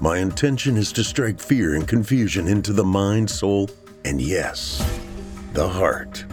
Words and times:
My 0.00 0.18
intention 0.18 0.76
is 0.76 0.92
to 0.92 1.02
strike 1.02 1.40
fear 1.40 1.74
and 1.74 1.86
confusion 1.86 2.46
into 2.46 2.72
the 2.72 2.84
mind, 2.84 3.28
soul, 3.28 3.68
and 4.04 4.22
yes, 4.22 4.78
the 5.54 5.68
heart. 5.68 6.24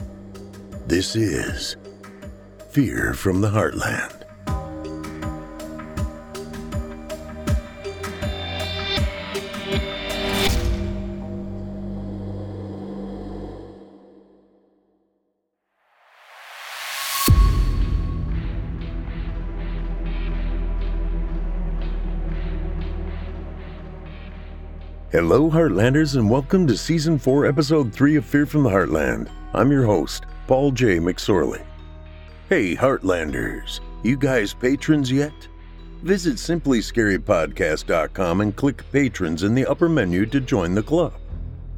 This 0.85 1.15
is 1.15 1.75
Fear 2.69 3.15
from 3.15 3.41
the 3.41 3.49
Heartland. 3.49 4.14
Hello, 25.15 25.49
Heartlanders, 25.49 26.17
and 26.17 26.29
welcome 26.29 26.67
to 26.67 26.75
Season 26.75 27.17
4, 27.17 27.45
Episode 27.45 27.93
3 27.93 28.17
of 28.17 28.25
Fear 28.25 28.45
from 28.45 28.63
the 28.63 28.69
Heartland. 28.69 29.29
I'm 29.53 29.71
your 29.71 29.85
host, 29.85 30.25
Paul 30.45 30.71
J. 30.71 30.97
McSorley. 30.97 31.63
Hey, 32.49 32.75
Heartlanders, 32.75 33.79
you 34.03 34.17
guys 34.17 34.53
patrons 34.53 35.09
yet? 35.09 35.31
Visit 36.03 36.35
simplyscarypodcast.com 36.35 38.41
and 38.41 38.53
click 38.57 38.83
Patrons 38.91 39.43
in 39.43 39.55
the 39.55 39.65
upper 39.65 39.87
menu 39.87 40.25
to 40.25 40.41
join 40.41 40.75
the 40.75 40.83
club. 40.83 41.13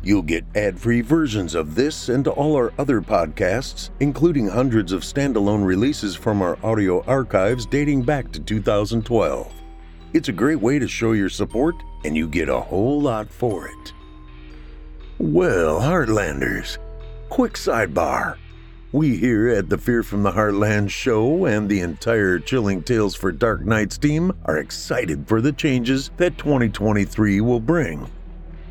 You'll 0.02 0.24
get 0.24 0.44
ad 0.56 0.80
free 0.80 1.02
versions 1.02 1.54
of 1.54 1.76
this 1.76 2.10
and 2.10 2.28
all 2.28 2.56
our 2.56 2.74
other 2.80 3.02
podcasts, 3.02 3.92
including 4.00 4.48
hundreds 4.48 4.92
of 4.92 5.04
standalone 5.04 5.64
releases 5.64 6.16
from 6.16 6.42
our 6.42 6.58
audio 6.64 7.04
archives 7.04 7.68
dating 7.68 8.02
back 8.02 8.32
to 8.32 8.40
2012. 8.40 9.54
It's 10.14 10.30
a 10.30 10.34
great 10.34 10.60
way 10.60 10.80
to 10.80 10.88
show 10.88 11.12
your 11.12 11.30
support, 11.30 11.76
and 12.04 12.16
you 12.16 12.28
get 12.28 12.50
a 12.50 12.60
whole 12.60 13.02
lot 13.02 13.30
for 13.30 13.68
it. 13.68 13.94
Well, 15.20 15.80
Heartlanders, 15.82 16.78
quick 17.30 17.54
sidebar. 17.54 18.38
We 18.94 19.18
here 19.18 19.50
at 19.50 19.68
the 19.68 19.78
Fear 19.78 20.04
from 20.04 20.24
the 20.24 20.32
Heartland 20.32 20.90
show 20.90 21.46
and 21.46 21.68
the 21.68 21.82
entire 21.82 22.40
Chilling 22.40 22.84
Tales 22.84 23.16
for 23.16 23.32
Dark 23.32 23.66
Nights 23.66 23.98
team 23.98 24.32
are 24.46 24.60
excited 24.60 25.28
for 25.28 25.42
the 25.42 25.52
changes 25.52 26.10
that 26.18 26.38
2023 26.38 27.42
will 27.42 27.60
bring. 27.60 28.10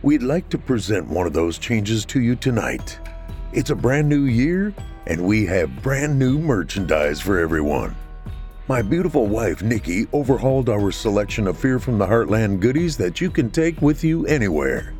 We'd 0.03 0.23
like 0.23 0.49
to 0.51 0.59
present 0.59 1.09
one 1.09 1.27
of 1.27 1.33
those 1.33 1.59
changes 1.59 2.05
to 2.07 2.21
you 2.21 2.37
tonight. 2.37 2.99
It's 3.53 3.71
a 3.71 3.75
brand 3.75 4.09
new 4.09 4.25
year, 4.25 4.73
and 5.07 5.27
we 5.27 5.45
have 5.47 5.83
brand 5.83 6.19
new 6.19 6.39
merchandise 6.39 7.21
for 7.21 7.39
everyone. 7.39 7.95
My 8.69 8.83
beautiful 8.83 9.29
wife, 9.29 9.63
Nikki, 9.63 10.09
overhauled 10.13 10.69
our 10.69 10.91
selection 10.91 11.47
of 11.47 11.57
Fear 11.57 11.79
from 11.79 11.99
the 11.99 12.07
Heartland 12.07 12.59
goodies 12.59 12.97
that 12.97 13.21
you 13.21 13.31
can 13.31 13.49
take 13.49 13.81
with 13.81 14.03
you 14.03 14.27
anywhere. 14.27 14.93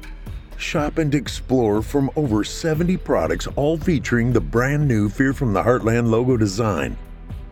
Shop 0.57 0.99
and 0.99 1.13
explore 1.13 1.83
from 1.83 2.09
over 2.15 2.45
70 2.45 2.97
products, 2.99 3.49
all 3.57 3.77
featuring 3.77 4.33
the 4.33 4.41
brand 4.41 4.87
new 4.87 5.09
Fear 5.09 5.33
from 5.33 5.53
the 5.53 5.65
Heartland 5.65 6.09
logo 6.09 6.37
design, 6.37 6.97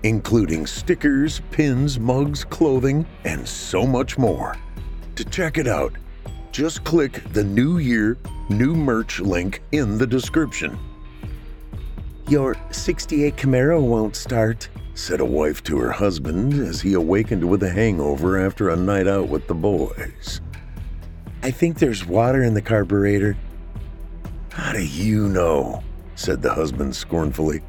including 0.04 0.68
stickers, 0.68 1.40
pins, 1.50 1.98
mugs, 1.98 2.44
clothing, 2.44 3.04
and 3.24 3.46
so 3.46 3.84
much 3.84 4.16
more. 4.16 4.56
To 5.16 5.24
check 5.24 5.58
it 5.58 5.66
out, 5.66 5.94
just 6.52 6.84
click 6.84 7.24
the 7.32 7.42
New 7.42 7.78
Year, 7.78 8.16
New 8.48 8.76
Merch 8.76 9.18
link 9.18 9.62
in 9.72 9.98
the 9.98 10.06
description. 10.06 10.78
Your 12.28 12.56
68 12.70 13.34
Camaro 13.34 13.82
won't 13.82 14.14
start, 14.14 14.68
said 14.94 15.20
a 15.20 15.24
wife 15.24 15.62
to 15.64 15.78
her 15.78 15.90
husband 15.90 16.54
as 16.54 16.80
he 16.80 16.94
awakened 16.94 17.44
with 17.44 17.62
a 17.62 17.70
hangover 17.70 18.38
after 18.38 18.68
a 18.68 18.76
night 18.76 19.08
out 19.08 19.28
with 19.28 19.46
the 19.48 19.54
boys. 19.54 20.40
I 21.42 21.50
think 21.50 21.78
there's 21.78 22.06
water 22.06 22.42
in 22.42 22.54
the 22.54 22.62
carburetor. 22.62 23.36
How 24.50 24.72
do 24.72 24.84
you 24.84 25.28
know? 25.28 25.82
said 26.14 26.40
the 26.40 26.54
husband 26.54 26.94
scornfully. 26.94 27.60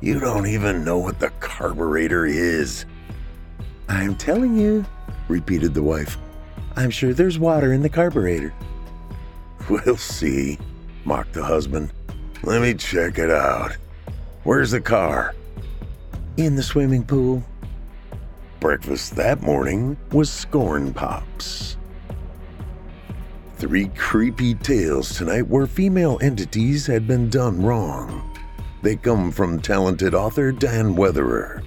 You 0.00 0.20
don't 0.20 0.46
even 0.46 0.84
know 0.84 0.98
what 0.98 1.18
the 1.18 1.30
carburetor 1.40 2.26
is. 2.26 2.86
I'm 3.88 4.14
telling 4.14 4.56
you, 4.56 4.84
repeated 5.26 5.74
the 5.74 5.82
wife. 5.82 6.16
I'm 6.76 6.90
sure 6.90 7.12
there's 7.12 7.40
water 7.40 7.72
in 7.72 7.82
the 7.82 7.88
carburetor. 7.88 8.54
We'll 9.68 9.96
see, 9.96 10.58
mocked 11.04 11.32
the 11.32 11.44
husband. 11.44 11.92
Let 12.44 12.62
me 12.62 12.74
check 12.74 13.18
it 13.18 13.30
out. 13.30 13.76
Where's 14.44 14.70
the 14.70 14.80
car? 14.80 15.34
In 16.38 16.54
the 16.54 16.62
swimming 16.62 17.02
pool. 17.02 17.42
Breakfast 18.60 19.16
that 19.16 19.42
morning 19.42 19.96
was 20.12 20.30
scorn 20.30 20.94
pops. 20.94 21.76
Three 23.56 23.88
creepy 23.96 24.54
tales 24.54 25.16
tonight 25.16 25.48
where 25.48 25.66
female 25.66 26.16
entities 26.22 26.86
had 26.86 27.08
been 27.08 27.28
done 27.28 27.60
wrong. 27.60 28.38
They 28.82 28.94
come 28.94 29.32
from 29.32 29.60
talented 29.60 30.14
author 30.14 30.52
Dan 30.52 30.94
Weatherer. 30.94 31.64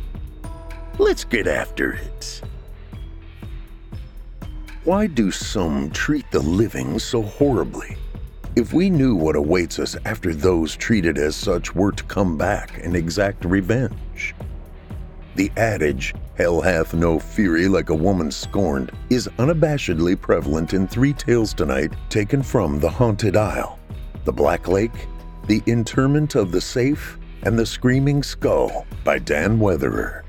Let's 0.97 1.25
get 1.25 1.47
after 1.47 1.91
it. 1.91 2.41
Why 4.85 5.07
do 5.07 5.31
some 5.31 5.91
treat 5.91 6.31
the 6.31 6.39
living 6.39 6.97
so 6.97 7.23
horribly? 7.23 7.97
If 8.55 8.71
we 8.71 8.89
knew 8.89 9.15
what 9.15 9.35
awaits 9.35 9.79
us 9.79 9.97
after 10.05 10.33
those 10.33 10.77
treated 10.77 11.17
as 11.17 11.35
such 11.35 11.75
were 11.75 11.91
to 11.91 12.03
come 12.05 12.37
back 12.37 12.81
and 12.81 12.95
exact 12.95 13.43
revenge. 13.43 14.33
The 15.35 15.49
adage, 15.55 16.13
hell 16.35 16.59
hath 16.59 16.93
no 16.93 17.17
fury 17.17 17.69
like 17.69 17.89
a 17.89 17.95
woman 17.95 18.31
scorned, 18.31 18.91
is 19.09 19.29
unabashedly 19.39 20.19
prevalent 20.19 20.73
in 20.73 20.87
three 20.87 21.13
tales 21.13 21.53
tonight 21.53 21.93
taken 22.09 22.43
from 22.43 22.81
The 22.81 22.89
Haunted 22.89 23.37
Isle, 23.37 23.79
The 24.25 24.33
Black 24.33 24.67
Lake, 24.67 25.07
The 25.47 25.63
Interment 25.67 26.35
of 26.35 26.51
the 26.51 26.59
Safe, 26.59 27.17
and 27.43 27.57
The 27.57 27.65
Screaming 27.65 28.23
Skull 28.23 28.85
by 29.05 29.19
Dan 29.19 29.57
Weatherer. 29.57 30.23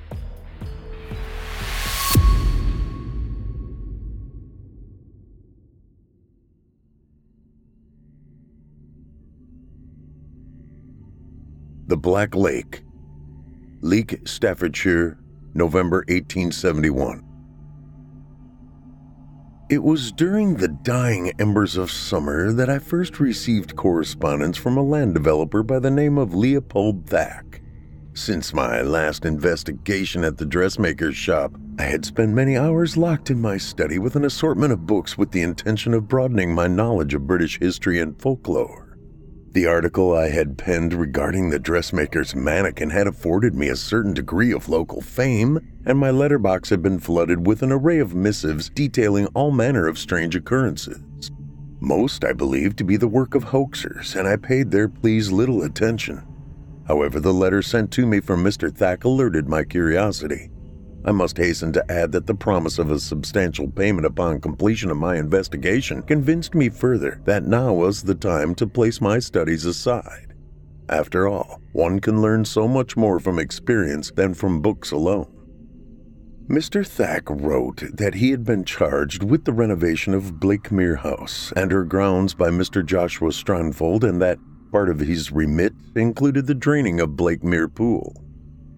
The 11.89 11.97
Black 11.97 12.37
Lake, 12.37 12.85
Leek, 13.85 14.21
Staffordshire, 14.25 15.19
November 15.55 16.05
1871. 16.07 17.25
It 19.69 19.83
was 19.83 20.13
during 20.13 20.55
the 20.55 20.69
dying 20.69 21.33
embers 21.41 21.77
of 21.77 21.91
summer 21.91 22.53
that 22.53 22.71
I 22.71 22.79
first 22.79 23.19
received 23.19 23.75
correspondence 23.75 24.57
from 24.57 24.77
a 24.77 24.83
land 24.85 25.15
developer 25.15 25.65
by 25.65 25.81
the 25.81 25.91
name 25.91 26.17
of 26.17 26.33
Leopold 26.33 27.09
Thack. 27.09 27.61
Since 28.15 28.55
my 28.55 28.83
last 28.83 29.25
investigation 29.25 30.23
at 30.23 30.39
the 30.39 30.47
dressmaker's 30.47 31.17
shop, 31.17 31.59
I 31.77 31.83
had 31.83 32.05
spent 32.05 32.33
many 32.35 32.57
hours 32.57 32.97
locked 32.97 33.31
in 33.31 33.41
my 33.41 33.57
study 33.57 33.99
with 33.99 34.15
an 34.15 34.25
assortment 34.25 34.73
of 34.73 34.87
books 34.87 35.19
with 35.19 35.33
the 35.33 35.43
intention 35.43 35.93
of 35.93 36.07
broadening 36.07 36.55
my 36.55 36.69
knowledge 36.69 37.15
of 37.15 37.27
British 37.27 37.59
history 37.59 37.99
and 37.99 38.17
folklore. 38.23 38.92
The 39.53 39.67
article 39.67 40.17
I 40.17 40.31
had 40.31 40.57
penned 40.57 40.95
regarding 40.95 41.51
the 41.51 41.59
dressmaker's 41.59 42.35
mannequin 42.35 42.89
had 42.89 43.07
afforded 43.07 43.55
me 43.55 43.69
a 43.69 43.77
certain 43.77 44.15
degree 44.15 44.51
of 44.51 44.71
local 44.71 45.03
fame, 45.03 45.61
and 45.85 45.99
my 45.99 46.11
letterbox 46.11 46.71
had 46.71 46.81
been 46.81 46.99
flooded 46.99 47.47
with 47.47 47.63
an 47.63 47.71
array 47.71 47.99
of 47.99 48.15
missives 48.15 48.71
detailing 48.71 49.27
all 49.35 49.51
manner 49.51 49.87
of 49.87 49.99
strange 49.99 50.35
occurrences. 50.35 51.31
Most 51.81 52.25
I 52.25 52.33
believed 52.33 52.79
to 52.79 52.85
be 52.85 52.97
the 52.97 53.09
work 53.09 53.35
of 53.35 53.45
hoaxers, 53.45 54.17
and 54.17 54.27
I 54.27 54.37
paid 54.37 54.71
their 54.71 54.89
pleas 54.89 55.31
little 55.31 55.63
attention. 55.63 56.23
However, 56.89 57.21
the 57.21 57.35
letter 57.35 57.61
sent 57.61 57.91
to 57.93 58.07
me 58.07 58.21
from 58.21 58.43
Mr. 58.43 58.75
Thack 58.75 59.05
alerted 59.05 59.51
my 59.51 59.65
curiosity. 59.65 60.52
I 61.05 61.11
must 61.11 61.37
hasten 61.37 61.73
to 61.73 61.91
add 61.91 62.13
that 62.13 62.27
the 62.27 62.35
promise 62.35 62.79
of 62.79 62.91
a 62.91 63.01
substantial 63.01 63.69
payment 63.69 64.07
upon 64.07 64.41
completion 64.41 64.91
of 64.91 64.97
my 64.97 65.17
investigation 65.17 66.03
convinced 66.03 66.55
me 66.55 66.69
further 66.69 67.21
that 67.25 67.45
now 67.45 67.73
was 67.73 68.03
the 68.03 68.15
time 68.15 68.55
to 68.57 68.67
place 68.69 69.01
my 69.01 69.19
studies 69.19 69.65
aside. 69.65 70.35
After 70.89 71.27
all, 71.27 71.61
one 71.73 71.99
can 72.01 72.23
learn 72.23 72.45
so 72.45 72.69
much 72.69 72.97
more 72.97 73.19
from 73.19 73.39
experience 73.39 74.13
than 74.15 74.35
from 74.35 74.61
books 74.61 74.93
alone. 74.93 75.29
Mr. 76.49 76.87
Thack 76.87 77.29
wrote 77.29 77.83
that 77.95 78.15
he 78.15 78.31
had 78.31 78.45
been 78.45 78.65
charged 78.65 79.23
with 79.25 79.45
the 79.45 79.53
renovation 79.53 80.15
of 80.15 80.39
Blakemere 80.39 80.97
House 80.99 81.53
and 81.57 81.73
her 81.73 81.85
grounds 81.85 82.35
by 82.35 82.51
Mr. 82.51 82.85
Joshua 82.85 83.31
Strandfold, 83.31 84.05
and 84.05 84.21
that 84.21 84.39
part 84.71 84.89
of 84.89 85.01
his 85.01 85.33
remit 85.33 85.73
included 85.97 86.47
the 86.47 86.55
draining 86.55 87.01
of 87.01 87.17
Blakemere 87.17 87.69
Pool. 87.69 88.15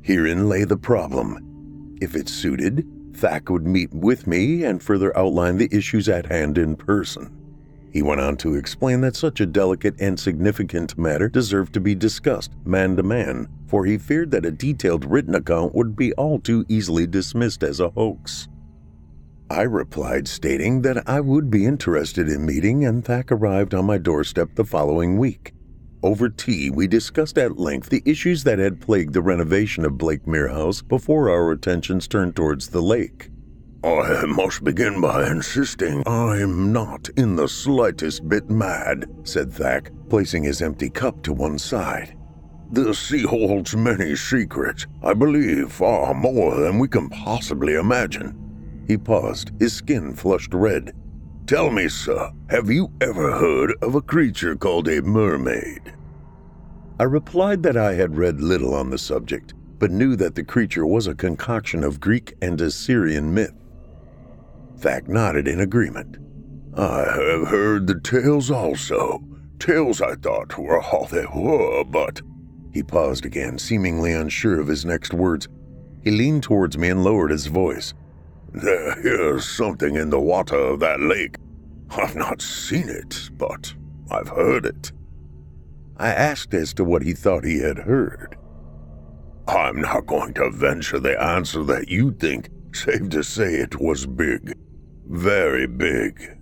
Herein 0.02 0.48
lay 0.48 0.64
the 0.64 0.76
problem. 0.76 1.53
If 2.00 2.16
it 2.16 2.28
suited, 2.28 2.86
Thack 3.14 3.48
would 3.48 3.66
meet 3.66 3.92
with 3.92 4.26
me 4.26 4.64
and 4.64 4.82
further 4.82 5.16
outline 5.16 5.58
the 5.58 5.68
issues 5.70 6.08
at 6.08 6.26
hand 6.26 6.58
in 6.58 6.76
person. 6.76 7.30
He 7.92 8.02
went 8.02 8.20
on 8.20 8.36
to 8.38 8.54
explain 8.54 9.02
that 9.02 9.14
such 9.14 9.40
a 9.40 9.46
delicate 9.46 9.94
and 10.00 10.18
significant 10.18 10.98
matter 10.98 11.28
deserved 11.28 11.72
to 11.74 11.80
be 11.80 11.94
discussed 11.94 12.50
man 12.64 12.96
to 12.96 13.04
man, 13.04 13.46
for 13.68 13.84
he 13.84 13.98
feared 13.98 14.32
that 14.32 14.44
a 14.44 14.50
detailed 14.50 15.04
written 15.04 15.36
account 15.36 15.76
would 15.76 15.94
be 15.94 16.12
all 16.14 16.40
too 16.40 16.64
easily 16.68 17.06
dismissed 17.06 17.62
as 17.62 17.78
a 17.78 17.90
hoax. 17.90 18.48
I 19.48 19.62
replied, 19.62 20.26
stating 20.26 20.82
that 20.82 21.08
I 21.08 21.20
would 21.20 21.50
be 21.50 21.66
interested 21.66 22.28
in 22.28 22.44
meeting, 22.44 22.84
and 22.84 23.04
Thack 23.04 23.30
arrived 23.30 23.74
on 23.74 23.84
my 23.84 23.98
doorstep 23.98 24.56
the 24.56 24.64
following 24.64 25.16
week. 25.16 25.54
Over 26.04 26.28
tea, 26.28 26.68
we 26.68 26.86
discussed 26.86 27.38
at 27.38 27.58
length 27.58 27.88
the 27.88 28.02
issues 28.04 28.44
that 28.44 28.58
had 28.58 28.78
plagued 28.78 29.14
the 29.14 29.22
renovation 29.22 29.86
of 29.86 29.96
Blakemere 29.96 30.50
House 30.50 30.82
before 30.82 31.30
our 31.30 31.50
attentions 31.50 32.06
turned 32.06 32.36
towards 32.36 32.68
the 32.68 32.82
lake. 32.82 33.30
I 33.82 34.26
must 34.26 34.62
begin 34.64 35.00
by 35.00 35.26
insisting 35.30 36.02
I'm 36.06 36.74
not 36.74 37.08
in 37.16 37.36
the 37.36 37.48
slightest 37.48 38.28
bit 38.28 38.50
mad, 38.50 39.06
said 39.22 39.50
Thack, 39.50 39.92
placing 40.10 40.42
his 40.42 40.60
empty 40.60 40.90
cup 40.90 41.22
to 41.22 41.32
one 41.32 41.58
side. 41.58 42.14
The 42.70 42.92
sea 42.92 43.22
holds 43.22 43.74
many 43.74 44.14
secrets, 44.14 44.86
I 45.02 45.14
believe 45.14 45.72
far 45.72 46.12
more 46.12 46.54
than 46.60 46.78
we 46.78 46.86
can 46.86 47.08
possibly 47.08 47.76
imagine. 47.76 48.84
He 48.86 48.98
paused, 48.98 49.52
his 49.58 49.72
skin 49.72 50.12
flushed 50.14 50.52
red. 50.52 50.94
Tell 51.46 51.70
me, 51.70 51.88
sir, 51.88 52.32
have 52.48 52.70
you 52.70 52.90
ever 53.02 53.32
heard 53.32 53.74
of 53.82 53.94
a 53.94 54.00
creature 54.00 54.56
called 54.56 54.88
a 54.88 55.02
mermaid? 55.02 55.92
I 56.98 57.02
replied 57.02 57.62
that 57.64 57.76
I 57.76 57.92
had 57.92 58.16
read 58.16 58.40
little 58.40 58.74
on 58.74 58.88
the 58.88 58.96
subject, 58.96 59.52
but 59.78 59.90
knew 59.90 60.16
that 60.16 60.36
the 60.36 60.42
creature 60.42 60.86
was 60.86 61.06
a 61.06 61.14
concoction 61.14 61.84
of 61.84 62.00
Greek 62.00 62.32
and 62.40 62.58
Assyrian 62.62 63.34
myth. 63.34 63.52
Thack 64.78 65.06
nodded 65.06 65.46
in 65.46 65.60
agreement. 65.60 66.16
I 66.78 67.00
have 67.14 67.48
heard 67.48 67.88
the 67.88 68.00
tales 68.00 68.50
also. 68.50 69.22
Tales 69.58 70.00
I 70.00 70.14
thought 70.14 70.56
were 70.56 70.80
all 70.80 71.06
they 71.06 71.26
were, 71.26 71.84
but. 71.84 72.22
He 72.72 72.82
paused 72.82 73.26
again, 73.26 73.58
seemingly 73.58 74.14
unsure 74.14 74.60
of 74.60 74.68
his 74.68 74.86
next 74.86 75.12
words. 75.12 75.46
He 76.02 76.10
leaned 76.10 76.42
towards 76.42 76.78
me 76.78 76.88
and 76.88 77.04
lowered 77.04 77.30
his 77.30 77.48
voice. 77.48 77.92
There 78.54 79.34
is 79.34 79.44
something 79.44 79.96
in 79.96 80.10
the 80.10 80.20
water 80.20 80.56
of 80.56 80.78
that 80.80 81.00
lake. 81.00 81.36
I've 81.90 82.14
not 82.14 82.40
seen 82.40 82.88
it, 82.88 83.30
but 83.36 83.74
I've 84.10 84.28
heard 84.28 84.64
it. 84.64 84.92
I 85.96 86.08
asked 86.08 86.54
as 86.54 86.72
to 86.74 86.84
what 86.84 87.02
he 87.02 87.14
thought 87.14 87.44
he 87.44 87.58
had 87.58 87.78
heard. 87.78 88.36
I'm 89.48 89.80
not 89.80 90.06
going 90.06 90.34
to 90.34 90.50
venture 90.50 91.00
the 91.00 91.20
answer 91.20 91.64
that 91.64 91.88
you 91.88 92.12
think, 92.12 92.48
save 92.72 93.10
to 93.10 93.24
say 93.24 93.54
it 93.54 93.80
was 93.80 94.06
big. 94.06 94.56
Very 95.06 95.66
big. 95.66 96.38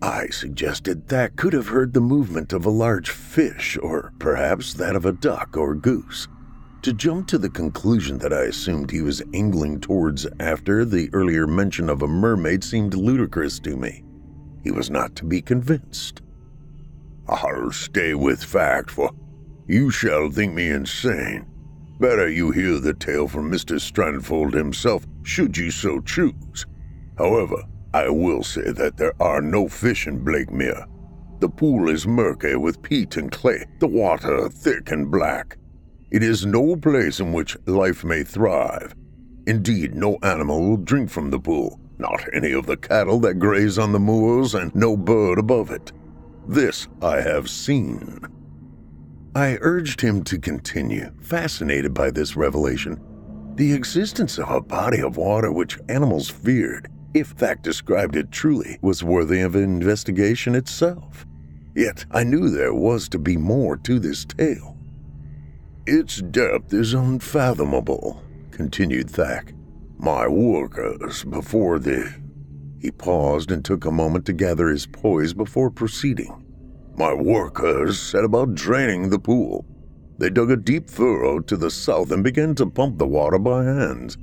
I 0.00 0.28
suggested 0.28 1.08
that 1.08 1.36
could 1.36 1.52
have 1.52 1.68
heard 1.68 1.92
the 1.92 2.00
movement 2.00 2.52
of 2.52 2.64
a 2.64 2.70
large 2.70 3.10
fish, 3.10 3.76
or 3.82 4.12
perhaps 4.18 4.74
that 4.74 4.96
of 4.96 5.04
a 5.04 5.12
duck 5.12 5.56
or 5.56 5.74
goose. 5.74 6.28
To 6.82 6.94
jump 6.94 7.26
to 7.28 7.36
the 7.36 7.50
conclusion 7.50 8.16
that 8.18 8.32
I 8.32 8.44
assumed 8.44 8.90
he 8.90 9.02
was 9.02 9.22
angling 9.34 9.80
towards 9.80 10.26
after 10.40 10.86
the 10.86 11.10
earlier 11.12 11.46
mention 11.46 11.90
of 11.90 12.00
a 12.00 12.08
mermaid 12.08 12.64
seemed 12.64 12.94
ludicrous 12.94 13.58
to 13.60 13.76
me. 13.76 14.02
He 14.64 14.70
was 14.70 14.88
not 14.88 15.14
to 15.16 15.26
be 15.26 15.42
convinced. 15.42 16.22
I'll 17.28 17.70
stay 17.70 18.14
with 18.14 18.42
fact, 18.42 18.90
for 18.90 19.10
you 19.68 19.90
shall 19.90 20.30
think 20.30 20.54
me 20.54 20.70
insane. 20.70 21.44
Better 22.00 22.30
you 22.30 22.50
hear 22.50 22.78
the 22.78 22.94
tale 22.94 23.28
from 23.28 23.50
Mr. 23.50 23.78
Strandfold 23.78 24.54
himself, 24.54 25.06
should 25.22 25.58
you 25.58 25.70
so 25.70 26.00
choose. 26.00 26.64
However, 27.18 27.62
I 27.92 28.08
will 28.08 28.42
say 28.42 28.72
that 28.72 28.96
there 28.96 29.12
are 29.20 29.42
no 29.42 29.68
fish 29.68 30.06
in 30.06 30.24
Blakemere. 30.24 30.86
The 31.40 31.50
pool 31.50 31.90
is 31.90 32.06
murky 32.06 32.54
with 32.54 32.80
peat 32.80 33.18
and 33.18 33.30
clay, 33.30 33.66
the 33.80 33.86
water 33.86 34.48
thick 34.48 34.90
and 34.90 35.10
black. 35.10 35.58
It 36.10 36.22
is 36.22 36.44
no 36.44 36.76
place 36.76 37.20
in 37.20 37.32
which 37.32 37.56
life 37.66 38.02
may 38.02 38.24
thrive. 38.24 38.94
Indeed, 39.46 39.94
no 39.94 40.18
animal 40.22 40.60
will 40.60 40.76
drink 40.76 41.08
from 41.08 41.30
the 41.30 41.38
pool, 41.38 41.80
not 41.98 42.24
any 42.32 42.52
of 42.52 42.66
the 42.66 42.76
cattle 42.76 43.20
that 43.20 43.38
graze 43.38 43.78
on 43.78 43.92
the 43.92 44.00
moors, 44.00 44.54
and 44.54 44.74
no 44.74 44.96
bird 44.96 45.38
above 45.38 45.70
it. 45.70 45.92
This 46.48 46.88
I 47.00 47.20
have 47.20 47.48
seen. 47.48 48.20
I 49.36 49.58
urged 49.60 50.00
him 50.00 50.24
to 50.24 50.38
continue, 50.38 51.12
fascinated 51.20 51.94
by 51.94 52.10
this 52.10 52.34
revelation. 52.36 53.00
The 53.54 53.72
existence 53.72 54.38
of 54.38 54.50
a 54.50 54.60
body 54.60 55.00
of 55.00 55.16
water 55.16 55.52
which 55.52 55.78
animals 55.88 56.28
feared, 56.28 56.90
if 57.14 57.28
fact 57.28 57.62
described 57.62 58.16
it 58.16 58.32
truly, 58.32 58.78
was 58.82 59.04
worthy 59.04 59.42
of 59.42 59.54
investigation 59.54 60.56
itself. 60.56 61.24
Yet 61.76 62.04
I 62.10 62.24
knew 62.24 62.48
there 62.48 62.74
was 62.74 63.08
to 63.10 63.18
be 63.18 63.36
more 63.36 63.76
to 63.76 64.00
this 64.00 64.24
tale. 64.24 64.76
Its 65.92 66.22
depth 66.22 66.72
is 66.72 66.94
unfathomable, 66.94 68.22
continued 68.52 69.10
Thack. 69.10 69.52
My 69.98 70.28
workers, 70.28 71.24
before 71.24 71.80
the. 71.80 72.14
He 72.78 72.92
paused 72.92 73.50
and 73.50 73.64
took 73.64 73.84
a 73.84 73.90
moment 73.90 74.24
to 74.26 74.32
gather 74.32 74.68
his 74.68 74.86
poise 74.86 75.34
before 75.34 75.68
proceeding. 75.68 76.46
My 76.96 77.12
workers 77.12 77.98
set 77.98 78.22
about 78.22 78.54
draining 78.54 79.10
the 79.10 79.18
pool. 79.18 79.66
They 80.16 80.30
dug 80.30 80.52
a 80.52 80.56
deep 80.56 80.88
furrow 80.88 81.40
to 81.40 81.56
the 81.56 81.72
south 81.72 82.12
and 82.12 82.22
began 82.22 82.54
to 82.54 82.70
pump 82.70 82.98
the 82.98 83.08
water 83.08 83.40
by 83.40 83.64
hand. 83.64 84.16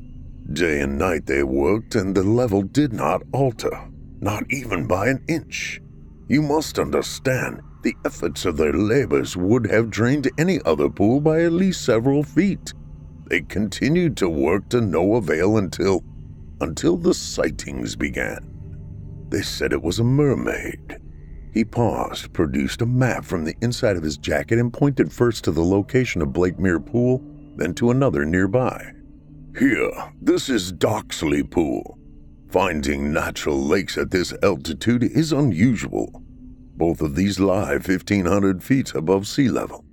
Day 0.53 0.79
and 0.79 0.97
night 0.97 1.25
they 1.25 1.43
worked, 1.43 1.95
and 1.95 2.15
the 2.15 2.23
level 2.23 2.61
did 2.61 2.93
not 2.93 3.23
alter, 3.33 3.89
not 4.21 4.45
even 4.49 4.87
by 4.87 5.09
an 5.09 5.21
inch. 5.27 5.81
You 6.29 6.43
must 6.43 6.79
understand, 6.79 7.59
the 7.87 7.95
efforts 8.03 8.43
of 8.43 8.57
their 8.57 8.73
labors 8.73 9.37
would 9.37 9.65
have 9.71 9.89
drained 9.89 10.29
any 10.37 10.59
other 10.65 10.89
pool 10.89 11.21
by 11.21 11.43
at 11.43 11.53
least 11.53 11.85
several 11.85 12.21
feet. 12.21 12.73
They 13.27 13.39
continued 13.39 14.17
to 14.17 14.27
work 14.27 14.67
to 14.69 14.81
no 14.81 15.15
avail 15.15 15.55
until 15.55 16.03
until 16.59 16.97
the 16.97 17.13
sightings 17.13 17.95
began. 17.95 18.39
They 19.29 19.41
said 19.41 19.71
it 19.71 19.81
was 19.81 19.99
a 19.99 20.03
mermaid. 20.03 20.97
He 21.53 21.63
paused, 21.63 22.33
produced 22.33 22.81
a 22.81 22.85
map 22.85 23.23
from 23.23 23.45
the 23.45 23.55
inside 23.61 23.95
of 23.95 24.03
his 24.03 24.17
jacket, 24.17 24.59
and 24.59 24.73
pointed 24.73 25.09
first 25.09 25.45
to 25.45 25.51
the 25.51 25.63
location 25.63 26.21
of 26.21 26.33
Blakemere 26.33 26.85
Pool, 26.85 27.23
then 27.55 27.73
to 27.75 27.91
another 27.91 28.25
nearby. 28.25 28.91
Here, 29.57 30.11
this 30.21 30.49
is 30.49 30.73
Doxey 30.73 31.49
Pool. 31.49 31.97
Finding 32.49 33.13
natural 33.13 33.57
lakes 33.57 33.97
at 33.97 34.11
this 34.11 34.33
altitude 34.43 35.05
is 35.05 35.31
unusual. 35.31 36.21
Both 36.77 37.01
of 37.01 37.15
these 37.15 37.39
lie 37.39 37.71
1,500 37.71 38.63
feet 38.63 38.93
above 38.93 39.27
sea 39.27 39.49
level. 39.49 39.83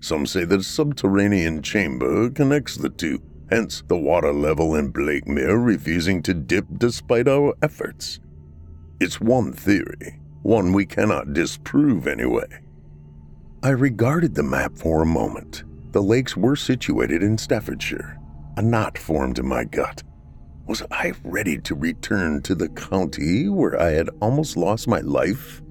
Some 0.00 0.24
say 0.24 0.44
that 0.44 0.60
a 0.60 0.62
subterranean 0.62 1.62
chamber 1.62 2.30
connects 2.30 2.76
the 2.76 2.90
two, 2.90 3.20
hence 3.50 3.82
the 3.88 3.96
water 3.96 4.32
level 4.32 4.76
in 4.76 4.92
Blakemere 4.92 5.58
refusing 5.62 6.22
to 6.22 6.34
dip 6.34 6.66
despite 6.76 7.26
our 7.26 7.54
efforts. 7.62 8.20
It's 9.00 9.20
one 9.20 9.52
theory, 9.52 10.20
one 10.42 10.72
we 10.72 10.86
cannot 10.86 11.32
disprove 11.32 12.06
anyway. 12.06 12.62
I 13.64 13.70
regarded 13.70 14.36
the 14.36 14.44
map 14.44 14.76
for 14.76 15.02
a 15.02 15.06
moment. 15.06 15.64
The 15.90 16.02
lakes 16.02 16.36
were 16.36 16.54
situated 16.54 17.24
in 17.24 17.36
Staffordshire. 17.36 18.20
A 18.56 18.62
knot 18.62 18.96
formed 18.96 19.40
in 19.40 19.48
my 19.48 19.64
gut. 19.64 20.04
Was 20.66 20.82
I 20.92 21.14
ready 21.24 21.58
to 21.58 21.74
return 21.74 22.42
to 22.42 22.54
the 22.54 22.68
county 22.68 23.48
where 23.48 23.80
I 23.80 23.90
had 23.90 24.10
almost 24.20 24.56
lost 24.56 24.86
my 24.86 25.00
life? 25.00 25.62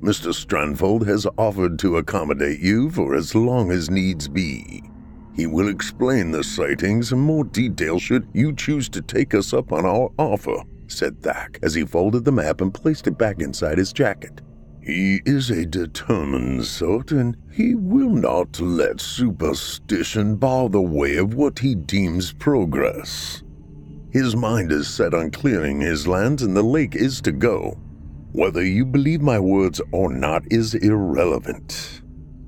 Mr. 0.00 0.32
Strandfold 0.32 1.06
has 1.06 1.26
offered 1.38 1.78
to 1.78 1.96
accommodate 1.96 2.60
you 2.60 2.90
for 2.90 3.14
as 3.14 3.34
long 3.34 3.70
as 3.70 3.90
needs 3.90 4.28
be. 4.28 4.82
He 5.34 5.46
will 5.46 5.68
explain 5.68 6.30
the 6.30 6.44
sightings 6.44 7.12
in 7.12 7.18
more 7.18 7.44
detail 7.44 7.98
should 7.98 8.28
you 8.32 8.54
choose 8.54 8.88
to 8.90 9.02
take 9.02 9.34
us 9.34 9.52
up 9.52 9.72
on 9.72 9.84
our 9.84 10.10
offer, 10.18 10.62
said 10.86 11.22
Thack 11.22 11.58
as 11.62 11.74
he 11.74 11.84
folded 11.84 12.24
the 12.24 12.32
map 12.32 12.60
and 12.60 12.72
placed 12.72 13.06
it 13.06 13.18
back 13.18 13.40
inside 13.40 13.78
his 13.78 13.92
jacket. 13.92 14.40
He 14.86 15.20
is 15.26 15.50
a 15.50 15.66
determined 15.66 16.64
sort, 16.64 17.10
and 17.10 17.36
he 17.50 17.74
will 17.74 18.08
not 18.08 18.60
let 18.60 19.00
superstition 19.00 20.36
bar 20.36 20.68
the 20.68 20.80
way 20.80 21.16
of 21.16 21.34
what 21.34 21.58
he 21.58 21.74
deems 21.74 22.32
progress. 22.32 23.42
His 24.10 24.36
mind 24.36 24.70
is 24.70 24.86
set 24.86 25.12
on 25.12 25.32
clearing 25.32 25.80
his 25.80 26.06
lands, 26.06 26.42
and 26.42 26.56
the 26.56 26.62
lake 26.62 26.94
is 26.94 27.20
to 27.22 27.32
go. 27.32 27.76
Whether 28.36 28.62
you 28.62 28.84
believe 28.84 29.22
my 29.22 29.38
words 29.38 29.80
or 29.92 30.12
not 30.12 30.42
is 30.52 30.74
irrelevant. 30.74 32.02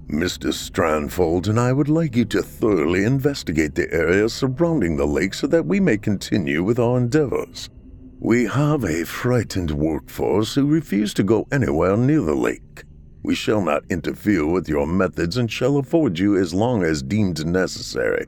Mr. 0.06 0.52
Strandfold 0.52 1.48
and 1.48 1.58
I 1.58 1.72
would 1.72 1.88
like 1.88 2.14
you 2.14 2.26
to 2.26 2.42
thoroughly 2.42 3.04
investigate 3.04 3.74
the 3.74 3.90
area 3.90 4.28
surrounding 4.28 4.98
the 4.98 5.06
lake 5.06 5.32
so 5.32 5.46
that 5.46 5.64
we 5.64 5.80
may 5.80 5.96
continue 5.96 6.62
with 6.62 6.78
our 6.78 6.98
endeavors. 6.98 7.70
We 8.20 8.44
have 8.44 8.84
a 8.84 9.06
frightened 9.06 9.70
workforce 9.70 10.54
who 10.54 10.66
refuse 10.66 11.14
to 11.14 11.22
go 11.22 11.46
anywhere 11.50 11.96
near 11.96 12.20
the 12.20 12.34
lake. 12.34 12.84
We 13.22 13.34
shall 13.34 13.62
not 13.62 13.84
interfere 13.88 14.44
with 14.44 14.68
your 14.68 14.86
methods 14.86 15.38
and 15.38 15.50
shall 15.50 15.78
afford 15.78 16.18
you 16.18 16.36
as 16.36 16.52
long 16.52 16.82
as 16.82 17.02
deemed 17.02 17.46
necessary. 17.46 18.26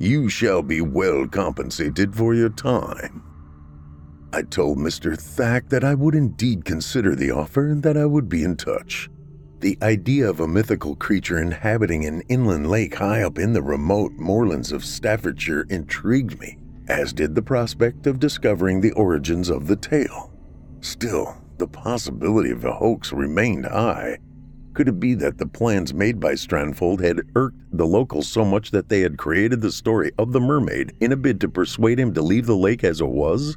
You 0.00 0.28
shall 0.28 0.60
be 0.60 0.80
well 0.80 1.28
compensated 1.28 2.16
for 2.16 2.34
your 2.34 2.50
time. 2.50 3.35
I 4.32 4.42
told 4.42 4.78
Mr. 4.78 5.18
Thack 5.18 5.68
that 5.68 5.84
I 5.84 5.94
would 5.94 6.14
indeed 6.14 6.64
consider 6.64 7.14
the 7.14 7.30
offer 7.30 7.68
and 7.68 7.82
that 7.82 7.96
I 7.96 8.06
would 8.06 8.28
be 8.28 8.42
in 8.42 8.56
touch. 8.56 9.08
The 9.60 9.78
idea 9.80 10.28
of 10.28 10.40
a 10.40 10.48
mythical 10.48 10.96
creature 10.96 11.38
inhabiting 11.38 12.04
an 12.04 12.22
inland 12.28 12.68
lake 12.68 12.96
high 12.96 13.22
up 13.22 13.38
in 13.38 13.52
the 13.52 13.62
remote 13.62 14.12
moorlands 14.12 14.72
of 14.72 14.84
Staffordshire 14.84 15.66
intrigued 15.70 16.38
me, 16.38 16.58
as 16.88 17.12
did 17.12 17.34
the 17.34 17.42
prospect 17.42 18.06
of 18.06 18.20
discovering 18.20 18.80
the 18.80 18.92
origins 18.92 19.48
of 19.48 19.66
the 19.66 19.76
tale. 19.76 20.30
Still, 20.82 21.36
the 21.58 21.66
possibility 21.66 22.50
of 22.50 22.64
a 22.64 22.72
hoax 22.72 23.12
remained 23.12 23.64
high. 23.64 24.18
Could 24.74 24.88
it 24.88 25.00
be 25.00 25.14
that 25.14 25.38
the 25.38 25.46
plans 25.46 25.94
made 25.94 26.20
by 26.20 26.34
Strandfold 26.34 27.00
had 27.00 27.22
irked 27.34 27.56
the 27.72 27.86
locals 27.86 28.28
so 28.28 28.44
much 28.44 28.72
that 28.72 28.90
they 28.90 29.00
had 29.00 29.16
created 29.16 29.62
the 29.62 29.72
story 29.72 30.12
of 30.18 30.32
the 30.32 30.40
mermaid 30.40 30.92
in 31.00 31.12
a 31.12 31.16
bid 31.16 31.40
to 31.40 31.48
persuade 31.48 31.98
him 31.98 32.12
to 32.12 32.20
leave 32.20 32.44
the 32.44 32.56
lake 32.56 32.84
as 32.84 33.00
it 33.00 33.08
was? 33.08 33.56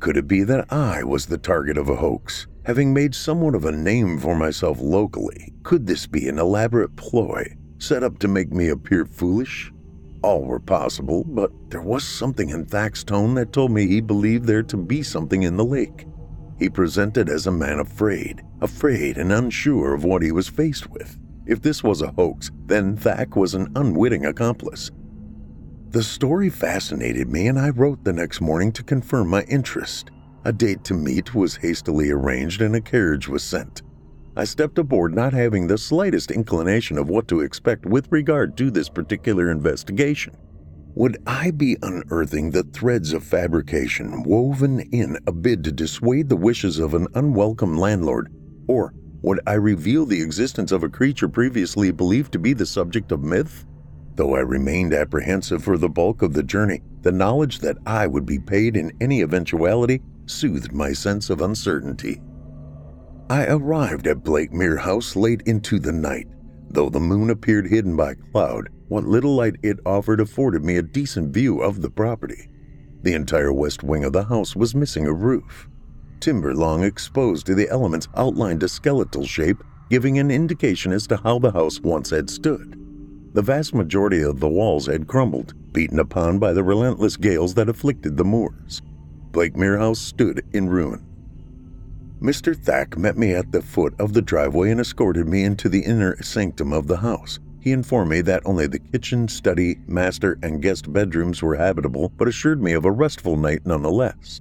Could 0.00 0.16
it 0.16 0.28
be 0.28 0.44
that 0.44 0.72
I 0.72 1.02
was 1.02 1.26
the 1.26 1.38
target 1.38 1.76
of 1.76 1.88
a 1.88 1.96
hoax? 1.96 2.46
Having 2.64 2.94
made 2.94 3.14
somewhat 3.14 3.56
of 3.56 3.64
a 3.64 3.72
name 3.72 4.18
for 4.18 4.36
myself 4.36 4.78
locally, 4.80 5.52
could 5.64 5.86
this 5.86 6.06
be 6.06 6.28
an 6.28 6.38
elaborate 6.38 6.94
ploy 6.94 7.56
set 7.78 8.04
up 8.04 8.18
to 8.20 8.28
make 8.28 8.52
me 8.52 8.68
appear 8.68 9.04
foolish? 9.04 9.72
All 10.22 10.44
were 10.44 10.60
possible, 10.60 11.24
but 11.24 11.50
there 11.70 11.82
was 11.82 12.04
something 12.04 12.50
in 12.50 12.66
Thack's 12.66 13.02
tone 13.02 13.34
that 13.34 13.52
told 13.52 13.72
me 13.72 13.86
he 13.86 14.00
believed 14.00 14.44
there 14.44 14.62
to 14.64 14.76
be 14.76 15.02
something 15.02 15.42
in 15.42 15.56
the 15.56 15.64
lake. 15.64 16.06
He 16.58 16.68
presented 16.68 17.28
as 17.28 17.46
a 17.46 17.52
man 17.52 17.80
afraid, 17.80 18.42
afraid 18.60 19.16
and 19.16 19.32
unsure 19.32 19.94
of 19.94 20.04
what 20.04 20.22
he 20.22 20.30
was 20.30 20.48
faced 20.48 20.88
with. 20.90 21.18
If 21.46 21.62
this 21.62 21.82
was 21.82 22.02
a 22.02 22.12
hoax, 22.12 22.50
then 22.66 22.96
Thack 22.96 23.34
was 23.34 23.54
an 23.54 23.72
unwitting 23.74 24.26
accomplice. 24.26 24.90
The 25.90 26.02
story 26.02 26.50
fascinated 26.50 27.30
me, 27.30 27.46
and 27.46 27.58
I 27.58 27.70
wrote 27.70 28.04
the 28.04 28.12
next 28.12 28.42
morning 28.42 28.72
to 28.72 28.82
confirm 28.82 29.28
my 29.28 29.42
interest. 29.44 30.10
A 30.44 30.52
date 30.52 30.84
to 30.84 30.94
meet 30.94 31.34
was 31.34 31.56
hastily 31.56 32.10
arranged 32.10 32.60
and 32.60 32.76
a 32.76 32.80
carriage 32.80 33.26
was 33.26 33.42
sent. 33.42 33.80
I 34.36 34.44
stepped 34.44 34.78
aboard 34.78 35.14
not 35.14 35.32
having 35.32 35.66
the 35.66 35.78
slightest 35.78 36.30
inclination 36.30 36.98
of 36.98 37.08
what 37.08 37.26
to 37.28 37.40
expect 37.40 37.86
with 37.86 38.06
regard 38.12 38.54
to 38.58 38.70
this 38.70 38.90
particular 38.90 39.50
investigation. 39.50 40.36
Would 40.94 41.22
I 41.26 41.52
be 41.52 41.78
unearthing 41.82 42.50
the 42.50 42.64
threads 42.64 43.14
of 43.14 43.24
fabrication 43.24 44.24
woven 44.24 44.80
in 44.92 45.16
a 45.26 45.32
bid 45.32 45.64
to 45.64 45.72
dissuade 45.72 46.28
the 46.28 46.36
wishes 46.36 46.78
of 46.78 46.92
an 46.92 47.06
unwelcome 47.14 47.78
landlord? 47.78 48.30
Or 48.68 48.92
would 49.22 49.40
I 49.46 49.54
reveal 49.54 50.04
the 50.04 50.20
existence 50.20 50.70
of 50.70 50.82
a 50.82 50.88
creature 50.90 51.30
previously 51.30 51.92
believed 51.92 52.32
to 52.32 52.38
be 52.38 52.52
the 52.52 52.66
subject 52.66 53.10
of 53.10 53.24
myth? 53.24 53.64
Though 54.18 54.34
I 54.34 54.40
remained 54.40 54.92
apprehensive 54.94 55.62
for 55.62 55.78
the 55.78 55.88
bulk 55.88 56.22
of 56.22 56.32
the 56.32 56.42
journey, 56.42 56.82
the 57.02 57.12
knowledge 57.12 57.60
that 57.60 57.78
I 57.86 58.08
would 58.08 58.26
be 58.26 58.40
paid 58.40 58.76
in 58.76 58.90
any 59.00 59.20
eventuality 59.20 60.02
soothed 60.26 60.72
my 60.72 60.92
sense 60.92 61.30
of 61.30 61.40
uncertainty. 61.40 62.20
I 63.30 63.46
arrived 63.46 64.08
at 64.08 64.24
Blakemere 64.24 64.78
House 64.78 65.14
late 65.14 65.42
into 65.46 65.78
the 65.78 65.92
night. 65.92 66.26
Though 66.68 66.90
the 66.90 66.98
moon 66.98 67.30
appeared 67.30 67.68
hidden 67.68 67.94
by 67.94 68.14
cloud, 68.32 68.70
what 68.88 69.04
little 69.04 69.36
light 69.36 69.54
it 69.62 69.78
offered 69.86 70.20
afforded 70.20 70.64
me 70.64 70.78
a 70.78 70.82
decent 70.82 71.32
view 71.32 71.60
of 71.60 71.80
the 71.80 71.90
property. 71.90 72.50
The 73.02 73.14
entire 73.14 73.52
west 73.52 73.84
wing 73.84 74.02
of 74.02 74.12
the 74.12 74.24
house 74.24 74.56
was 74.56 74.74
missing 74.74 75.06
a 75.06 75.12
roof. 75.12 75.68
Timber 76.18 76.56
long 76.56 76.82
exposed 76.82 77.46
to 77.46 77.54
the 77.54 77.68
elements 77.68 78.08
outlined 78.16 78.64
a 78.64 78.68
skeletal 78.68 79.24
shape, 79.24 79.62
giving 79.90 80.18
an 80.18 80.32
indication 80.32 80.90
as 80.90 81.06
to 81.06 81.18
how 81.18 81.38
the 81.38 81.52
house 81.52 81.78
once 81.80 82.10
had 82.10 82.28
stood. 82.28 82.77
The 83.38 83.42
vast 83.42 83.72
majority 83.72 84.20
of 84.20 84.40
the 84.40 84.48
walls 84.48 84.86
had 84.86 85.06
crumbled, 85.06 85.54
beaten 85.72 86.00
upon 86.00 86.40
by 86.40 86.52
the 86.52 86.64
relentless 86.64 87.16
gales 87.16 87.54
that 87.54 87.68
afflicted 87.68 88.16
the 88.16 88.24
moors. 88.24 88.82
Blakemere 89.30 89.78
House 89.78 90.00
stood 90.00 90.44
in 90.52 90.68
ruin. 90.68 91.06
Mr. 92.20 92.56
Thack 92.56 92.98
met 92.98 93.16
me 93.16 93.34
at 93.34 93.52
the 93.52 93.62
foot 93.62 93.94
of 94.00 94.12
the 94.12 94.22
driveway 94.22 94.72
and 94.72 94.80
escorted 94.80 95.28
me 95.28 95.44
into 95.44 95.68
the 95.68 95.82
inner 95.82 96.20
sanctum 96.20 96.72
of 96.72 96.88
the 96.88 96.96
house. 96.96 97.38
He 97.60 97.70
informed 97.70 98.10
me 98.10 98.22
that 98.22 98.42
only 98.44 98.66
the 98.66 98.80
kitchen, 98.80 99.28
study, 99.28 99.78
master, 99.86 100.36
and 100.42 100.60
guest 100.60 100.92
bedrooms 100.92 101.40
were 101.40 101.54
habitable, 101.54 102.08
but 102.16 102.26
assured 102.26 102.60
me 102.60 102.72
of 102.72 102.86
a 102.86 102.90
restful 102.90 103.36
night 103.36 103.64
nonetheless. 103.64 104.40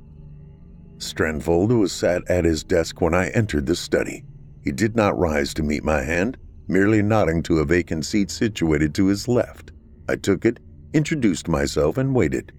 Strandfold 0.97 1.69
was 1.69 1.91
sat 1.91 2.27
at 2.27 2.45
his 2.45 2.63
desk 2.63 2.99
when 2.99 3.13
I 3.13 3.29
entered 3.29 3.67
the 3.67 3.75
study. 3.75 4.25
He 4.63 4.71
did 4.71 4.95
not 4.95 5.19
rise 5.19 5.53
to 5.53 5.61
meet 5.61 5.83
my 5.83 6.01
hand, 6.01 6.35
merely 6.67 7.01
nodding 7.01 7.41
to 7.43 7.59
a 7.59 7.65
vacant 7.65 8.05
seat 8.05 8.31
situated 8.31 8.93
to 8.95 9.07
his 9.07 9.27
left. 9.27 9.71
I 10.09 10.15
took 10.15 10.45
it, 10.45 10.59
introduced 10.93 11.47
myself, 11.47 11.97
and 11.97 12.15
waited. 12.15 12.51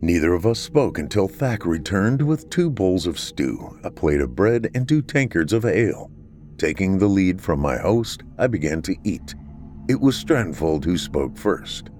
Neither 0.00 0.34
of 0.34 0.46
us 0.46 0.58
spoke 0.58 0.98
until 0.98 1.26
Thack 1.26 1.64
returned 1.64 2.20
with 2.20 2.50
two 2.50 2.70
bowls 2.70 3.06
of 3.06 3.18
stew, 3.18 3.78
a 3.82 3.90
plate 3.90 4.20
of 4.20 4.36
bread, 4.36 4.70
and 4.74 4.88
two 4.88 5.02
tankards 5.02 5.52
of 5.52 5.64
ale. 5.64 6.10
Taking 6.58 6.98
the 6.98 7.08
lead 7.08 7.40
from 7.40 7.60
my 7.60 7.76
host, 7.78 8.22
I 8.38 8.46
began 8.46 8.82
to 8.82 8.96
eat. 9.04 9.34
It 9.88 10.00
was 10.00 10.22
Strandfold 10.22 10.84
who 10.84 10.98
spoke 10.98 11.36
first. 11.36 11.90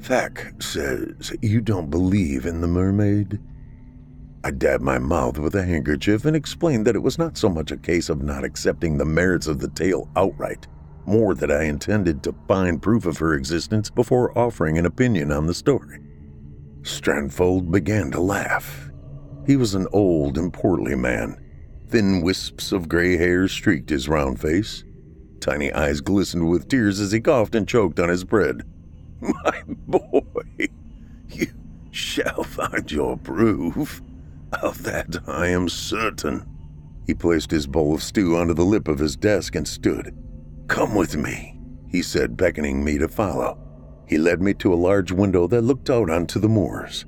Thack 0.00 0.54
says 0.62 1.32
you 1.42 1.60
don't 1.60 1.90
believe 1.90 2.46
in 2.46 2.60
the 2.60 2.66
mermaid. 2.66 3.38
I 4.42 4.50
dabbed 4.50 4.82
my 4.82 4.98
mouth 4.98 5.38
with 5.38 5.54
a 5.54 5.64
handkerchief 5.64 6.24
and 6.24 6.34
explained 6.34 6.86
that 6.86 6.96
it 6.96 7.02
was 7.02 7.18
not 7.18 7.36
so 7.36 7.50
much 7.50 7.70
a 7.70 7.76
case 7.76 8.08
of 8.08 8.22
not 8.22 8.42
accepting 8.42 8.96
the 8.96 9.04
merits 9.04 9.46
of 9.46 9.58
the 9.58 9.68
tale 9.68 10.08
outright, 10.16 10.66
more 11.04 11.34
that 11.34 11.50
I 11.50 11.64
intended 11.64 12.22
to 12.22 12.34
find 12.48 12.80
proof 12.80 13.04
of 13.04 13.18
her 13.18 13.34
existence 13.34 13.90
before 13.90 14.36
offering 14.38 14.78
an 14.78 14.86
opinion 14.86 15.30
on 15.30 15.46
the 15.46 15.52
story. 15.52 16.00
Strandfold 16.80 17.70
began 17.70 18.10
to 18.12 18.20
laugh. 18.20 18.90
He 19.46 19.56
was 19.56 19.74
an 19.74 19.86
old 19.92 20.38
and 20.38 20.50
portly 20.50 20.94
man. 20.94 21.38
Thin 21.88 22.22
wisps 22.22 22.72
of 22.72 22.88
gray 22.88 23.18
hair 23.18 23.46
streaked 23.46 23.90
his 23.90 24.08
round 24.08 24.40
face. 24.40 24.84
Tiny 25.40 25.70
eyes 25.72 26.00
glistened 26.00 26.48
with 26.48 26.68
tears 26.68 26.98
as 26.98 27.12
he 27.12 27.20
coughed 27.20 27.54
and 27.54 27.68
choked 27.68 28.00
on 28.00 28.08
his 28.08 28.24
bread. 28.24 28.62
My 29.20 29.62
boy, 29.66 30.68
you 31.28 31.48
shall 31.90 32.44
find 32.44 32.90
your 32.90 33.18
proof. 33.18 34.00
Of 34.52 34.82
that 34.82 35.16
I 35.26 35.48
am 35.48 35.68
certain. 35.68 36.44
He 37.06 37.14
placed 37.14 37.50
his 37.50 37.66
bowl 37.66 37.94
of 37.94 38.02
stew 38.02 38.36
onto 38.36 38.54
the 38.54 38.64
lip 38.64 38.88
of 38.88 38.98
his 38.98 39.16
desk 39.16 39.54
and 39.54 39.66
stood. 39.66 40.14
Come 40.68 40.94
with 40.94 41.16
me, 41.16 41.58
he 41.88 42.02
said, 42.02 42.36
beckoning 42.36 42.84
me 42.84 42.98
to 42.98 43.08
follow. 43.08 43.58
He 44.06 44.18
led 44.18 44.42
me 44.42 44.54
to 44.54 44.72
a 44.72 44.76
large 44.76 45.12
window 45.12 45.46
that 45.46 45.62
looked 45.62 45.90
out 45.90 46.10
onto 46.10 46.38
the 46.38 46.48
moors. 46.48 47.04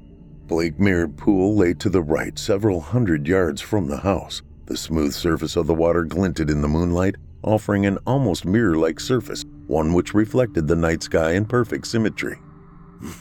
Blakemere 0.46 1.08
Pool 1.08 1.56
lay 1.56 1.74
to 1.74 1.88
the 1.88 2.02
right, 2.02 2.38
several 2.38 2.80
hundred 2.80 3.26
yards 3.26 3.60
from 3.60 3.86
the 3.86 3.98
house. 3.98 4.42
The 4.66 4.76
smooth 4.76 5.12
surface 5.12 5.56
of 5.56 5.66
the 5.66 5.74
water 5.74 6.04
glinted 6.04 6.50
in 6.50 6.62
the 6.62 6.68
moonlight, 6.68 7.16
offering 7.42 7.86
an 7.86 7.98
almost 8.06 8.44
mirror 8.44 8.76
like 8.76 9.00
surface, 9.00 9.44
one 9.66 9.92
which 9.92 10.14
reflected 10.14 10.68
the 10.68 10.76
night 10.76 11.02
sky 11.02 11.32
in 11.32 11.44
perfect 11.44 11.86
symmetry. 11.86 12.38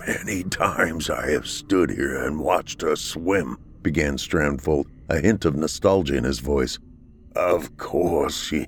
Many 0.08 0.44
times 0.44 1.10
I 1.10 1.32
have 1.32 1.48
stood 1.48 1.90
here 1.90 2.24
and 2.24 2.40
watched 2.40 2.82
her 2.84 2.96
swim, 2.96 3.58
began 3.84 4.18
Strandfold, 4.18 4.88
a 5.10 5.20
hint 5.20 5.46
of 5.46 5.56
nostalgia 5.56 6.16
in 6.16 6.24
his 6.24 6.40
voice. 6.40 6.80
Of 7.36 7.78
course, 7.78 8.42
she 8.42 8.68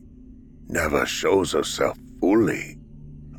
never 0.67 1.05
shows 1.05 1.51
herself 1.51 1.97
fully. 2.19 2.77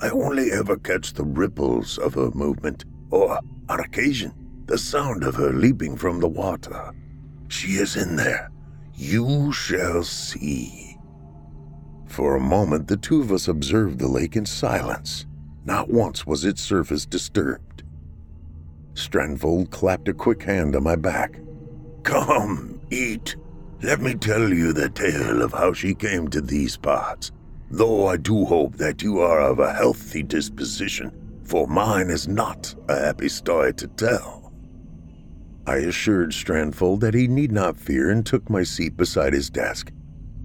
I 0.00 0.10
only 0.10 0.52
ever 0.52 0.76
catch 0.76 1.12
the 1.12 1.24
ripples 1.24 1.98
of 1.98 2.14
her 2.14 2.30
movement, 2.32 2.84
or, 3.10 3.38
on 3.68 3.80
occasion, 3.80 4.32
the 4.66 4.78
sound 4.78 5.24
of 5.24 5.34
her 5.36 5.52
leaping 5.52 5.96
from 5.96 6.20
the 6.20 6.28
water. 6.28 6.92
She 7.48 7.72
is 7.72 7.96
in 7.96 8.16
there. 8.16 8.50
You 8.94 9.52
shall 9.52 10.02
see. 10.02 10.96
For 12.06 12.36
a 12.36 12.40
moment, 12.40 12.88
the 12.88 12.96
two 12.96 13.20
of 13.20 13.32
us 13.32 13.48
observed 13.48 13.98
the 13.98 14.08
lake 14.08 14.36
in 14.36 14.46
silence. 14.46 15.26
Not 15.64 15.90
once 15.90 16.26
was 16.26 16.44
its 16.44 16.62
surface 16.62 17.06
disturbed. 17.06 17.82
Strandfold 18.94 19.70
clapped 19.70 20.08
a 20.08 20.14
quick 20.14 20.42
hand 20.42 20.76
on 20.76 20.84
my 20.84 20.96
back. 20.96 21.40
Come, 22.04 22.80
eat. 22.90 23.36
Let 23.82 24.00
me 24.00 24.14
tell 24.14 24.48
you 24.48 24.72
the 24.72 24.88
tale 24.88 25.42
of 25.42 25.52
how 25.52 25.72
she 25.72 25.94
came 25.94 26.28
to 26.28 26.40
these 26.40 26.76
parts 26.76 27.32
though 27.70 28.06
I 28.06 28.16
do 28.16 28.44
hope 28.44 28.76
that 28.76 29.02
you 29.02 29.20
are 29.20 29.40
of 29.40 29.58
a 29.58 29.72
healthy 29.72 30.22
disposition, 30.22 31.10
for 31.44 31.66
mine 31.66 32.08
is 32.08 32.28
not 32.28 32.74
a 32.88 32.98
happy 32.98 33.28
story 33.28 33.74
to 33.74 33.88
tell. 33.88 34.52
I 35.66 35.76
assured 35.76 36.30
Strandfold 36.30 37.00
that 37.00 37.14
he 37.14 37.26
need 37.26 37.50
not 37.50 37.76
fear 37.76 38.10
and 38.10 38.24
took 38.24 38.48
my 38.48 38.62
seat 38.62 38.96
beside 38.96 39.32
his 39.32 39.50
desk. 39.50 39.92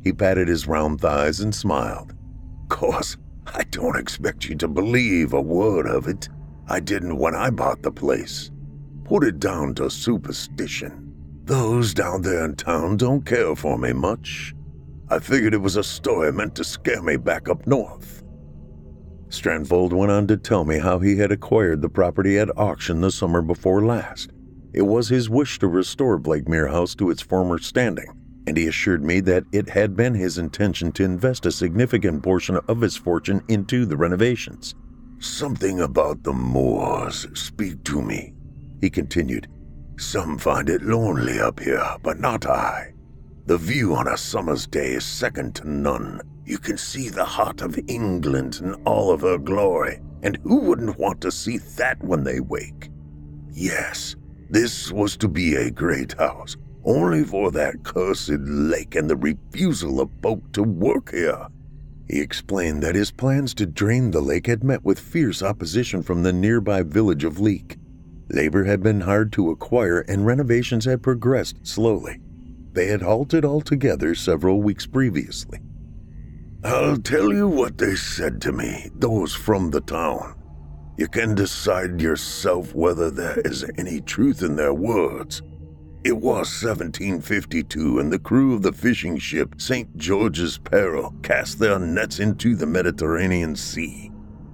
He 0.04 0.14
patted 0.14 0.48
his 0.48 0.66
round 0.66 1.02
thighs 1.02 1.42
and 1.42 1.54
smiled. 1.54 2.14
Course, 2.70 3.18
I 3.46 3.64
don't 3.64 3.98
expect 3.98 4.46
you 4.46 4.56
to 4.56 4.68
believe 4.68 5.34
a 5.34 5.42
word 5.42 5.88
of 5.88 6.08
it. 6.08 6.30
I 6.68 6.80
didn't 6.80 7.18
when 7.18 7.36
I 7.36 7.50
bought 7.50 7.82
the 7.82 7.92
place. 7.92 8.50
Put 9.04 9.24
it 9.24 9.40
down 9.40 9.76
to 9.76 9.90
superstition. 9.90 10.99
Those 11.50 11.96
down 11.96 12.22
there 12.22 12.46
in 12.46 12.58
town 12.58 12.98
don't 12.98 13.26
care 13.26 13.56
for 13.56 13.76
me 13.76 13.92
much. 13.92 14.54
I 15.10 15.18
figured 15.18 15.56
it 15.56 15.58
was 15.58 15.78
a 15.78 15.84
story 15.84 16.32
meant 16.32 16.54
to 16.58 16.64
scare 16.64 17.02
me 17.02 17.18
back 17.18 17.50
up 17.50 17.66
north. 17.66 18.22
Strandfold 19.30 19.92
went 19.92 20.12
on 20.12 20.28
to 20.28 20.38
tell 20.38 20.64
me 20.64 20.78
how 20.78 21.00
he 21.00 21.18
had 21.18 21.32
acquired 21.32 21.82
the 21.82 21.90
property 21.90 22.38
at 22.38 22.56
auction 22.56 23.02
the 23.02 23.10
summer 23.10 23.42
before 23.42 23.84
last. 23.84 24.30
It 24.74 24.84
was 24.84 25.10
his 25.10 25.28
wish 25.28 25.58
to 25.58 25.68
restore 25.68 26.20
Blakemere 26.20 26.70
House 26.70 26.94
to 26.94 27.10
its 27.10 27.24
former 27.24 27.58
standing, 27.58 28.14
and 28.46 28.56
he 28.56 28.68
assured 28.68 29.04
me 29.04 29.20
that 29.22 29.46
it 29.52 29.70
had 29.70 29.96
been 29.96 30.14
his 30.14 30.38
intention 30.38 30.92
to 30.92 31.04
invest 31.04 31.48
a 31.48 31.52
significant 31.52 32.22
portion 32.22 32.58
of 32.68 32.80
his 32.80 32.96
fortune 32.96 33.42
into 33.48 33.88
the 33.88 33.98
renovations. 33.98 34.76
Something 35.18 35.80
about 35.80 36.22
the 36.22 36.34
moors 36.34 37.26
speak 37.34 37.84
to 37.86 38.04
me, 38.04 38.36
he 38.82 38.92
continued. 38.92 39.48
Some 40.00 40.38
find 40.38 40.70
it 40.70 40.82
lonely 40.82 41.42
up 41.42 41.60
here, 41.60 41.86
but 42.02 42.22
not 42.22 42.46
I. 42.46 42.94
The 43.48 43.58
view 43.58 43.94
on 43.96 44.08
a 44.08 44.16
summer's 44.16 44.66
day 44.66 44.94
is 44.94 45.04
second 45.04 45.56
to 45.56 45.70
none. 45.70 46.22
You 46.46 46.58
can 46.58 46.78
see 46.78 47.10
the 47.10 47.26
heart 47.26 47.62
of 47.62 47.78
England 47.90 48.62
in 48.64 48.76
all 48.86 49.12
of 49.12 49.22
her 49.22 49.38
glory, 49.38 50.00
and 50.24 50.38
who 50.44 50.62
wouldn't 50.62 50.98
want 50.98 51.20
to 51.22 51.32
see 51.32 51.58
that 51.76 52.02
when 52.02 52.24
they 52.24 52.40
wake? 52.40 52.90
Yes, 53.52 54.16
this 54.50 54.90
was 54.90 55.18
to 55.18 55.28
be 55.28 55.56
a 55.56 55.70
great 55.70 56.14
house, 56.14 56.56
only 56.86 57.26
for 57.26 57.52
that 57.52 57.84
cursed 57.84 58.40
lake 58.40 58.96
and 58.96 59.10
the 59.10 59.18
refusal 59.18 60.00
of 60.00 60.10
folk 60.24 60.50
to 60.54 60.64
work 60.64 61.12
here. 61.12 61.46
He 62.08 62.22
explained 62.22 62.82
that 62.84 62.96
his 62.96 63.12
plans 63.12 63.54
to 63.56 63.66
drain 63.66 64.12
the 64.12 64.22
lake 64.22 64.48
had 64.48 64.64
met 64.64 64.86
with 64.86 64.98
fierce 64.98 65.44
opposition 65.44 66.04
from 66.04 66.24
the 66.24 66.34
nearby 66.34 66.84
village 66.84 67.26
of 67.26 67.42
Leek. 67.42 67.79
Labor 68.30 68.64
had 68.66 68.84
been 68.84 69.02
hard 69.02 69.32
to 69.34 69.50
acquire 69.50 70.00
and 70.02 70.26
renovations 70.26 70.86
had 70.86 71.02
progressed 71.02 71.66
slowly. 71.66 72.20
They 72.74 72.88
had 72.88 73.02
halted 73.02 73.44
altogether 73.44 74.14
several 74.16 74.62
weeks 74.62 74.86
previously. 74.86 75.60
I'll 76.64 76.98
tell 76.98 77.34
you 77.34 77.48
what 77.48 77.78
they 77.78 77.96
said 77.96 78.42
to 78.42 78.52
me, 78.52 78.90
those 78.96 79.34
from 79.34 79.72
the 79.72 79.82
town. 79.82 80.36
You 80.98 81.08
can 81.08 81.34
decide 81.34 82.02
yourself 82.02 82.76
whether 82.76 83.10
there 83.10 83.40
is 83.46 83.66
any 83.78 84.02
truth 84.02 84.44
in 84.44 84.58
their 84.58 84.74
words. 84.74 85.42
It 86.04 86.18
was 86.18 86.62
1752, 86.64 88.00
and 88.00 88.12
the 88.12 88.20
crew 88.20 88.54
of 88.54 88.62
the 88.62 88.74
fishing 88.74 89.18
ship 89.18 89.56
St. 89.62 89.96
George's 89.98 90.58
Peril 90.58 91.14
cast 91.24 91.60
their 91.60 91.80
nets 91.80 92.20
into 92.20 92.56
the 92.56 92.66
Mediterranean 92.66 93.56
Sea. 93.56 94.09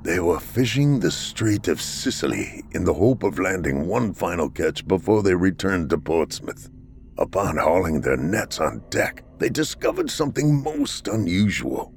They 0.05 0.19
were 0.19 0.39
fishing 0.39 0.99
the 0.99 1.09
Strait 1.09 1.67
of 1.67 1.81
Sicily 1.81 2.63
in 2.73 2.83
the 2.83 2.93
hope 2.93 3.23
of 3.23 3.39
landing 3.39 3.87
one 3.87 4.13
final 4.13 4.51
catch 4.51 4.87
before 4.87 5.23
they 5.23 5.33
returned 5.33 5.89
to 5.89 5.97
Portsmouth. 5.97 6.69
Upon 7.17 7.57
hauling 7.57 8.01
their 8.01 8.15
nets 8.15 8.59
on 8.59 8.83
deck, 8.91 9.23
they 9.39 9.49
discovered 9.49 10.11
something 10.11 10.61
most 10.61 11.07
unusual. 11.07 11.91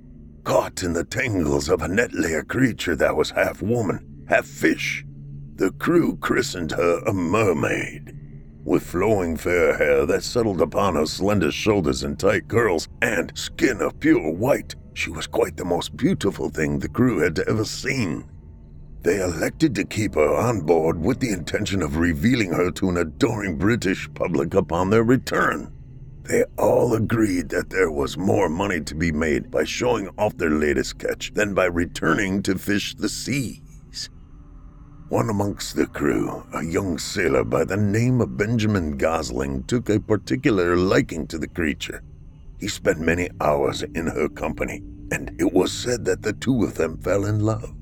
Caught 0.45 0.85
in 0.85 0.95
the 0.95 1.05
tangles 1.05 1.69
of 1.69 1.83
a 1.83 1.89
net 1.89 2.15
lay 2.15 2.33
a 2.33 2.43
creature 2.43 2.97
that 2.97 3.15
was 3.15 3.29
half 3.29 3.61
woman, 3.61 4.25
half 4.27 4.47
fish. 4.47 5.05
The 5.57 5.73
crew 5.73 6.17
christened 6.17 6.73
her 6.73 7.01
a 7.07 7.13
mermaid. 7.13 8.17
With 8.65 8.85
flowing 8.85 9.37
fair 9.37 9.77
hair 9.77 10.07
that 10.07 10.25
settled 10.25 10.63
upon 10.63 10.95
her 10.95 11.05
slender 11.05 11.53
shoulders 11.53 12.03
in 12.03 12.17
tight 12.17 12.49
curls 12.49 12.89
and 13.03 13.37
skin 13.37 13.83
of 13.83 14.01
pure 14.01 14.33
white, 14.33 14.77
she 14.99 15.11
was 15.11 15.29
quite 15.29 15.57
the 15.57 15.65
most 15.65 15.97
beautiful 15.97 16.51
thing 16.51 16.79
the 16.79 16.89
crew 16.89 17.21
had 17.21 17.39
ever 17.41 17.65
seen. 17.65 18.29
They 19.03 19.23
elected 19.23 19.77
to 19.77 19.85
keep 19.85 20.17
her 20.17 20.35
on 20.35 20.63
board 20.63 21.01
with 21.01 21.21
the 21.21 21.31
intention 21.31 21.83
of 21.83 21.99
revealing 21.99 22.53
her 22.53 22.73
to 22.73 22.89
an 22.89 22.97
adoring 22.97 23.57
British 23.57 24.13
public 24.15 24.55
upon 24.55 24.91
their 24.91 25.05
return. 25.05 25.73
They 26.25 26.45
all 26.59 26.95
agreed 26.95 27.49
that 27.51 27.71
there 27.71 27.93
was 27.93 28.19
more 28.19 28.49
money 28.49 28.81
to 28.81 28.95
be 28.97 29.13
made 29.13 29.53
by 29.53 29.63
showing 29.63 30.11
off 30.19 30.37
their 30.37 30.51
latest 30.51 30.99
catch 30.99 31.33
than 31.33 31.55
by 31.55 31.67
returning 31.67 32.43
to 32.43 32.59
fish 32.59 32.97
the 32.97 33.09
seas. 33.09 34.11
One 35.11 35.31
amongst 35.31 35.77
the 35.77 35.87
crew, 35.87 36.45
a 36.53 36.65
young 36.65 36.99
sailor 36.99 37.45
by 37.45 37.65
the 37.65 37.77
name 37.77 38.21
of 38.21 38.37
Benjamin 38.37 38.99
Gosling, 38.99 39.63
took 39.63 39.89
a 39.89 40.01
particular 40.01 40.77
liking 40.77 41.29
to 41.29 41.39
the 41.39 41.49
creature. 41.49 42.03
He 42.59 42.69
spent 42.69 43.01
many 43.01 43.29
hours 43.41 43.83
in 43.83 44.07
her 44.07 44.29
company, 44.29 44.83
and 45.13 45.35
it 45.39 45.53
was 45.53 45.73
said 45.73 46.05
that 46.07 46.23
the 46.23 46.33
two 46.33 46.65
of 46.65 46.75
them 46.75 46.99
fell 46.99 47.25
in 47.25 47.41
love. 47.41 47.75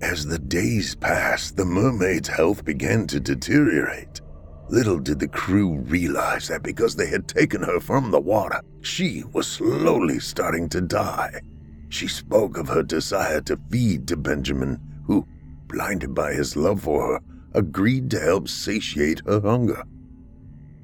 As 0.00 0.26
the 0.26 0.38
days 0.38 0.94
passed, 0.94 1.56
the 1.56 1.64
mermaid's 1.64 2.28
health 2.28 2.64
began 2.64 3.06
to 3.08 3.18
deteriorate. 3.18 4.20
Little 4.68 4.98
did 4.98 5.18
the 5.18 5.28
crew 5.28 5.78
realize 5.80 6.48
that 6.48 6.62
because 6.62 6.94
they 6.94 7.08
had 7.08 7.26
taken 7.26 7.62
her 7.62 7.80
from 7.80 8.10
the 8.10 8.20
water, 8.20 8.60
she 8.80 9.24
was 9.32 9.46
slowly 9.46 10.20
starting 10.20 10.68
to 10.68 10.80
die. 10.80 11.40
She 11.88 12.06
spoke 12.06 12.58
of 12.58 12.68
her 12.68 12.82
desire 12.82 13.40
to 13.42 13.58
feed 13.70 14.06
to 14.08 14.16
Benjamin, 14.16 14.78
who, 15.06 15.26
blinded 15.66 16.14
by 16.14 16.32
his 16.34 16.54
love 16.54 16.82
for 16.82 17.14
her, 17.14 17.20
agreed 17.54 18.10
to 18.10 18.20
help 18.20 18.46
satiate 18.46 19.22
her 19.26 19.40
hunger. 19.40 19.82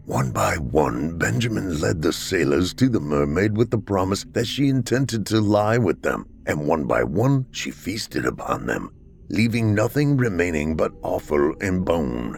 One 0.07 0.33
by 0.33 0.57
one, 0.59 1.17
Benjamin 1.17 1.81
led 1.81 2.03
the 2.03 2.13
sailors 2.13 2.75
to 2.75 2.91
the 2.91 3.01
mermaid 3.01 3.57
with 3.57 3.71
the 3.71 3.79
promise 3.79 4.27
that 4.33 4.47
she 4.47 4.69
intended 4.69 5.25
to 5.27 5.41
lie 5.41 5.79
with 5.79 6.03
them, 6.03 6.27
and 6.45 6.69
one 6.69 6.85
by 6.85 7.05
one 7.05 7.47
she 7.53 7.71
feasted 7.71 8.27
upon 8.27 8.67
them, 8.67 8.91
leaving 9.31 9.75
nothing 9.75 10.19
remaining 10.19 10.77
but 10.77 10.93
offal 11.03 11.55
and 11.63 11.87
bone. 11.87 12.37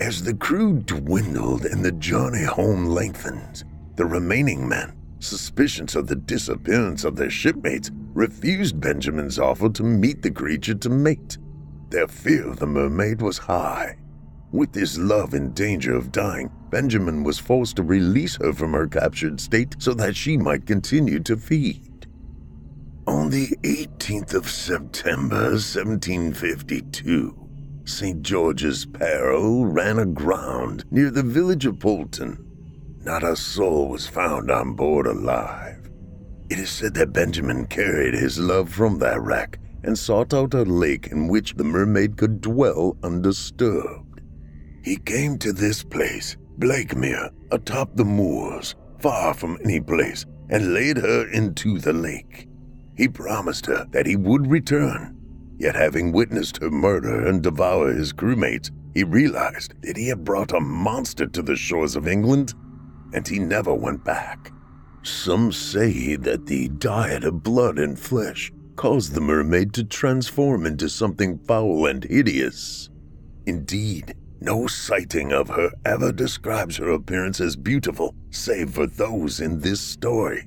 As 0.00 0.22
the 0.22 0.32
crew 0.32 0.78
dwindled 0.78 1.66
and 1.66 1.84
the 1.84 1.92
journey 1.92 2.44
home 2.44 2.86
lengthened, 2.86 3.64
the 3.96 4.06
remaining 4.06 4.66
men, 4.66 4.96
suspicious 5.18 5.94
of 5.94 6.06
the 6.06 6.16
disappearance 6.16 7.04
of 7.04 7.16
their 7.16 7.30
shipmates, 7.30 7.90
refused 8.14 8.80
Benjamin's 8.80 9.38
offer 9.38 9.68
to 9.68 9.82
meet 9.82 10.22
the 10.22 10.30
creature 10.30 10.74
to 10.76 10.88
mate. 10.88 11.36
Their 11.90 12.08
fear 12.08 12.48
of 12.48 12.58
the 12.58 12.66
mermaid 12.66 13.20
was 13.20 13.36
high. 13.36 13.98
With 14.54 14.72
his 14.72 14.96
love 14.96 15.34
in 15.34 15.52
danger 15.52 15.96
of 15.96 16.12
dying, 16.12 16.48
Benjamin 16.70 17.24
was 17.24 17.40
forced 17.40 17.74
to 17.74 17.82
release 17.82 18.36
her 18.36 18.52
from 18.52 18.72
her 18.72 18.86
captured 18.86 19.40
state 19.40 19.74
so 19.80 19.92
that 19.94 20.14
she 20.14 20.36
might 20.36 20.64
continue 20.64 21.18
to 21.24 21.36
feed. 21.36 22.06
On 23.08 23.30
the 23.30 23.48
18th 23.64 24.32
of 24.32 24.48
September, 24.48 25.50
1752, 25.50 27.36
St. 27.84 28.22
George's 28.22 28.86
Peril 28.86 29.66
ran 29.66 29.98
aground 29.98 30.84
near 30.88 31.10
the 31.10 31.24
village 31.24 31.66
of 31.66 31.80
Polton. 31.80 32.38
Not 33.02 33.24
a 33.24 33.34
soul 33.34 33.88
was 33.88 34.06
found 34.06 34.52
on 34.52 34.74
board 34.74 35.08
alive. 35.08 35.90
It 36.48 36.60
is 36.60 36.70
said 36.70 36.94
that 36.94 37.12
Benjamin 37.12 37.66
carried 37.66 38.14
his 38.14 38.38
love 38.38 38.70
from 38.70 39.00
that 39.00 39.20
wreck 39.20 39.58
and 39.82 39.98
sought 39.98 40.32
out 40.32 40.54
a 40.54 40.62
lake 40.62 41.08
in 41.08 41.26
which 41.26 41.54
the 41.54 41.64
mermaid 41.64 42.16
could 42.16 42.40
dwell 42.40 42.96
undisturbed. 43.02 44.03
He 44.84 44.96
came 44.96 45.38
to 45.38 45.52
this 45.54 45.82
place, 45.82 46.36
Blakemere, 46.58 47.30
atop 47.50 47.96
the 47.96 48.04
moors, 48.04 48.74
far 49.00 49.32
from 49.32 49.56
any 49.64 49.80
place, 49.80 50.26
and 50.50 50.74
laid 50.74 50.98
her 50.98 51.26
into 51.30 51.78
the 51.78 51.94
lake. 51.94 52.46
He 52.94 53.08
promised 53.08 53.64
her 53.64 53.86
that 53.92 54.04
he 54.04 54.14
would 54.14 54.46
return. 54.46 55.16
Yet, 55.58 55.74
having 55.74 56.12
witnessed 56.12 56.58
her 56.58 56.70
murder 56.70 57.26
and 57.26 57.42
devour 57.42 57.94
his 57.94 58.12
crewmates, 58.12 58.70
he 58.92 59.04
realized 59.04 59.72
that 59.80 59.96
he 59.96 60.08
had 60.08 60.22
brought 60.22 60.52
a 60.52 60.60
monster 60.60 61.26
to 61.28 61.40
the 61.40 61.56
shores 61.56 61.96
of 61.96 62.06
England, 62.06 62.52
and 63.14 63.26
he 63.26 63.38
never 63.38 63.72
went 63.72 64.04
back. 64.04 64.52
Some 65.02 65.50
say 65.50 66.16
that 66.16 66.44
the 66.44 66.68
diet 66.68 67.24
of 67.24 67.42
blood 67.42 67.78
and 67.78 67.98
flesh 67.98 68.52
caused 68.76 69.14
the 69.14 69.20
mermaid 69.22 69.72
to 69.74 69.84
transform 69.84 70.66
into 70.66 70.90
something 70.90 71.38
foul 71.38 71.86
and 71.86 72.04
hideous. 72.04 72.90
Indeed, 73.46 74.14
no 74.44 74.66
sighting 74.66 75.32
of 75.32 75.48
her 75.48 75.70
ever 75.86 76.12
describes 76.12 76.76
her 76.76 76.90
appearance 76.90 77.40
as 77.40 77.56
beautiful, 77.56 78.14
save 78.30 78.70
for 78.70 78.86
those 78.86 79.40
in 79.40 79.58
this 79.58 79.80
story. 79.80 80.46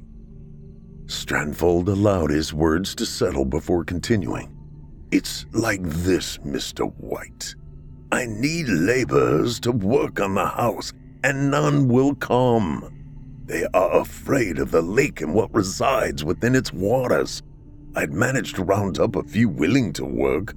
Strandfold 1.06 1.88
allowed 1.88 2.30
his 2.30 2.54
words 2.54 2.94
to 2.96 3.06
settle 3.06 3.46
before 3.46 3.84
continuing. 3.84 4.54
It's 5.12 5.46
like 5.52 5.82
this, 5.82 6.38
Mr. 6.40 6.94
White. 6.98 7.56
I 8.12 8.26
need 8.26 8.68
laborers 8.68 9.60
to 9.62 9.72
work 9.72 10.20
on 10.20 10.36
the 10.36 10.46
house, 10.46 10.94
and 11.24 11.50
none 11.50 11.88
will 11.88 12.14
come. 12.16 12.94
They 13.46 13.66
are 13.74 14.00
afraid 14.00 14.60
of 14.60 14.72
the 14.72 14.82
lake 14.82 15.22
and 15.22 15.34
what 15.34 15.54
resides 15.54 16.24
within 16.24 16.56
its 16.56 16.72
waters. 16.72 17.42
I'd 17.96 18.14
managed 18.14 18.58
to 18.58 18.64
round 18.64 19.00
up 19.00 19.16
a 19.16 19.24
few 19.24 19.50
willing 19.50 19.94
to 19.94 20.06
work. 20.06 20.54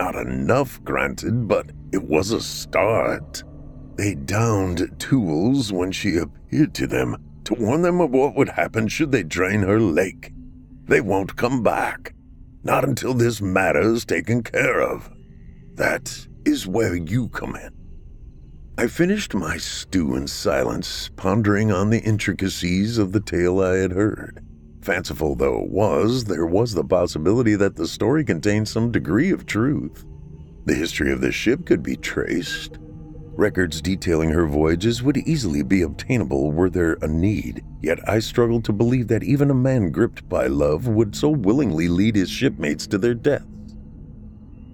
Not 0.00 0.14
enough, 0.14 0.82
granted, 0.82 1.46
but 1.46 1.72
it 1.92 2.02
was 2.02 2.30
a 2.30 2.40
start. 2.40 3.44
They 3.96 4.14
downed 4.14 4.98
tools 4.98 5.74
when 5.74 5.92
she 5.92 6.16
appeared 6.16 6.72
to 6.76 6.86
them 6.86 7.18
to 7.44 7.52
warn 7.52 7.82
them 7.82 8.00
of 8.00 8.10
what 8.10 8.34
would 8.34 8.48
happen 8.48 8.88
should 8.88 9.12
they 9.12 9.22
drain 9.22 9.60
her 9.60 9.78
lake. 9.78 10.32
They 10.86 11.02
won't 11.02 11.36
come 11.36 11.62
back. 11.62 12.14
Not 12.64 12.82
until 12.82 13.12
this 13.12 13.42
matter 13.42 13.82
is 13.82 14.06
taken 14.06 14.42
care 14.42 14.80
of. 14.80 15.10
That 15.74 16.26
is 16.46 16.66
where 16.66 16.94
you 16.94 17.28
come 17.28 17.54
in. 17.56 17.70
I 18.78 18.86
finished 18.86 19.34
my 19.34 19.58
stew 19.58 20.16
in 20.16 20.28
silence, 20.28 21.10
pondering 21.16 21.70
on 21.70 21.90
the 21.90 22.00
intricacies 22.00 22.96
of 22.96 23.12
the 23.12 23.20
tale 23.20 23.60
I 23.60 23.76
had 23.76 23.92
heard. 23.92 24.42
Fanciful 24.82 25.34
though 25.34 25.62
it 25.62 25.70
was, 25.70 26.24
there 26.24 26.46
was 26.46 26.74
the 26.74 26.84
possibility 26.84 27.54
that 27.54 27.76
the 27.76 27.86
story 27.86 28.24
contained 28.24 28.68
some 28.68 28.90
degree 28.90 29.30
of 29.30 29.46
truth. 29.46 30.06
The 30.64 30.74
history 30.74 31.12
of 31.12 31.20
the 31.20 31.32
ship 31.32 31.66
could 31.66 31.82
be 31.82 31.96
traced. 31.96 32.78
Records 33.36 33.80
detailing 33.80 34.30
her 34.30 34.46
voyages 34.46 35.02
would 35.02 35.16
easily 35.18 35.62
be 35.62 35.82
obtainable 35.82 36.52
were 36.52 36.70
there 36.70 36.98
a 37.00 37.08
need, 37.08 37.64
yet 37.80 37.98
I 38.08 38.18
struggled 38.18 38.64
to 38.64 38.72
believe 38.72 39.08
that 39.08 39.22
even 39.22 39.50
a 39.50 39.54
man 39.54 39.90
gripped 39.90 40.28
by 40.28 40.46
love 40.46 40.88
would 40.88 41.14
so 41.14 41.30
willingly 41.30 41.88
lead 41.88 42.16
his 42.16 42.30
shipmates 42.30 42.86
to 42.88 42.98
their 42.98 43.14
deaths. 43.14 43.46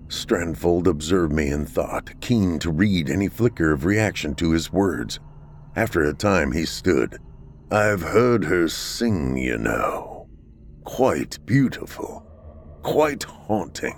Strandfold 0.08 0.86
observed 0.86 1.32
me 1.32 1.48
in 1.48 1.66
thought, 1.66 2.12
keen 2.20 2.58
to 2.60 2.70
read 2.70 3.10
any 3.10 3.28
flicker 3.28 3.72
of 3.72 3.84
reaction 3.84 4.34
to 4.36 4.52
his 4.52 4.72
words. 4.72 5.18
After 5.74 6.02
a 6.02 6.14
time, 6.14 6.52
he 6.52 6.64
stood. 6.64 7.18
I've 7.70 8.02
heard 8.02 8.44
her 8.44 8.68
sing, 8.68 9.36
you 9.36 9.58
know. 9.58 10.28
Quite 10.84 11.44
beautiful. 11.46 12.26
Quite 12.82 13.24
haunting. 13.24 13.96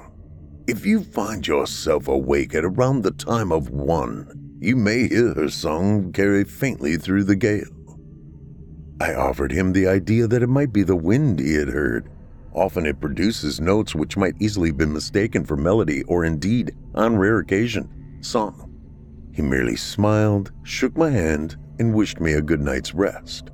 If 0.66 0.86
you 0.86 1.02
find 1.02 1.46
yourself 1.46 2.08
awake 2.08 2.54
at 2.54 2.64
around 2.64 3.02
the 3.02 3.10
time 3.10 3.52
of 3.52 3.70
one, 3.70 4.56
you 4.60 4.76
may 4.76 5.08
hear 5.08 5.34
her 5.34 5.48
song 5.48 6.12
carry 6.12 6.44
faintly 6.44 6.96
through 6.96 7.24
the 7.24 7.36
gale. 7.36 7.98
I 9.00 9.14
offered 9.14 9.52
him 9.52 9.72
the 9.72 9.86
idea 9.86 10.26
that 10.26 10.42
it 10.42 10.48
might 10.48 10.72
be 10.72 10.82
the 10.82 10.96
wind 10.96 11.38
he 11.38 11.54
had 11.54 11.68
heard, 11.68 12.10
Often 12.58 12.86
it 12.86 13.00
produces 13.00 13.60
notes 13.60 13.94
which 13.94 14.16
might 14.16 14.34
easily 14.40 14.72
be 14.72 14.84
mistaken 14.84 15.44
for 15.44 15.56
melody 15.56 16.02
or 16.04 16.24
indeed, 16.24 16.74
on 16.92 17.16
rare 17.16 17.38
occasion, 17.38 18.18
song. 18.20 18.74
He 19.32 19.42
merely 19.42 19.76
smiled, 19.76 20.50
shook 20.64 20.96
my 20.96 21.10
hand, 21.10 21.56
and 21.78 21.94
wished 21.94 22.18
me 22.18 22.32
a 22.32 22.42
good 22.42 22.60
night's 22.60 22.94
rest. 22.94 23.50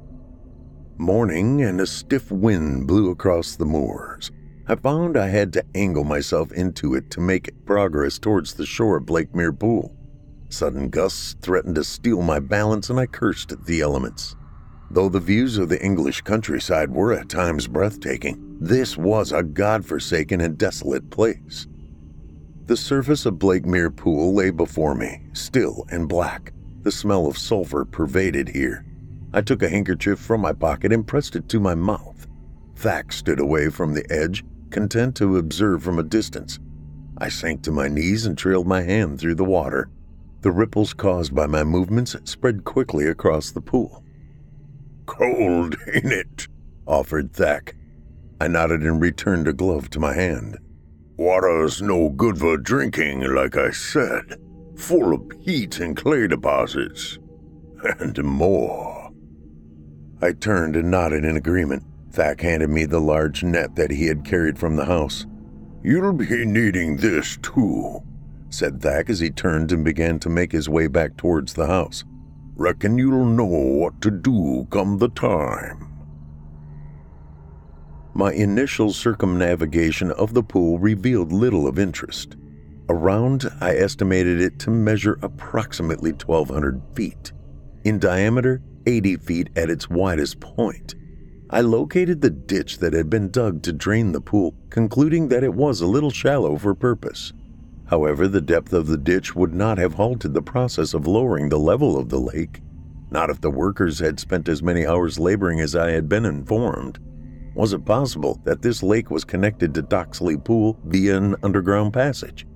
Morning 0.99 1.61
and 1.63 1.81
a 1.81 1.89
stiff 1.89 2.31
wind 2.31 2.87
blew 2.87 3.11
across 3.11 3.57
the 3.57 3.65
moors. 3.65 4.31
I 4.69 4.77
found 4.77 5.17
I 5.17 5.27
had 5.27 5.53
to 5.55 5.65
angle 5.75 6.05
myself 6.05 6.53
into 6.53 6.95
it 6.95 7.11
to 7.11 7.21
make 7.21 7.67
progress 7.67 8.17
towards 8.17 8.55
the 8.55 8.65
shore 8.65 8.99
of 8.99 9.07
Blakemere 9.07 9.53
Pool. 9.53 9.93
Sudden 10.51 10.91
gusts 10.91 11.35
threatened 11.43 11.75
to 11.75 11.85
steal 11.85 12.23
my 12.23 12.39
balance, 12.39 12.91
and 12.91 13.01
I 13.01 13.07
cursed 13.07 13.51
at 13.51 13.65
the 13.65 13.81
elements. 13.81 14.37
Though 14.89 15.09
the 15.09 15.19
views 15.19 15.59
of 15.59 15.69
the 15.69 15.85
English 15.85 16.21
countryside 16.21 16.93
were 16.93 17.13
at 17.13 17.29
times 17.29 17.67
breathtaking, 17.67 18.59
this 18.61 18.97
was 18.97 19.33
a 19.33 19.43
god-forsaken 19.43 20.41
and 20.41 20.57
desolate 20.57 21.11
place. 21.11 21.67
The 22.67 22.77
surface 22.77 23.27
of 23.27 23.41
Blakemere 23.41 23.91
Pool 23.91 24.33
lay 24.33 24.51
before 24.51 24.95
me, 24.95 25.23
still 25.33 25.87
and 25.91 26.09
black. 26.09 26.53
The 26.83 26.93
smell 26.93 27.27
of 27.27 27.37
sulfur 27.37 27.85
pervaded 27.85 28.49
here. 28.49 28.87
I 29.35 29.41
took 29.41 29.65
a 29.65 29.69
handkerchief 29.69 30.21
from 30.21 30.43
my 30.43 30.53
pocket 30.53 30.93
and 30.93 31.05
pressed 31.05 31.35
it 31.35 31.49
to 31.49 31.59
my 31.59 31.75
mouth. 31.75 32.29
Thack 32.77 33.13
stood 33.13 33.41
away 33.41 33.69
from 33.69 33.93
the 33.93 34.07
edge, 34.09 34.45
content 34.71 35.17
to 35.17 35.39
observe 35.39 35.83
from 35.83 35.99
a 35.99 36.05
distance. 36.05 36.61
I 37.19 37.31
sank 37.31 37.63
to 37.65 37.73
my 37.73 37.89
knees 37.89 38.27
and 38.27 38.39
trailed 38.39 38.69
my 38.69 38.83
hand 38.83 39.19
through 39.19 39.35
the 39.35 39.45
water. 39.45 39.91
The 40.43 40.53
ripples 40.53 40.95
caused 40.95 41.35
by 41.35 41.49
my 41.49 41.65
movements 41.65 42.15
spread 42.23 42.63
quickly 42.63 43.09
across 43.09 43.51
the 43.51 43.61
pool. 43.61 44.05
Cold, 45.07 45.77
ain't 45.93 46.13
it? 46.13 46.47
offered 46.87 47.33
Thack. 47.33 47.75
I 48.41 48.47
nodded 48.47 48.83
and 48.83 49.01
returned 49.01 49.49
a 49.49 49.53
glove 49.53 49.91
to 49.91 50.01
my 50.01 50.15
hand. 50.15 50.59
Water's 51.17 51.83
no 51.83 52.09
good 52.09 52.39
for 52.39 52.57
drinking, 52.57 53.35
like 53.35 53.57
I 53.57 53.73
said. 53.73 54.37
Full 54.77 55.13
of 55.13 55.33
heat 55.41 55.81
and 55.81 55.97
clay 55.97 56.29
deposits. 56.29 57.19
And 57.99 58.17
more. 58.25 58.94
I 60.25 60.33
turned 60.33 60.75
and 60.75 60.91
nodded 60.91 61.23
in 61.27 61.37
agreement. 61.37 61.83
Thack 62.13 62.41
handed 62.41 62.71
me 62.71 62.87
the 62.87 62.99
large 62.99 63.45
net 63.45 63.77
that 63.77 63.91
he 63.91 64.07
had 64.07 64.25
carried 64.25 64.59
from 64.59 64.75
the 64.75 64.87
house. 64.87 65.27
You'll 65.83 66.15
be 66.15 66.47
needing 66.47 66.97
this 66.97 67.37
too, 67.43 68.01
said 68.49 68.81
Thack 68.81 69.11
as 69.11 69.21
he 69.21 69.29
turned 69.29 69.71
and 69.71 69.85
began 69.85 70.19
to 70.21 70.31
make 70.31 70.51
his 70.51 70.67
way 70.67 70.87
back 70.87 71.19
towards 71.19 71.53
the 71.53 71.67
house. 71.67 72.05
Reckon 72.57 72.97
you'll 72.97 73.27
know 73.27 73.45
what 73.45 74.01
to 74.01 74.11
do 74.11 74.67
come 74.71 74.97
the 74.97 75.11
time. 75.11 75.93
My 78.15 78.33
initial 78.33 78.95
circumnavigation 78.95 80.11
of 80.13 80.33
the 80.33 80.43
pool 80.43 80.79
revealed 80.79 81.33
little 81.33 81.69
of 81.69 81.79
interest. 81.79 82.37
Around, 82.89 83.51
I 83.61 83.77
estimated 83.77 84.41
it 84.41 84.59
to 84.61 84.71
measure 84.71 85.19
approximately 85.21 86.13
1,200 86.13 86.81
feet. 86.95 87.33
In 87.85 87.99
diameter, 87.99 88.63
80 88.87 89.17
feet 89.17 89.51
at 89.57 89.71
its 89.71 89.89
widest 89.89 90.41
point. 90.41 90.95
I 91.51 91.61
located 91.61 92.21
the 92.21 92.31
ditch 92.31 92.79
that 92.79 92.95
had 92.95 93.09
been 93.09 93.31
dug 93.31 93.63
to 93.63 93.73
drain 93.73 94.13
the 94.13 94.21
pool, 94.21 94.55
concluding 94.71 95.29
that 95.29 95.45
it 95.45 95.55
was 95.55 95.81
a 95.81 95.87
little 95.87 96.11
shallow 96.11 96.57
for 96.57 96.75
purpose. 96.75 97.33
However, 97.87 98.27
the 98.27 98.41
depth 98.41 98.73
of 98.73 98.87
the 98.87 98.97
ditch 98.97 99.37
would 99.37 99.55
not 99.55 99.79
have 99.79 99.95
halted 99.95 100.35
the 100.35 100.43
process 100.43 100.95
of 100.95 101.07
lowering 101.07 101.49
the 101.49 101.59
level 101.59 101.99
of 101.99 102.09
the 102.09 102.19
lake, 102.19 102.61
not 103.11 103.31
if 103.31 103.41
the 103.41 103.51
workers 103.51 103.99
had 103.99 104.19
spent 104.19 104.49
as 104.49 104.63
many 104.63 104.87
hours 104.87 105.19
laboring 105.19 105.61
as 105.61 105.77
I 105.77 105.91
had 105.91 106.09
been 106.09 106.25
informed. 106.25 106.99
Was 107.55 107.73
it 107.73 107.85
possible 107.85 108.41
that 108.45 108.63
this 108.63 108.83
lake 108.83 109.11
was 109.11 109.25
connected 109.25 109.75
to 109.75 109.83
Doxey 109.83 110.43
Pool 110.43 110.79
via 110.85 111.17
an 111.17 111.37
underground 111.43 111.93
passage? 111.93 112.47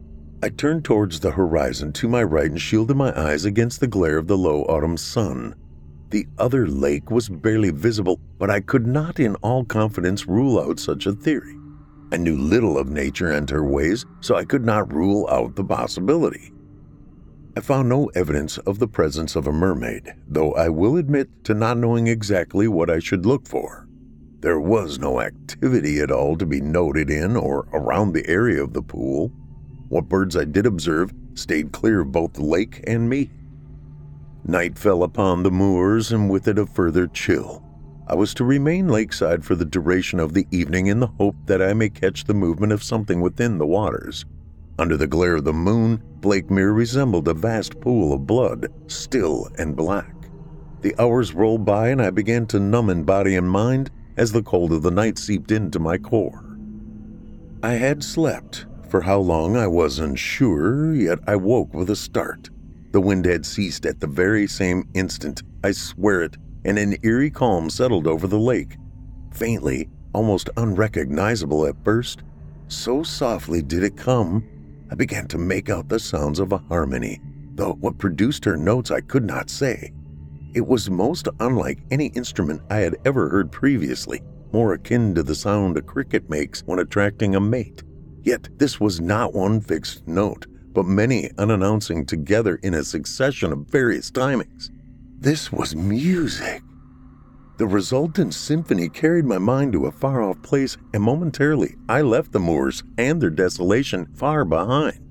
I 0.42 0.48
turned 0.48 0.84
towards 0.84 1.20
the 1.20 1.32
horizon 1.32 1.92
to 1.94 2.08
my 2.08 2.22
right 2.22 2.50
and 2.50 2.60
shielded 2.60 2.96
my 2.96 3.16
eyes 3.16 3.44
against 3.44 3.80
the 3.80 3.86
glare 3.86 4.18
of 4.18 4.26
the 4.26 4.38
low 4.38 4.62
autumn 4.64 4.96
sun. 4.96 5.54
The 6.11 6.27
other 6.38 6.66
lake 6.66 7.11
was 7.11 7.29
barely 7.29 7.71
visible, 7.71 8.18
but 8.38 8.51
I 8.51 8.61
could 8.61 8.87
not 8.87 9.21
in 9.21 9.35
all 9.37 9.64
confidence 9.64 10.27
rule 10.27 10.59
out 10.59 10.81
such 10.81 11.07
a 11.07 11.12
theory. 11.12 11.57
I 12.11 12.16
knew 12.16 12.37
little 12.38 12.79
of 12.79 12.88
nature 12.88 13.31
and 13.31 13.49
her 13.51 13.64
ways, 13.64 14.07
so 14.21 14.35
I 14.35 14.44
could 14.44 14.64
not 14.64 14.92
rule 14.92 15.29
out 15.29 15.57
the 15.57 15.64
possibility. 15.64 16.53
I 17.57 17.61
found 17.61 17.88
no 17.88 18.07
evidence 18.14 18.57
of 18.59 18.79
the 18.79 18.88
presence 18.88 19.37
of 19.37 19.47
a 19.47 19.53
mermaid, 19.53 20.14
though 20.27 20.55
I 20.55 20.71
will 20.71 20.97
admit 20.97 21.29
to 21.44 21.55
not 21.55 21.77
knowing 21.77 22.07
exactly 22.07 22.68
what 22.68 22.88
I 22.88 23.01
should 23.01 23.27
look 23.27 23.47
for. 23.47 23.87
There 24.40 24.61
was 24.61 24.99
no 24.99 25.21
activity 25.21 25.99
at 26.01 26.12
all 26.12 26.37
to 26.37 26.47
be 26.47 26.61
noted 26.61 27.11
in 27.11 27.37
or 27.37 27.66
around 27.73 28.12
the 28.12 28.27
area 28.29 28.62
of 28.62 28.73
the 28.73 28.83
pool. 28.83 29.33
What 29.88 30.09
birds 30.09 30.37
I 30.37 30.44
did 30.44 30.64
observe 30.64 31.12
stayed 31.35 31.73
clear 31.73 32.01
of 32.01 32.12
both 32.12 32.35
the 32.35 32.44
lake 32.44 32.83
and 32.87 33.09
me. 33.09 33.31
Night 34.44 34.79
fell 34.79 35.03
upon 35.03 35.42
the 35.42 35.51
moors, 35.51 36.12
and 36.12 36.31
with 36.31 36.48
it 36.48 36.59
a 36.59 36.66
further 36.66 37.07
chill. 37.07 37.62
I 38.07 38.14
was 38.14 38.33
to 38.35 38.44
remain 38.44 38.88
lakeside 38.88 39.44
for 39.44 39.55
the 39.55 39.66
duration 39.66 40.18
of 40.18 40.33
the 40.33 40.46
evening 40.51 40.87
in 40.87 41.01
the 41.01 41.09
hope 41.09 41.37
that 41.46 41.61
I 41.61 41.74
may 41.74 41.90
catch 41.90 42.24
the 42.24 42.35
movement 42.35 42.72
of 42.72 42.83
something 42.83 43.20
within 43.20 43.59
the 43.59 43.66
waters. 43.66 44.24
Under 44.79 44.96
the 44.96 45.07
glare 45.07 45.37
of 45.37 45.44
the 45.44 45.53
moon, 45.53 46.03
Blakemere 46.20 46.72
resembled 46.72 47.29
a 47.29 47.35
vast 47.35 47.81
pool 47.81 48.14
of 48.14 48.27
blood, 48.27 48.72
still 48.87 49.48
and 49.59 49.77
black. 49.77 50.14
The 50.81 50.94
hours 50.98 51.35
rolled 51.35 51.64
by 51.64 51.88
and 51.88 52.01
I 52.01 52.11
began 52.11 52.46
to 52.46 52.61
numb 52.61 52.88
in 52.88 53.03
body 53.03 53.35
and 53.35 53.51
mind 53.51 53.90
as 54.16 54.33
the 54.33 54.42
cold 54.42 54.72
of 54.72 54.83
the 54.83 54.90
night 54.90 55.18
seeped 55.18 55.51
into 55.51 55.79
my 55.79 55.98
core. 55.98 56.57
I 57.62 57.72
had 57.72 58.03
slept. 58.03 58.66
For 58.88 59.03
how 59.03 59.18
long 59.18 59.55
I 59.55 59.66
wasn't 59.66 60.18
sure, 60.18 60.94
yet 60.94 61.18
I 61.27 61.37
woke 61.37 61.74
with 61.74 61.90
a 61.90 61.96
start. 61.96 62.48
The 62.90 63.01
wind 63.01 63.27
had 63.27 63.44
ceased 63.44 63.85
at 63.85 64.01
the 64.01 64.07
very 64.07 64.46
same 64.46 64.88
instant, 64.94 65.42
I 65.62 65.72
swear 65.72 66.22
it, 66.22 66.37
and 66.64 66.79
an 66.79 66.96
eerie 67.03 67.31
calm 67.31 67.68
settled 67.68 68.07
over 68.07 68.27
the 68.27 68.38
lake. 68.38 68.77
Faintly, 69.33 69.88
almost 70.14 70.51
unrecognizable 70.57 71.66
at 71.66 71.85
first, 71.85 72.22
so 72.68 73.03
softly 73.03 73.62
did 73.62 73.83
it 73.83 73.96
come, 73.96 74.46
I 74.90 74.94
began 74.94 75.27
to 75.29 75.38
make 75.38 75.68
out 75.68 75.88
the 75.88 75.98
sounds 75.98 76.38
of 76.38 76.53
a 76.53 76.59
harmony, 76.59 77.20
though 77.55 77.74
what 77.74 77.98
produced 77.98 78.44
her 78.46 78.57
notes 78.57 78.90
I 78.90 79.01
could 79.01 79.24
not 79.24 79.51
say. 79.51 79.92
It 80.55 80.66
was 80.66 80.88
most 80.88 81.29
unlike 81.40 81.81
any 81.90 82.07
instrument 82.09 82.62
I 82.70 82.79
had 82.79 82.96
ever 83.05 83.29
heard 83.29 83.53
previously, 83.53 84.22
more 84.53 84.72
akin 84.72 85.14
to 85.14 85.22
the 85.22 85.35
sound 85.35 85.77
a 85.77 85.83
cricket 85.83 86.31
makes 86.31 86.62
when 86.62 86.79
attracting 86.79 87.35
a 87.35 87.40
mate. 87.40 87.83
Yet 88.22 88.48
this 88.59 88.81
was 88.81 89.01
not 89.01 89.35
one 89.35 89.61
fixed 89.61 90.09
note, 90.09 90.46
but 90.72 90.85
many 90.85 91.31
unannouncing 91.38 92.07
together 92.07 92.57
in 92.62 92.74
a 92.74 92.85
succession 92.85 93.52
of 93.52 93.66
various 93.66 94.11
timings. 94.11 94.70
This 95.18 95.50
was 95.50 95.74
music. 95.74 96.62
The 97.59 97.66
resultant 97.66 98.35
symphony 98.35 98.88
carried 98.88 99.24
my 99.24 99.38
mind 99.38 99.72
to 99.72 99.87
a 99.87 99.92
far 99.92 100.22
off 100.22 100.40
place, 100.42 100.76
and 100.94 101.02
momentarily 101.02 101.74
I 101.88 102.02
left 102.02 102.31
the 102.31 102.38
moors 102.38 102.85
and 102.96 103.20
their 103.20 103.31
desolation 103.31 104.07
far 104.14 104.44
behind. 104.44 105.09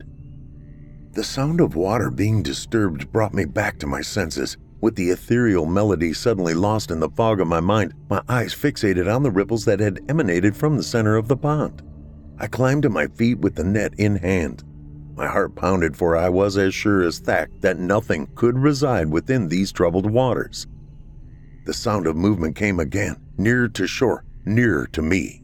The 1.11 1.23
sound 1.23 1.59
of 1.59 1.75
water 1.75 2.09
being 2.09 2.43
disturbed 2.43 3.11
brought 3.11 3.33
me 3.33 3.43
back 3.43 3.79
to 3.79 3.87
my 3.87 4.01
senses. 4.01 4.55
With 4.79 4.95
the 4.95 5.09
ethereal 5.09 5.65
melody 5.65 6.13
suddenly 6.13 6.53
lost 6.53 6.91
in 6.91 6.99
the 6.99 7.09
fog 7.09 7.41
of 7.41 7.47
my 7.47 7.59
mind, 7.59 7.95
my 8.09 8.21
eyes 8.29 8.53
fixated 8.53 9.13
on 9.13 9.23
the 9.23 9.31
ripples 9.31 9.65
that 9.65 9.79
had 9.79 9.99
emanated 10.07 10.55
from 10.55 10.77
the 10.77 10.83
center 10.83 11.17
of 11.17 11.27
the 11.27 11.35
pond. 11.35 11.81
I 12.37 12.47
climbed 12.47 12.83
to 12.83 12.89
my 12.89 13.07
feet 13.07 13.39
with 13.39 13.55
the 13.55 13.63
net 13.63 13.95
in 13.97 14.17
hand. 14.17 14.63
My 15.17 15.25
heart 15.25 15.55
pounded, 15.55 15.97
for 15.97 16.15
I 16.15 16.29
was 16.29 16.57
as 16.57 16.75
sure 16.75 17.01
as 17.01 17.17
Thack 17.17 17.49
that 17.61 17.79
nothing 17.79 18.27
could 18.35 18.59
reside 18.59 19.09
within 19.09 19.47
these 19.47 19.71
troubled 19.71 20.09
waters. 20.09 20.67
The 21.65 21.73
sound 21.73 22.05
of 22.05 22.15
movement 22.15 22.55
came 22.55 22.79
again, 22.79 23.17
nearer 23.35 23.67
to 23.69 23.87
shore, 23.87 24.23
nearer 24.45 24.85
to 24.93 25.01
me. 25.01 25.41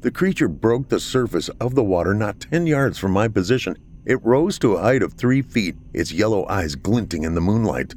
The 0.00 0.10
creature 0.10 0.48
broke 0.48 0.88
the 0.88 0.98
surface 0.98 1.50
of 1.60 1.74
the 1.74 1.84
water 1.84 2.14
not 2.14 2.40
10 2.40 2.66
yards 2.66 2.98
from 2.98 3.12
my 3.12 3.28
position. 3.28 3.76
It 4.06 4.24
rose 4.24 4.58
to 4.60 4.74
a 4.74 4.82
height 4.82 5.02
of 5.02 5.12
three 5.12 5.42
feet, 5.42 5.76
its 5.92 6.10
yellow 6.10 6.46
eyes 6.48 6.74
glinting 6.74 7.24
in 7.24 7.34
the 7.34 7.42
moonlight. 7.42 7.94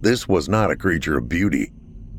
This 0.00 0.26
was 0.26 0.48
not 0.48 0.70
a 0.70 0.76
creature 0.76 1.18
of 1.18 1.28
beauty. 1.28 1.72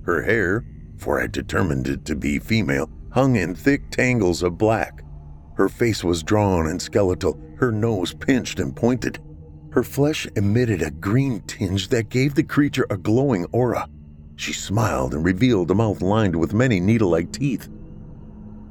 Her 0.04 0.22
hair, 0.22 0.64
for 0.98 1.20
I 1.20 1.28
determined 1.28 1.88
it 1.88 2.06
to 2.06 2.16
be 2.16 2.38
female, 2.38 2.92
hung 3.12 3.36
in 3.36 3.56
thick 3.56 3.90
tangles 3.90 4.44
of 4.44 4.58
black. 4.58 5.04
Her 5.58 5.70
face 5.70 6.04
was 6.04 6.22
drawn 6.22 6.68
and 6.68 6.80
skeletal, 6.80 7.40
her 7.56 7.72
nose 7.72 8.14
pinched 8.14 8.60
and 8.60 8.76
pointed. 8.76 9.20
Her 9.72 9.82
flesh 9.84 10.28
emitted 10.36 10.84
a 10.84 10.92
green 10.92 11.42
tinge 11.48 11.90
that 11.90 12.10
gave 12.10 12.36
the 12.36 12.44
creature 12.44 12.86
a 12.92 12.98
glowing 12.98 13.46
aura. 13.52 13.90
She 14.36 14.54
smiled 14.54 15.16
and 15.16 15.26
revealed 15.26 15.72
a 15.72 15.76
mouth 15.76 16.04
lined 16.04 16.36
with 16.36 16.54
many 16.54 16.80
needle 16.80 17.10
like 17.10 17.32
teeth. 17.32 17.70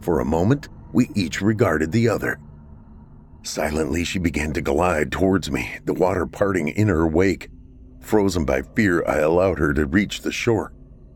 For 0.00 0.20
a 0.20 0.24
moment, 0.24 0.68
we 0.92 1.10
each 1.16 1.42
regarded 1.42 1.90
the 1.90 2.08
other. 2.08 2.38
Silently, 3.42 4.04
she 4.04 4.20
began 4.20 4.52
to 4.52 4.60
glide 4.60 5.10
towards 5.10 5.50
me, 5.50 5.78
the 5.86 5.94
water 5.94 6.24
parting 6.24 6.68
in 6.68 6.86
her 6.86 7.06
wake. 7.06 7.48
Frozen 8.00 8.44
by 8.44 8.62
fear, 8.62 9.04
I 9.08 9.18
allowed 9.18 9.58
her 9.58 9.74
to 9.74 9.86
reach 9.86 10.22
the 10.22 10.30
shore. 10.30 10.72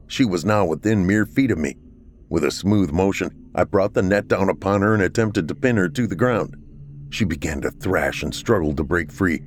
She 0.09 0.25
was 0.25 0.45
now 0.45 0.65
within 0.65 1.07
mere 1.07 1.27
feet 1.27 1.53
of 1.53 1.59
me. 1.59 1.77
With 2.29 2.43
a 2.43 2.51
smooth 2.51 2.91
motion, 2.91 3.40
I 3.55 3.65
brought 3.65 3.95
the 3.95 4.03
net 4.03 4.29
down 4.29 4.49
upon 4.49 4.83
her 4.83 4.95
and 4.95 5.03
attempted 5.03 5.49
to 5.49 5.55
pin 5.55 5.77
her 5.77 5.89
to 5.89 6.07
the 6.07 6.17
ground. 6.17 6.57
She 7.11 7.25
began 7.25 7.61
to 7.63 7.71
thrash 7.71 8.23
and 8.23 8.35
struggled 8.35 8.77
to 8.77 8.85
break 8.85 9.11
free. 9.11 9.43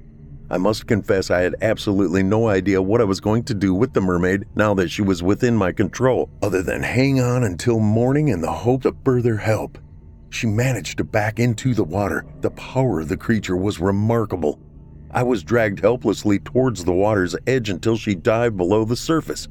I 0.50 0.58
must 0.58 0.88
confess 0.88 1.32
I 1.32 1.42
had 1.42 1.56
absolutely 1.62 2.22
no 2.22 2.48
idea 2.48 2.82
what 2.82 3.02
I 3.02 3.06
was 3.06 3.22
going 3.22 3.44
to 3.46 3.54
do 3.54 3.74
with 3.74 3.94
the 3.94 4.02
mermaid 4.02 4.46
now 4.56 4.74
that 4.76 4.92
she 4.92 5.02
was 5.02 5.24
within 5.24 5.56
my 5.56 5.72
control, 5.72 6.30
other 6.42 6.62
than 6.62 6.84
hang 6.84 7.22
on 7.22 7.44
until 7.44 7.80
morning 7.80 8.28
in 8.28 8.42
the 8.42 8.52
hope 8.52 8.86
of 8.86 8.98
further 9.06 9.38
help. 9.38 9.78
She 10.30 10.48
managed 10.48 10.98
to 10.98 11.04
back 11.04 11.40
into 11.40 11.74
the 11.74 11.84
water. 11.84 12.26
The 12.42 12.52
power 12.52 13.00
of 13.00 13.08
the 13.08 13.18
creature 13.18 13.56
was 13.56 13.80
remarkable. 13.80 14.60
I 15.12 15.24
was 15.24 15.44
dragged 15.44 15.80
helplessly 15.80 16.40
towards 16.40 16.84
the 16.84 16.92
water's 16.92 17.36
edge 17.48 17.70
until 17.70 17.96
she 17.96 18.14
dived 18.14 18.58
below 18.58 18.84
the 18.84 18.96
surface. 18.96 19.48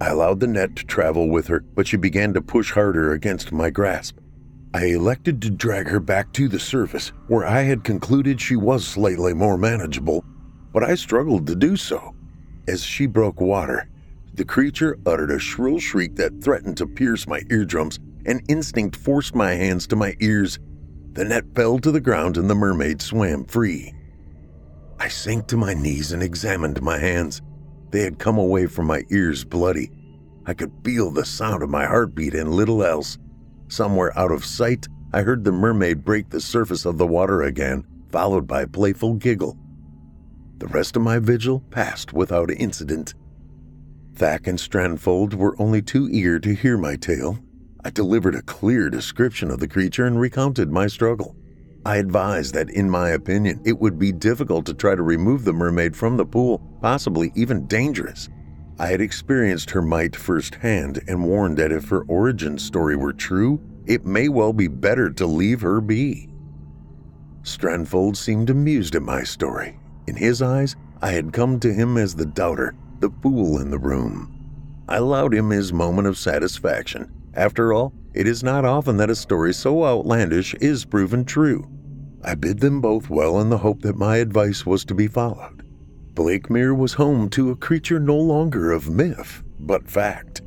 I 0.00 0.08
allowed 0.08 0.40
the 0.40 0.46
net 0.46 0.76
to 0.76 0.84
travel 0.84 1.28
with 1.28 1.46
her, 1.48 1.60
but 1.60 1.86
she 1.86 1.96
began 1.96 2.34
to 2.34 2.42
push 2.42 2.72
harder 2.72 3.12
against 3.12 3.52
my 3.52 3.70
grasp. 3.70 4.18
I 4.74 4.86
elected 4.86 5.40
to 5.42 5.50
drag 5.50 5.88
her 5.88 6.00
back 6.00 6.32
to 6.34 6.48
the 6.48 6.58
surface, 6.58 7.12
where 7.28 7.46
I 7.46 7.62
had 7.62 7.82
concluded 7.82 8.40
she 8.40 8.56
was 8.56 8.86
slightly 8.86 9.32
more 9.32 9.56
manageable, 9.56 10.24
but 10.72 10.84
I 10.84 10.96
struggled 10.96 11.46
to 11.46 11.54
do 11.54 11.76
so. 11.76 12.14
As 12.68 12.84
she 12.84 13.06
broke 13.06 13.40
water, 13.40 13.88
the 14.34 14.44
creature 14.44 14.98
uttered 15.06 15.30
a 15.30 15.38
shrill 15.38 15.78
shriek 15.78 16.16
that 16.16 16.42
threatened 16.42 16.76
to 16.76 16.86
pierce 16.86 17.26
my 17.26 17.40
eardrums, 17.50 17.98
and 18.26 18.42
instinct 18.48 18.96
forced 18.96 19.34
my 19.34 19.52
hands 19.52 19.86
to 19.86 19.96
my 19.96 20.14
ears. 20.20 20.58
The 21.12 21.24
net 21.24 21.44
fell 21.54 21.78
to 21.78 21.90
the 21.90 22.00
ground 22.00 22.36
and 22.36 22.50
the 22.50 22.54
mermaid 22.54 23.00
swam 23.00 23.46
free. 23.46 23.94
I 24.98 25.08
sank 25.08 25.46
to 25.46 25.56
my 25.56 25.72
knees 25.72 26.12
and 26.12 26.22
examined 26.22 26.82
my 26.82 26.98
hands. 26.98 27.40
They 27.96 28.02
had 28.02 28.18
come 28.18 28.36
away 28.36 28.66
from 28.66 28.84
my 28.84 29.04
ears 29.08 29.42
bloody. 29.42 29.90
I 30.44 30.52
could 30.52 30.70
feel 30.84 31.10
the 31.10 31.24
sound 31.24 31.62
of 31.62 31.70
my 31.70 31.86
heartbeat 31.86 32.34
and 32.34 32.52
little 32.52 32.84
else. 32.84 33.16
Somewhere 33.68 34.12
out 34.18 34.30
of 34.30 34.44
sight, 34.44 34.86
I 35.14 35.22
heard 35.22 35.44
the 35.44 35.50
mermaid 35.50 36.04
break 36.04 36.28
the 36.28 36.42
surface 36.42 36.84
of 36.84 36.98
the 36.98 37.06
water 37.06 37.40
again, 37.40 37.86
followed 38.10 38.46
by 38.46 38.60
a 38.60 38.66
playful 38.66 39.14
giggle. 39.14 39.56
The 40.58 40.66
rest 40.66 40.96
of 40.96 41.00
my 41.04 41.18
vigil 41.18 41.60
passed 41.70 42.12
without 42.12 42.50
incident. 42.50 43.14
Thack 44.14 44.46
and 44.46 44.58
Strandfold 44.58 45.32
were 45.32 45.56
only 45.58 45.80
too 45.80 46.06
eager 46.12 46.38
to 46.38 46.54
hear 46.54 46.76
my 46.76 46.96
tale. 46.96 47.38
I 47.82 47.88
delivered 47.88 48.34
a 48.34 48.42
clear 48.42 48.90
description 48.90 49.50
of 49.50 49.58
the 49.58 49.68
creature 49.68 50.04
and 50.04 50.20
recounted 50.20 50.70
my 50.70 50.86
struggle. 50.86 51.34
I 51.86 51.98
advised 51.98 52.52
that, 52.54 52.68
in 52.70 52.90
my 52.90 53.10
opinion, 53.10 53.60
it 53.64 53.78
would 53.78 53.96
be 53.96 54.10
difficult 54.10 54.66
to 54.66 54.74
try 54.74 54.96
to 54.96 55.02
remove 55.04 55.44
the 55.44 55.52
mermaid 55.52 55.94
from 55.94 56.16
the 56.16 56.26
pool, 56.26 56.60
possibly 56.82 57.30
even 57.36 57.68
dangerous. 57.68 58.28
I 58.76 58.88
had 58.88 59.00
experienced 59.00 59.70
her 59.70 59.82
might 59.82 60.16
firsthand 60.16 61.00
and 61.06 61.24
warned 61.24 61.58
that 61.58 61.70
if 61.70 61.88
her 61.90 62.02
origin 62.08 62.58
story 62.58 62.96
were 62.96 63.12
true, 63.12 63.60
it 63.86 64.04
may 64.04 64.28
well 64.28 64.52
be 64.52 64.66
better 64.66 65.10
to 65.10 65.26
leave 65.28 65.60
her 65.60 65.80
be. 65.80 66.28
Strandfold 67.42 68.16
seemed 68.16 68.50
amused 68.50 68.96
at 68.96 69.02
my 69.02 69.22
story. 69.22 69.78
In 70.08 70.16
his 70.16 70.42
eyes, 70.42 70.74
I 71.00 71.12
had 71.12 71.32
come 71.32 71.60
to 71.60 71.72
him 71.72 71.96
as 71.98 72.16
the 72.16 72.26
doubter, 72.26 72.74
the 72.98 73.12
fool 73.22 73.60
in 73.60 73.70
the 73.70 73.78
room. 73.78 74.82
I 74.88 74.96
allowed 74.96 75.32
him 75.32 75.50
his 75.50 75.72
moment 75.72 76.08
of 76.08 76.18
satisfaction. 76.18 77.12
After 77.34 77.72
all, 77.72 77.92
it 78.12 78.26
is 78.26 78.42
not 78.42 78.64
often 78.64 78.96
that 78.96 79.10
a 79.10 79.14
story 79.14 79.54
so 79.54 79.84
outlandish 79.84 80.52
is 80.54 80.84
proven 80.84 81.24
true. 81.24 81.70
I 82.26 82.34
bid 82.34 82.58
them 82.58 82.80
both 82.80 83.08
well 83.08 83.40
in 83.40 83.50
the 83.50 83.58
hope 83.58 83.82
that 83.82 83.96
my 83.96 84.16
advice 84.16 84.66
was 84.66 84.84
to 84.86 84.94
be 84.94 85.06
followed. 85.06 85.62
Blakemere 86.14 86.74
was 86.74 86.94
home 86.94 87.28
to 87.30 87.50
a 87.50 87.56
creature 87.56 88.00
no 88.00 88.16
longer 88.16 88.72
of 88.72 88.90
myth, 88.90 89.44
but 89.60 89.88
fact. 89.88 90.42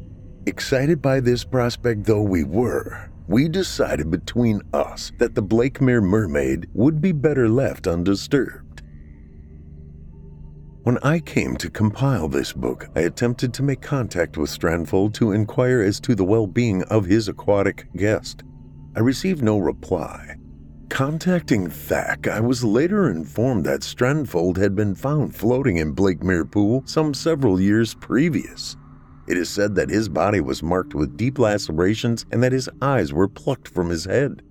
Excited 0.45 1.01
by 1.01 1.21
this 1.21 1.45
prospect 1.45 2.03
though 2.03 2.21
we 2.21 2.43
were, 2.43 3.09
we 3.29 3.47
decided 3.47 4.11
between 4.11 4.61
us 4.73 5.13
that 5.19 5.35
the 5.35 5.41
Blakemere 5.41 6.01
mermaid 6.01 6.67
would 6.73 6.99
be 6.99 7.13
better 7.13 7.47
left 7.47 7.87
undisturbed. 7.87 8.81
When 10.83 10.97
I 10.97 11.19
came 11.19 11.55
to 11.57 11.69
compile 11.69 12.27
this 12.27 12.51
book, 12.51 12.89
I 12.95 13.01
attempted 13.01 13.53
to 13.53 13.63
make 13.63 13.81
contact 13.81 14.37
with 14.37 14.49
Strandfold 14.49 15.13
to 15.13 15.31
inquire 15.31 15.81
as 15.81 16.01
to 16.01 16.15
the 16.15 16.25
well 16.25 16.47
being 16.47 16.83
of 16.83 17.05
his 17.05 17.29
aquatic 17.29 17.87
guest. 17.95 18.43
I 18.95 18.99
received 18.99 19.43
no 19.43 19.59
reply, 19.59 20.35
Contacting 20.89 21.69
Thack, 21.69 22.27
I 22.27 22.39
was 22.39 22.63
later 22.63 23.09
informed 23.09 23.65
that 23.65 23.81
Strandfold 23.81 24.57
had 24.57 24.75
been 24.75 24.95
found 24.95 25.35
floating 25.35 25.77
in 25.77 25.93
Blakemere 25.93 26.43
Pool 26.45 26.83
some 26.85 27.13
several 27.13 27.61
years 27.61 27.93
previous. 27.93 28.75
It 29.27 29.37
is 29.37 29.49
said 29.49 29.75
that 29.75 29.89
his 29.89 30.09
body 30.09 30.41
was 30.41 30.63
marked 30.63 30.95
with 30.95 31.15
deep 31.15 31.37
lacerations 31.37 32.25
and 32.31 32.43
that 32.43 32.51
his 32.51 32.67
eyes 32.81 33.13
were 33.13 33.29
plucked 33.29 33.67
from 33.67 33.89
his 33.89 34.05
head. 34.05 34.41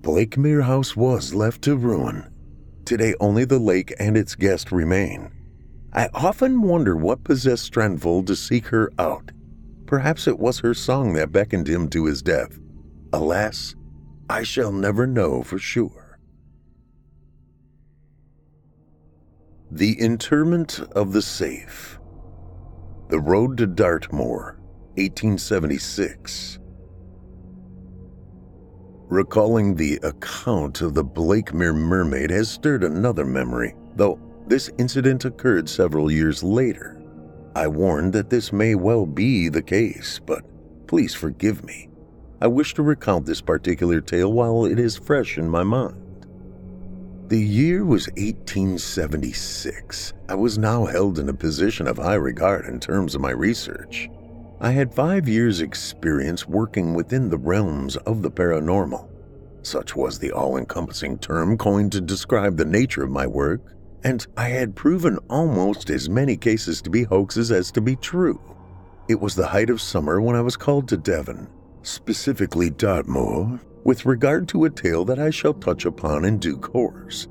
Blakemere 0.00 0.62
House 0.62 0.96
was 0.96 1.34
left 1.34 1.62
to 1.62 1.76
ruin. 1.76 2.28
Today, 2.84 3.14
only 3.20 3.44
the 3.44 3.60
lake 3.60 3.94
and 4.00 4.16
its 4.16 4.34
guest 4.34 4.72
remain. 4.72 5.30
I 5.92 6.08
often 6.14 6.62
wonder 6.62 6.96
what 6.96 7.22
possessed 7.22 7.70
Strandfold 7.70 8.26
to 8.26 8.34
seek 8.34 8.66
her 8.68 8.90
out. 8.98 9.30
Perhaps 9.86 10.26
it 10.26 10.38
was 10.38 10.60
her 10.60 10.74
song 10.74 11.12
that 11.12 11.30
beckoned 11.30 11.68
him 11.68 11.88
to 11.90 12.06
his 12.06 12.22
death. 12.22 12.58
Alas, 13.12 13.76
I 14.28 14.42
shall 14.42 14.72
never 14.72 15.06
know 15.06 15.42
for 15.42 15.58
sure. 15.58 16.18
The 19.70 19.94
Interment 19.98 20.80
of 20.92 21.12
the 21.12 21.22
Safe. 21.22 21.98
The 23.08 23.20
Road 23.20 23.56
to 23.58 23.66
Dartmoor, 23.66 24.58
1876. 24.96 26.58
Recalling 29.08 29.74
the 29.74 29.98
account 30.02 30.80
of 30.80 30.94
the 30.94 31.04
Blakemere 31.04 31.74
mermaid 31.74 32.30
has 32.30 32.50
stirred 32.50 32.84
another 32.84 33.26
memory, 33.26 33.74
though 33.96 34.18
this 34.46 34.70
incident 34.78 35.24
occurred 35.24 35.68
several 35.68 36.10
years 36.10 36.42
later. 36.42 37.02
I 37.54 37.68
warn 37.68 38.10
that 38.12 38.30
this 38.30 38.52
may 38.52 38.74
well 38.74 39.04
be 39.04 39.48
the 39.48 39.62
case, 39.62 40.18
but 40.18 40.44
please 40.86 41.14
forgive 41.14 41.64
me. 41.64 41.88
I 42.42 42.48
wish 42.48 42.74
to 42.74 42.82
recount 42.82 43.24
this 43.24 43.40
particular 43.40 44.00
tale 44.00 44.32
while 44.32 44.64
it 44.64 44.80
is 44.80 44.96
fresh 44.96 45.38
in 45.38 45.48
my 45.48 45.62
mind. 45.62 46.26
The 47.28 47.38
year 47.38 47.84
was 47.84 48.08
1876. 48.16 50.12
I 50.28 50.34
was 50.34 50.58
now 50.58 50.84
held 50.84 51.20
in 51.20 51.28
a 51.28 51.34
position 51.34 51.86
of 51.86 51.98
high 51.98 52.16
regard 52.16 52.64
in 52.66 52.80
terms 52.80 53.14
of 53.14 53.20
my 53.20 53.30
research. 53.30 54.10
I 54.60 54.72
had 54.72 54.92
five 54.92 55.28
years' 55.28 55.60
experience 55.60 56.48
working 56.48 56.94
within 56.94 57.30
the 57.30 57.38
realms 57.38 57.96
of 57.98 58.22
the 58.22 58.30
paranormal. 58.32 59.08
Such 59.62 59.94
was 59.94 60.18
the 60.18 60.32
all 60.32 60.56
encompassing 60.56 61.18
term 61.18 61.56
coined 61.56 61.92
to 61.92 62.00
describe 62.00 62.56
the 62.56 62.64
nature 62.64 63.04
of 63.04 63.10
my 63.12 63.28
work, 63.28 63.60
and 64.02 64.26
I 64.36 64.48
had 64.48 64.74
proven 64.74 65.16
almost 65.30 65.90
as 65.90 66.10
many 66.10 66.36
cases 66.36 66.82
to 66.82 66.90
be 66.90 67.04
hoaxes 67.04 67.52
as 67.52 67.70
to 67.70 67.80
be 67.80 67.94
true. 67.94 68.40
It 69.06 69.20
was 69.20 69.36
the 69.36 69.46
height 69.46 69.70
of 69.70 69.80
summer 69.80 70.20
when 70.20 70.34
I 70.34 70.40
was 70.40 70.56
called 70.56 70.88
to 70.88 70.96
Devon 70.96 71.46
specifically 71.82 72.70
Dartmoor, 72.70 73.60
with 73.84 74.06
regard 74.06 74.48
to 74.48 74.64
a 74.64 74.70
tale 74.70 75.04
that 75.04 75.18
I 75.18 75.30
shall 75.30 75.54
touch 75.54 75.84
upon 75.84 76.24
in 76.24 76.38
due 76.38 76.56
course. 76.56 77.28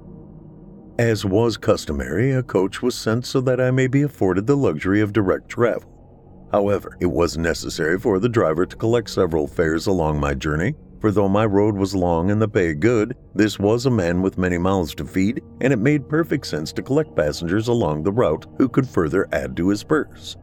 As 1.00 1.26
was 1.26 1.58
customary, 1.58 2.32
a 2.32 2.44
coach 2.44 2.82
was 2.82 2.96
sent 2.96 3.26
so 3.26 3.42
that 3.42 3.62
I 3.62 3.72
may 3.72 3.88
be 3.88 4.04
afforded 4.04 4.46
the 4.46 4.58
luxury 4.58 5.02
of 5.02 5.14
direct 5.14 5.50
travel. 5.50 6.50
However, 6.52 6.98
it 7.00 7.08
was 7.08 7.38
necessary 7.38 7.98
for 7.98 8.20
the 8.20 8.30
driver 8.30 8.66
to 8.66 8.76
collect 8.76 9.10
several 9.10 9.48
fares 9.48 9.88
along 9.88 10.20
my 10.20 10.34
journey, 10.34 10.76
for 11.00 11.12
though 11.12 11.30
my 11.30 11.46
road 11.46 11.76
was 11.76 11.96
long 11.96 12.30
and 12.30 12.42
the 12.42 12.48
pay 12.48 12.74
good, 12.74 13.18
this 13.34 13.58
was 13.58 13.86
a 13.86 13.90
man 13.90 14.22
with 14.22 14.38
many 14.38 14.58
mouths 14.58 14.94
to 14.96 15.06
feed, 15.06 15.42
and 15.62 15.74
it 15.74 15.80
made 15.80 16.08
perfect 16.08 16.46
sense 16.46 16.72
to 16.74 16.84
collect 16.84 17.16
passengers 17.16 17.70
along 17.70 18.04
the 18.04 18.12
route 18.12 18.46
who 18.58 18.70
could 18.70 18.88
further 18.88 19.28
add 19.32 19.58
to 19.58 19.70
his 19.70 19.84
purse. 19.84 20.36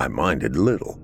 I 0.00 0.08
minded 0.08 0.56
little. 0.56 0.98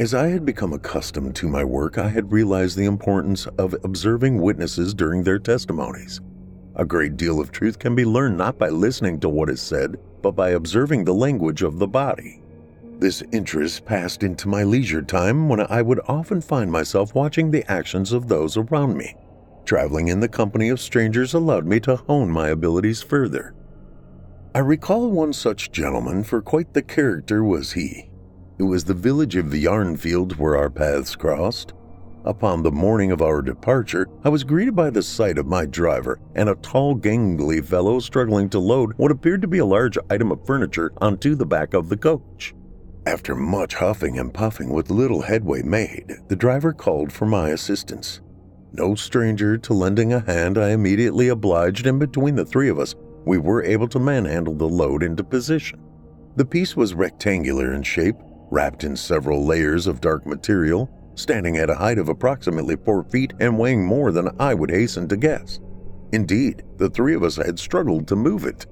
As 0.00 0.14
I 0.14 0.28
had 0.28 0.44
become 0.44 0.72
accustomed 0.72 1.34
to 1.36 1.48
my 1.48 1.64
work, 1.64 1.98
I 1.98 2.08
had 2.08 2.30
realized 2.30 2.76
the 2.76 2.84
importance 2.84 3.46
of 3.58 3.74
observing 3.82 4.40
witnesses 4.40 4.94
during 4.94 5.24
their 5.24 5.40
testimonies. 5.40 6.20
A 6.76 6.84
great 6.84 7.16
deal 7.16 7.40
of 7.40 7.50
truth 7.50 7.80
can 7.80 7.96
be 7.96 8.04
learned 8.04 8.38
not 8.38 8.58
by 8.58 8.68
listening 8.68 9.18
to 9.20 9.28
what 9.28 9.50
is 9.50 9.60
said, 9.60 9.96
but 10.22 10.36
by 10.36 10.50
observing 10.50 11.04
the 11.04 11.14
language 11.14 11.62
of 11.62 11.80
the 11.80 11.88
body. 11.88 12.40
This 13.00 13.24
interest 13.32 13.86
passed 13.86 14.22
into 14.22 14.46
my 14.46 14.62
leisure 14.62 15.02
time 15.02 15.48
when 15.48 15.60
I 15.60 15.82
would 15.82 16.00
often 16.06 16.42
find 16.42 16.70
myself 16.70 17.12
watching 17.16 17.50
the 17.50 17.68
actions 17.68 18.12
of 18.12 18.28
those 18.28 18.56
around 18.56 18.96
me. 18.96 19.16
Traveling 19.64 20.06
in 20.06 20.20
the 20.20 20.28
company 20.28 20.68
of 20.68 20.78
strangers 20.78 21.34
allowed 21.34 21.66
me 21.66 21.80
to 21.80 21.96
hone 21.96 22.30
my 22.30 22.50
abilities 22.50 23.02
further. 23.02 23.52
I 24.54 24.60
recall 24.60 25.10
one 25.10 25.32
such 25.32 25.72
gentleman, 25.72 26.22
for 26.22 26.40
quite 26.40 26.72
the 26.72 26.82
character 26.82 27.42
was 27.42 27.72
he. 27.72 28.07
It 28.58 28.64
was 28.64 28.82
the 28.82 28.94
village 28.94 29.36
of 29.36 29.52
the 29.52 29.64
Yarnfield 29.64 30.36
where 30.36 30.56
our 30.56 30.68
paths 30.68 31.14
crossed. 31.14 31.74
Upon 32.24 32.62
the 32.62 32.72
morning 32.72 33.12
of 33.12 33.22
our 33.22 33.40
departure, 33.40 34.08
I 34.24 34.30
was 34.30 34.42
greeted 34.42 34.74
by 34.74 34.90
the 34.90 35.02
sight 35.02 35.38
of 35.38 35.46
my 35.46 35.64
driver 35.64 36.18
and 36.34 36.48
a 36.48 36.56
tall, 36.56 36.96
gangly 36.96 37.64
fellow 37.64 38.00
struggling 38.00 38.48
to 38.50 38.58
load 38.58 38.94
what 38.96 39.12
appeared 39.12 39.42
to 39.42 39.48
be 39.48 39.58
a 39.58 39.64
large 39.64 39.96
item 40.10 40.32
of 40.32 40.44
furniture 40.44 40.92
onto 40.98 41.36
the 41.36 41.46
back 41.46 41.72
of 41.72 41.88
the 41.88 41.96
coach. 41.96 42.52
After 43.06 43.36
much 43.36 43.74
huffing 43.74 44.18
and 44.18 44.34
puffing 44.34 44.70
with 44.70 44.90
little 44.90 45.22
headway 45.22 45.62
made, 45.62 46.16
the 46.26 46.36
driver 46.36 46.72
called 46.72 47.12
for 47.12 47.26
my 47.26 47.50
assistance. 47.50 48.20
No 48.72 48.96
stranger 48.96 49.56
to 49.56 49.72
lending 49.72 50.12
a 50.12 50.20
hand, 50.20 50.58
I 50.58 50.70
immediately 50.70 51.28
obliged, 51.28 51.86
and 51.86 52.00
between 52.00 52.34
the 52.34 52.44
three 52.44 52.68
of 52.68 52.80
us, 52.80 52.96
we 53.24 53.38
were 53.38 53.62
able 53.62 53.88
to 53.88 54.00
manhandle 54.00 54.54
the 54.54 54.68
load 54.68 55.04
into 55.04 55.22
position. 55.22 55.80
The 56.36 56.44
piece 56.44 56.76
was 56.76 56.94
rectangular 56.94 57.72
in 57.72 57.82
shape, 57.82 58.16
wrapped 58.50 58.84
in 58.84 58.96
several 58.96 59.44
layers 59.44 59.86
of 59.86 60.00
dark 60.00 60.26
material, 60.26 60.90
standing 61.14 61.56
at 61.56 61.70
a 61.70 61.74
height 61.74 61.98
of 61.98 62.08
approximately 62.08 62.76
four 62.76 63.02
feet 63.04 63.32
and 63.40 63.58
weighing 63.58 63.84
more 63.84 64.12
than 64.12 64.30
I 64.38 64.54
would 64.54 64.70
hasten 64.70 65.08
to 65.08 65.16
guess. 65.16 65.60
Indeed, 66.12 66.62
the 66.76 66.88
three 66.88 67.14
of 67.14 67.22
us 67.22 67.36
had 67.36 67.58
struggled 67.58 68.08
to 68.08 68.16
move 68.16 68.44
it. 68.44 68.66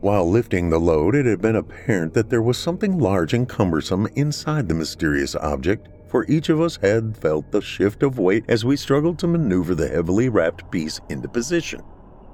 While 0.00 0.28
lifting 0.28 0.68
the 0.68 0.80
load, 0.80 1.14
it 1.14 1.24
had 1.24 1.40
been 1.40 1.56
apparent 1.56 2.12
that 2.12 2.28
there 2.28 2.42
was 2.42 2.58
something 2.58 2.98
large 2.98 3.32
and 3.32 3.48
cumbersome 3.48 4.06
inside 4.16 4.68
the 4.68 4.74
mysterious 4.74 5.34
object, 5.36 5.88
for 6.08 6.26
each 6.28 6.50
of 6.50 6.60
us 6.60 6.76
had 6.76 7.16
felt 7.16 7.50
the 7.50 7.62
shift 7.62 8.02
of 8.02 8.18
weight 8.18 8.44
as 8.48 8.64
we 8.64 8.76
struggled 8.76 9.18
to 9.20 9.26
maneuver 9.26 9.74
the 9.74 9.88
heavily 9.88 10.28
wrapped 10.28 10.70
piece 10.70 11.00
into 11.08 11.28
position. 11.28 11.80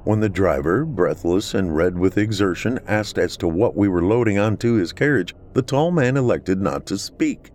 When 0.05 0.21
the 0.21 0.31
driver, 0.31 0.87
breathless 0.87 1.53
and 1.53 1.77
red 1.77 1.99
with 1.99 2.17
exertion, 2.17 2.81
asked 2.87 3.19
as 3.19 3.37
to 3.37 3.49
what 3.49 3.77
we 3.77 3.87
were 3.87 4.03
loading 4.03 4.39
onto 4.39 4.75
his 4.75 4.93
carriage, 4.93 5.35
the 5.53 5.61
tall 5.61 5.91
man 5.91 6.17
elected 6.17 6.59
not 6.61 6.87
to 6.87 6.97
speak. 6.97 7.51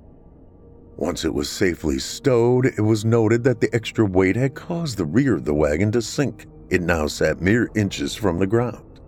Once 0.95 1.25
it 1.25 1.33
was 1.33 1.49
safely 1.49 1.97
stowed, 1.97 2.67
it 2.67 2.81
was 2.81 3.03
noted 3.03 3.43
that 3.43 3.61
the 3.61 3.73
extra 3.73 4.05
weight 4.05 4.35
had 4.35 4.53
caused 4.53 4.97
the 4.97 5.05
rear 5.05 5.33
of 5.33 5.43
the 5.43 5.53
wagon 5.53 5.91
to 5.91 6.01
sink. 6.01 6.45
It 6.69 6.81
now 6.81 7.07
sat 7.07 7.41
mere 7.41 7.69
inches 7.75 8.13
from 8.15 8.37
the 8.37 8.47
ground. 8.47 8.99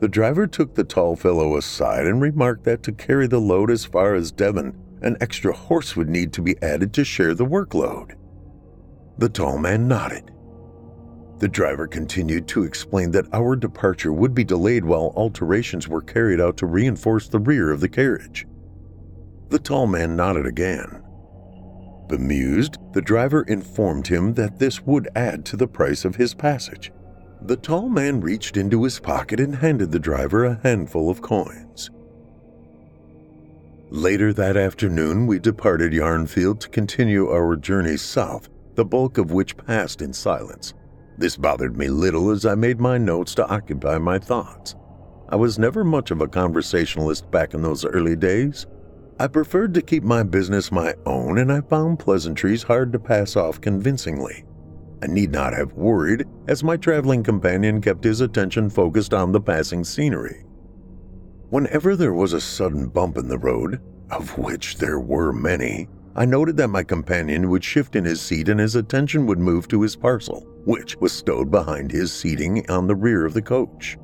The 0.00 0.08
driver 0.08 0.46
took 0.46 0.74
the 0.74 0.84
tall 0.84 1.16
fellow 1.16 1.56
aside 1.56 2.06
and 2.06 2.20
remarked 2.20 2.64
that 2.64 2.82
to 2.82 2.92
carry 2.92 3.26
the 3.26 3.40
load 3.40 3.70
as 3.70 3.86
far 3.86 4.14
as 4.14 4.32
Devon, 4.32 4.76
an 5.00 5.16
extra 5.20 5.52
horse 5.52 5.96
would 5.96 6.08
need 6.08 6.32
to 6.34 6.42
be 6.42 6.60
added 6.62 6.92
to 6.92 7.04
share 7.04 7.34
the 7.34 7.46
workload. 7.46 8.16
The 9.18 9.28
tall 9.28 9.58
man 9.58 9.88
nodded. 9.88 10.30
The 11.42 11.48
driver 11.48 11.88
continued 11.88 12.46
to 12.48 12.62
explain 12.62 13.10
that 13.10 13.26
our 13.32 13.56
departure 13.56 14.12
would 14.12 14.32
be 14.32 14.44
delayed 14.44 14.84
while 14.84 15.12
alterations 15.16 15.88
were 15.88 16.00
carried 16.00 16.40
out 16.40 16.56
to 16.58 16.66
reinforce 16.66 17.26
the 17.26 17.40
rear 17.40 17.72
of 17.72 17.80
the 17.80 17.88
carriage. 17.88 18.46
The 19.48 19.58
tall 19.58 19.88
man 19.88 20.14
nodded 20.14 20.46
again. 20.46 21.02
Bemused, 22.06 22.78
the 22.92 23.02
driver 23.02 23.42
informed 23.42 24.06
him 24.06 24.34
that 24.34 24.60
this 24.60 24.86
would 24.86 25.08
add 25.16 25.44
to 25.46 25.56
the 25.56 25.66
price 25.66 26.04
of 26.04 26.14
his 26.14 26.32
passage. 26.32 26.92
The 27.40 27.56
tall 27.56 27.88
man 27.88 28.20
reached 28.20 28.56
into 28.56 28.84
his 28.84 29.00
pocket 29.00 29.40
and 29.40 29.56
handed 29.56 29.90
the 29.90 29.98
driver 29.98 30.44
a 30.44 30.60
handful 30.62 31.10
of 31.10 31.22
coins. 31.22 31.90
Later 33.90 34.32
that 34.32 34.56
afternoon, 34.56 35.26
we 35.26 35.40
departed 35.40 35.90
Yarnfield 35.92 36.60
to 36.60 36.68
continue 36.68 37.28
our 37.28 37.56
journey 37.56 37.96
south, 37.96 38.48
the 38.76 38.84
bulk 38.84 39.18
of 39.18 39.32
which 39.32 39.56
passed 39.56 40.00
in 40.00 40.12
silence. 40.12 40.72
This 41.18 41.36
bothered 41.36 41.76
me 41.76 41.88
little 41.88 42.30
as 42.30 42.46
I 42.46 42.54
made 42.54 42.80
my 42.80 42.98
notes 42.98 43.34
to 43.36 43.48
occupy 43.48 43.98
my 43.98 44.18
thoughts. 44.18 44.74
I 45.28 45.36
was 45.36 45.58
never 45.58 45.84
much 45.84 46.10
of 46.10 46.20
a 46.20 46.28
conversationalist 46.28 47.30
back 47.30 47.54
in 47.54 47.62
those 47.62 47.84
early 47.84 48.16
days. 48.16 48.66
I 49.18 49.28
preferred 49.28 49.74
to 49.74 49.82
keep 49.82 50.02
my 50.02 50.22
business 50.22 50.72
my 50.72 50.94
own, 51.06 51.38
and 51.38 51.52
I 51.52 51.60
found 51.60 51.98
pleasantries 51.98 52.64
hard 52.64 52.92
to 52.92 52.98
pass 52.98 53.36
off 53.36 53.60
convincingly. 53.60 54.44
I 55.02 55.06
need 55.06 55.32
not 55.32 55.52
have 55.54 55.72
worried, 55.72 56.26
as 56.48 56.64
my 56.64 56.76
traveling 56.76 57.22
companion 57.22 57.80
kept 57.80 58.04
his 58.04 58.20
attention 58.20 58.70
focused 58.70 59.12
on 59.12 59.32
the 59.32 59.40
passing 59.40 59.84
scenery. 59.84 60.44
Whenever 61.50 61.96
there 61.96 62.14
was 62.14 62.32
a 62.32 62.40
sudden 62.40 62.88
bump 62.88 63.16
in 63.16 63.28
the 63.28 63.38
road, 63.38 63.80
of 64.10 64.38
which 64.38 64.78
there 64.78 65.00
were 65.00 65.32
many, 65.32 65.88
I 66.14 66.24
noted 66.24 66.56
that 66.58 66.68
my 66.68 66.82
companion 66.82 67.48
would 67.50 67.64
shift 67.64 67.96
in 67.96 68.04
his 68.04 68.20
seat 68.20 68.48
and 68.48 68.60
his 68.60 68.76
attention 68.76 69.26
would 69.26 69.38
move 69.38 69.66
to 69.68 69.82
his 69.82 69.96
parcel, 69.96 70.46
which 70.64 70.96
was 70.96 71.12
stowed 71.12 71.50
behind 71.50 71.90
his 71.90 72.12
seating 72.12 72.68
on 72.70 72.86
the 72.86 72.94
rear 72.94 73.24
of 73.24 73.34
the 73.34 73.42
coach. 73.42 73.96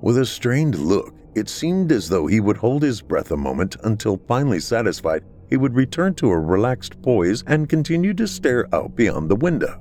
With 0.00 0.18
a 0.18 0.26
strained 0.26 0.78
look, 0.78 1.14
it 1.34 1.48
seemed 1.48 1.90
as 1.90 2.08
though 2.08 2.26
he 2.26 2.40
would 2.40 2.56
hold 2.56 2.82
his 2.82 3.02
breath 3.02 3.30
a 3.30 3.36
moment 3.36 3.76
until 3.84 4.20
finally 4.28 4.60
satisfied 4.60 5.24
he 5.48 5.56
would 5.56 5.74
return 5.74 6.14
to 6.14 6.30
a 6.30 6.38
relaxed 6.38 7.00
poise 7.02 7.44
and 7.46 7.68
continue 7.68 8.14
to 8.14 8.26
stare 8.26 8.72
out 8.74 8.94
beyond 8.96 9.30
the 9.30 9.36
window. 9.36 9.80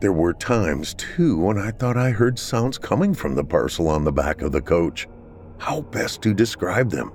There 0.00 0.12
were 0.12 0.34
times, 0.34 0.94
too, 0.94 1.38
when 1.38 1.58
I 1.58 1.70
thought 1.70 1.96
I 1.96 2.10
heard 2.10 2.38
sounds 2.38 2.76
coming 2.76 3.14
from 3.14 3.34
the 3.34 3.44
parcel 3.44 3.88
on 3.88 4.04
the 4.04 4.12
back 4.12 4.42
of 4.42 4.50
the 4.50 4.60
coach. 4.60 5.06
How 5.58 5.82
best 5.82 6.22
to 6.22 6.34
describe 6.34 6.90
them? 6.90 7.12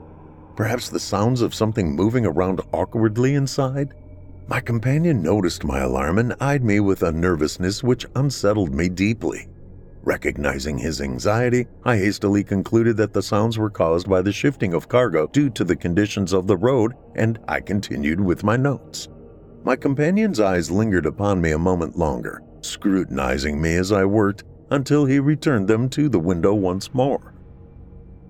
Perhaps 0.55 0.89
the 0.89 0.99
sounds 0.99 1.41
of 1.41 1.53
something 1.53 1.95
moving 1.95 2.25
around 2.25 2.61
awkwardly 2.73 3.35
inside? 3.35 3.93
My 4.49 4.61
companion 4.61 5.21
noticed 5.21 5.65
my 5.65 5.79
alarm 5.79 6.17
and 6.17 6.33
eyed 6.39 6.63
me 6.63 6.79
with 6.79 7.03
a 7.03 7.11
nervousness 7.11 7.83
which 7.83 8.05
unsettled 8.15 8.73
me 8.73 8.87
deeply. 8.87 9.49
Recognizing 10.03 10.77
his 10.77 11.01
anxiety, 11.01 11.67
I 11.83 11.97
hastily 11.97 12.45
concluded 12.45 12.95
that 12.95 13.11
the 13.11 13.21
sounds 13.21 13.57
were 13.57 13.69
caused 13.69 14.09
by 14.09 14.21
the 14.21 14.31
shifting 14.31 14.73
of 14.73 14.87
cargo 14.87 15.27
due 15.27 15.49
to 15.49 15.65
the 15.65 15.75
conditions 15.75 16.31
of 16.31 16.47
the 16.47 16.55
road, 16.55 16.93
and 17.15 17.37
I 17.49 17.59
continued 17.59 18.21
with 18.21 18.45
my 18.45 18.55
notes. 18.55 19.09
My 19.65 19.75
companion's 19.75 20.39
eyes 20.39 20.71
lingered 20.71 21.05
upon 21.05 21.41
me 21.41 21.51
a 21.51 21.59
moment 21.59 21.97
longer, 21.97 22.41
scrutinizing 22.61 23.61
me 23.61 23.75
as 23.75 23.91
I 23.91 24.05
worked 24.05 24.45
until 24.71 25.03
he 25.03 25.19
returned 25.19 25.67
them 25.67 25.89
to 25.89 26.07
the 26.07 26.19
window 26.19 26.53
once 26.53 26.93
more. 26.93 27.33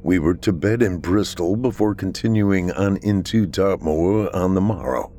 We 0.01 0.17
were 0.17 0.36
to 0.36 0.51
bed 0.51 0.82
in 0.82 0.97
Bristol 0.97 1.56
before 1.56 1.93
continuing 1.93 2.71
on 2.71 2.97
into 2.97 3.45
Dartmoor 3.45 4.36
on 4.36 4.56
the 4.56 4.62
morrow. 4.62 5.12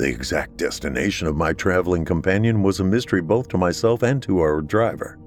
The 0.00 0.08
exact 0.08 0.56
destination 0.56 1.26
of 1.26 1.36
my 1.36 1.52
traveling 1.52 2.06
companion 2.06 2.62
was 2.62 2.80
a 2.80 2.84
mystery 2.84 3.20
both 3.20 3.48
to 3.48 3.58
myself 3.58 4.02
and 4.02 4.22
to 4.22 4.38
our 4.40 4.62
driver. 4.62 5.18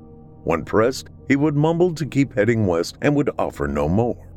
When 0.45 0.65
pressed, 0.65 1.11
he 1.27 1.35
would 1.35 1.55
mumble 1.55 1.93
to 1.93 2.07
keep 2.07 2.33
heading 2.33 2.65
west 2.65 2.97
and 2.99 3.15
would 3.15 3.29
offer 3.37 3.67
no 3.67 3.87
more. 3.87 4.31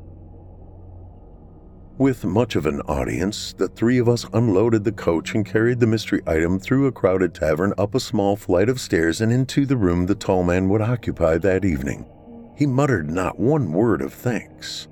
With 1.97 2.27
much 2.27 2.55
of 2.55 2.67
an 2.67 2.83
audience, 2.83 3.55
the 3.55 3.69
three 3.69 3.97
of 3.97 4.11
us 4.11 4.27
unloaded 4.35 4.85
the 4.85 4.93
coach 4.93 5.35
and 5.35 5.47
carried 5.47 5.81
the 5.81 5.87
mystery 5.87 6.21
item 6.27 6.59
through 6.59 6.87
a 6.87 6.93
crowded 6.93 7.33
tavern 7.33 7.73
up 7.79 7.95
a 7.95 7.99
small 7.99 8.37
flight 8.37 8.69
of 8.69 8.79
stairs 8.79 9.23
and 9.23 9.33
into 9.33 9.65
the 9.65 9.79
room 9.79 10.05
the 10.05 10.15
tall 10.15 10.43
man 10.43 10.69
would 10.69 10.83
occupy 10.83 11.39
that 11.39 11.65
evening. 11.65 12.05
He 12.55 12.67
muttered 12.67 13.11
not 13.11 13.41
one 13.41 13.73
word 13.73 14.03
of 14.03 14.13
thanks. 14.13 14.87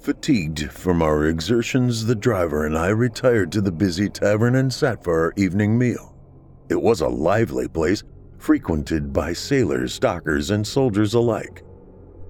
Fatigued 0.00 0.70
from 0.72 1.02
our 1.02 1.26
exertions, 1.26 2.06
the 2.06 2.14
driver 2.14 2.64
and 2.64 2.76
I 2.76 2.88
retired 2.88 3.52
to 3.52 3.60
the 3.60 3.70
busy 3.70 4.08
tavern 4.08 4.54
and 4.54 4.72
sat 4.72 5.04
for 5.04 5.24
our 5.24 5.34
evening 5.36 5.76
meal. 5.76 6.16
It 6.70 6.80
was 6.80 7.02
a 7.02 7.08
lively 7.08 7.68
place, 7.68 8.02
frequented 8.38 9.12
by 9.12 9.34
sailors, 9.34 9.98
dockers, 9.98 10.50
and 10.50 10.66
soldiers 10.66 11.12
alike. 11.12 11.62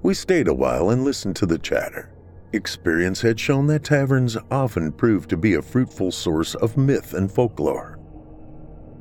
We 0.03 0.15
stayed 0.15 0.49
a 0.49 0.55
while 0.55 0.91
and 0.91 1.05
listened 1.05 1.37
to 1.37 1.47
the 1.47 1.59
chatter. 1.59 2.13
Experience 2.53 3.21
had 3.21 3.39
shown 3.39 3.69
that 3.69 3.85
taverns 3.85 4.37
often 4.51 4.91
proved 4.91 5.31
to 5.31 5.37
be 5.37 5.55
a 5.55 5.63
fruitful 5.63 6.11
source 6.11 6.57
of 6.57 6.77
myth 6.77 7.15
and 7.15 7.31
folklore. 7.31 8.01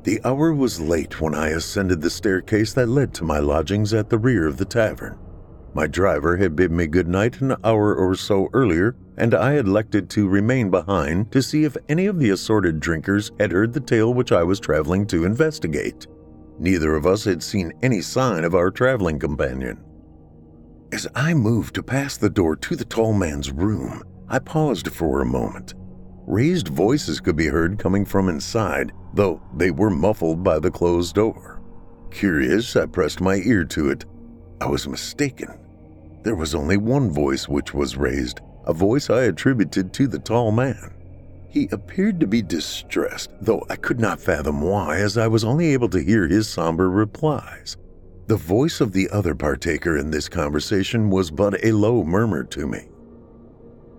The 0.04 0.20
hour 0.24 0.54
was 0.54 0.80
late 0.80 1.20
when 1.20 1.34
I 1.34 1.48
ascended 1.48 2.00
the 2.00 2.08
staircase 2.08 2.72
that 2.74 2.88
led 2.88 3.14
to 3.14 3.24
my 3.24 3.40
lodgings 3.40 3.92
at 3.92 4.10
the 4.10 4.18
rear 4.18 4.46
of 4.46 4.58
the 4.58 4.64
tavern. 4.64 5.18
My 5.72 5.86
driver 5.86 6.36
had 6.36 6.56
bid 6.56 6.72
me 6.72 6.86
good 6.88 7.06
night 7.06 7.40
an 7.40 7.54
hour 7.62 7.94
or 7.94 8.16
so 8.16 8.48
earlier, 8.52 8.96
and 9.16 9.34
I 9.34 9.52
had 9.52 9.66
elected 9.66 10.10
to 10.10 10.28
remain 10.28 10.70
behind 10.70 11.30
to 11.30 11.42
see 11.42 11.64
if 11.64 11.76
any 11.88 12.06
of 12.06 12.18
the 12.18 12.30
assorted 12.30 12.80
drinkers 12.80 13.30
had 13.38 13.52
heard 13.52 13.72
the 13.72 13.80
tale 13.80 14.12
which 14.12 14.32
I 14.32 14.42
was 14.42 14.58
traveling 14.58 15.06
to 15.08 15.24
investigate. 15.24 16.08
Neither 16.58 16.94
of 16.96 17.06
us 17.06 17.24
had 17.24 17.42
seen 17.42 17.72
any 17.82 18.00
sign 18.00 18.44
of 18.44 18.54
our 18.54 18.70
traveling 18.70 19.18
companion. 19.18 19.78
As 20.92 21.06
I 21.14 21.34
moved 21.34 21.76
to 21.76 21.84
pass 21.84 22.16
the 22.16 22.30
door 22.30 22.56
to 22.56 22.74
the 22.74 22.84
tall 22.84 23.12
man's 23.12 23.52
room, 23.52 24.02
I 24.28 24.40
paused 24.40 24.90
for 24.92 25.20
a 25.20 25.26
moment. 25.26 25.74
Raised 26.26 26.68
voices 26.68 27.20
could 27.20 27.36
be 27.36 27.46
heard 27.46 27.78
coming 27.78 28.04
from 28.04 28.28
inside, 28.28 28.92
though 29.14 29.40
they 29.56 29.70
were 29.70 29.90
muffled 29.90 30.42
by 30.42 30.58
the 30.58 30.70
closed 30.70 31.14
door. 31.14 31.62
Curious, 32.10 32.74
I 32.74 32.86
pressed 32.86 33.20
my 33.20 33.36
ear 33.36 33.64
to 33.66 33.90
it. 33.90 34.04
I 34.60 34.66
was 34.66 34.88
mistaken. 34.88 35.59
There 36.22 36.34
was 36.34 36.54
only 36.54 36.76
one 36.76 37.10
voice 37.10 37.48
which 37.48 37.72
was 37.72 37.96
raised, 37.96 38.40
a 38.64 38.74
voice 38.74 39.08
I 39.08 39.22
attributed 39.22 39.92
to 39.94 40.06
the 40.06 40.18
tall 40.18 40.52
man. 40.52 40.92
He 41.48 41.68
appeared 41.72 42.20
to 42.20 42.26
be 42.26 42.42
distressed, 42.42 43.30
though 43.40 43.64
I 43.68 43.76
could 43.76 43.98
not 43.98 44.20
fathom 44.20 44.60
why, 44.60 44.98
as 44.98 45.18
I 45.18 45.26
was 45.26 45.44
only 45.44 45.72
able 45.72 45.88
to 45.88 46.02
hear 46.02 46.28
his 46.28 46.48
somber 46.48 46.90
replies. 46.90 47.76
The 48.26 48.36
voice 48.36 48.80
of 48.80 48.92
the 48.92 49.10
other 49.10 49.34
partaker 49.34 49.96
in 49.96 50.10
this 50.10 50.28
conversation 50.28 51.10
was 51.10 51.30
but 51.30 51.64
a 51.64 51.72
low 51.72 52.04
murmur 52.04 52.44
to 52.44 52.66
me. 52.66 52.86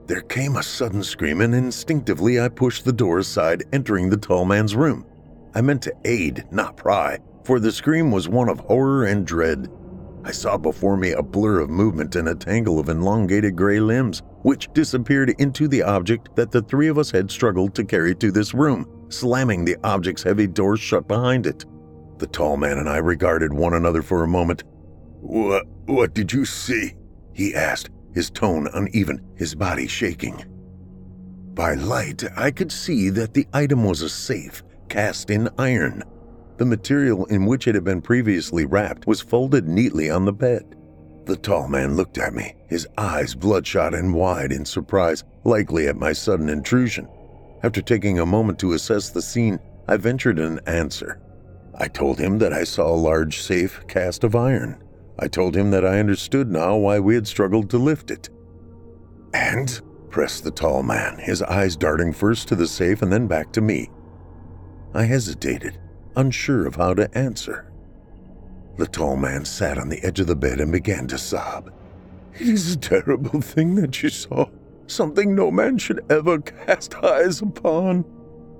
There 0.07 0.21
came 0.21 0.55
a 0.55 0.63
sudden 0.63 1.03
scream, 1.03 1.41
and 1.41 1.53
instinctively 1.53 2.39
I 2.39 2.47
pushed 2.47 2.85
the 2.85 2.93
door 2.93 3.19
aside, 3.19 3.63
entering 3.73 4.09
the 4.09 4.17
tall 4.17 4.45
man's 4.45 4.75
room. 4.75 5.05
I 5.53 5.61
meant 5.61 5.81
to 5.83 5.95
aid, 6.05 6.45
not 6.51 6.77
pry, 6.77 7.19
for 7.43 7.59
the 7.59 7.71
scream 7.71 8.11
was 8.11 8.29
one 8.29 8.47
of 8.47 8.59
horror 8.59 9.05
and 9.05 9.25
dread. 9.25 9.69
I 10.23 10.31
saw 10.31 10.57
before 10.57 10.97
me 10.97 11.11
a 11.11 11.23
blur 11.23 11.59
of 11.59 11.69
movement 11.69 12.15
and 12.15 12.29
a 12.29 12.35
tangle 12.35 12.79
of 12.79 12.89
elongated 12.89 13.55
gray 13.55 13.79
limbs, 13.79 14.21
which 14.43 14.71
disappeared 14.73 15.33
into 15.39 15.67
the 15.67 15.81
object 15.83 16.35
that 16.35 16.51
the 16.51 16.61
three 16.61 16.87
of 16.87 16.97
us 16.97 17.09
had 17.09 17.31
struggled 17.31 17.73
to 17.75 17.83
carry 17.83 18.13
to 18.15 18.31
this 18.31 18.53
room, 18.53 18.85
slamming 19.09 19.65
the 19.65 19.77
object's 19.83 20.23
heavy 20.23 20.47
door 20.47 20.77
shut 20.77 21.07
behind 21.07 21.47
it. 21.47 21.65
The 22.19 22.27
tall 22.27 22.55
man 22.55 22.77
and 22.77 22.87
I 22.87 22.97
regarded 22.97 23.51
one 23.51 23.73
another 23.73 24.03
for 24.03 24.23
a 24.23 24.27
moment. 24.27 24.63
What, 25.21 25.65
what 25.85 26.13
did 26.13 26.31
you 26.31 26.45
see? 26.45 26.93
He 27.33 27.55
asked, 27.55 27.89
his 28.13 28.29
tone 28.29 28.67
uneven, 28.73 29.21
his 29.35 29.55
body 29.55 29.87
shaking. 29.87 30.45
By 31.53 31.73
light, 31.73 32.23
I 32.37 32.51
could 32.51 32.71
see 32.71 33.09
that 33.09 33.33
the 33.33 33.47
item 33.53 33.83
was 33.83 34.01
a 34.01 34.09
safe 34.09 34.63
cast 34.87 35.29
in 35.29 35.49
iron. 35.57 36.03
The 36.61 36.65
material 36.65 37.25
in 37.25 37.47
which 37.47 37.67
it 37.67 37.73
had 37.73 37.83
been 37.83 38.03
previously 38.03 38.65
wrapped 38.65 39.07
was 39.07 39.19
folded 39.19 39.67
neatly 39.67 40.11
on 40.11 40.25
the 40.25 40.31
bed. 40.31 40.75
The 41.25 41.35
tall 41.35 41.67
man 41.67 41.95
looked 41.95 42.19
at 42.19 42.35
me, 42.35 42.53
his 42.67 42.87
eyes 42.99 43.33
bloodshot 43.33 43.95
and 43.95 44.13
wide 44.13 44.51
in 44.51 44.65
surprise, 44.65 45.23
likely 45.43 45.87
at 45.87 45.95
my 45.95 46.13
sudden 46.13 46.49
intrusion. 46.49 47.07
After 47.63 47.81
taking 47.81 48.19
a 48.19 48.27
moment 48.27 48.59
to 48.59 48.73
assess 48.73 49.09
the 49.09 49.23
scene, 49.23 49.59
I 49.87 49.97
ventured 49.97 50.37
an 50.37 50.59
answer. 50.67 51.19
I 51.73 51.87
told 51.87 52.19
him 52.19 52.37
that 52.37 52.53
I 52.53 52.63
saw 52.63 52.93
a 52.93 52.95
large 52.95 53.41
safe 53.41 53.81
cast 53.87 54.23
of 54.23 54.35
iron. 54.35 54.83
I 55.17 55.29
told 55.29 55.57
him 55.57 55.71
that 55.71 55.83
I 55.83 55.97
understood 55.97 56.51
now 56.51 56.77
why 56.77 56.99
we 56.99 57.15
had 57.15 57.25
struggled 57.25 57.71
to 57.71 57.79
lift 57.79 58.11
it. 58.11 58.29
And? 59.33 59.81
pressed 60.11 60.43
the 60.43 60.51
tall 60.51 60.83
man, 60.83 61.17
his 61.17 61.41
eyes 61.41 61.75
darting 61.75 62.13
first 62.13 62.47
to 62.49 62.55
the 62.55 62.67
safe 62.67 63.01
and 63.01 63.11
then 63.11 63.25
back 63.25 63.51
to 63.53 63.61
me. 63.61 63.89
I 64.93 65.05
hesitated 65.05 65.79
unsure 66.15 66.67
of 66.67 66.75
how 66.75 66.93
to 66.93 67.15
answer. 67.17 67.71
The 68.77 68.87
tall 68.87 69.15
man 69.15 69.45
sat 69.45 69.77
on 69.77 69.89
the 69.89 70.03
edge 70.03 70.19
of 70.19 70.27
the 70.27 70.35
bed 70.35 70.59
and 70.59 70.71
began 70.71 71.07
to 71.07 71.17
sob. 71.17 71.71
It 72.33 72.47
is 72.47 72.73
a 72.73 72.77
terrible 72.77 73.41
thing 73.41 73.75
that 73.75 74.01
you 74.01 74.09
saw, 74.09 74.49
something 74.87 75.35
no 75.35 75.51
man 75.51 75.77
should 75.77 76.03
ever 76.09 76.39
cast 76.39 76.95
eyes 76.95 77.41
upon. 77.41 78.05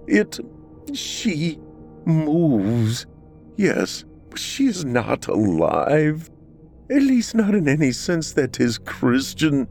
It. 0.08 0.40
she 0.94 1.60
moves. 2.06 3.06
Yes, 3.58 4.04
but 4.30 4.40
she 4.40 4.66
is 4.66 4.84
not 4.84 5.28
alive. 5.28 6.30
At 6.90 7.04
least 7.04 7.36
not 7.36 7.56
in 7.56 7.68
any 7.68 7.92
sense 7.92 8.34
that 8.34 8.60
is 8.60 8.78
Christian. 8.78 9.68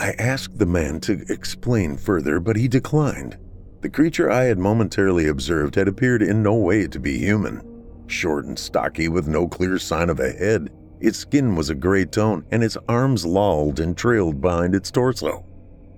I 0.00 0.12
asked 0.18 0.58
the 0.58 0.66
man 0.66 1.00
to 1.02 1.24
explain 1.28 1.96
further, 1.96 2.40
but 2.40 2.56
he 2.56 2.66
declined. 2.66 3.38
The 3.82 3.90
creature 3.90 4.30
I 4.30 4.44
had 4.44 4.60
momentarily 4.60 5.26
observed 5.26 5.74
had 5.74 5.88
appeared 5.88 6.22
in 6.22 6.40
no 6.40 6.54
way 6.54 6.86
to 6.86 7.00
be 7.00 7.18
human. 7.18 7.60
Short 8.06 8.44
and 8.44 8.56
stocky, 8.56 9.08
with 9.08 9.26
no 9.26 9.48
clear 9.48 9.76
sign 9.76 10.08
of 10.08 10.20
a 10.20 10.30
head, 10.30 10.70
its 11.00 11.18
skin 11.18 11.56
was 11.56 11.68
a 11.68 11.74
gray 11.74 12.04
tone, 12.04 12.44
and 12.52 12.62
its 12.62 12.76
arms 12.88 13.26
lolled 13.26 13.80
and 13.80 13.96
trailed 13.96 14.40
behind 14.40 14.76
its 14.76 14.92
torso. 14.92 15.44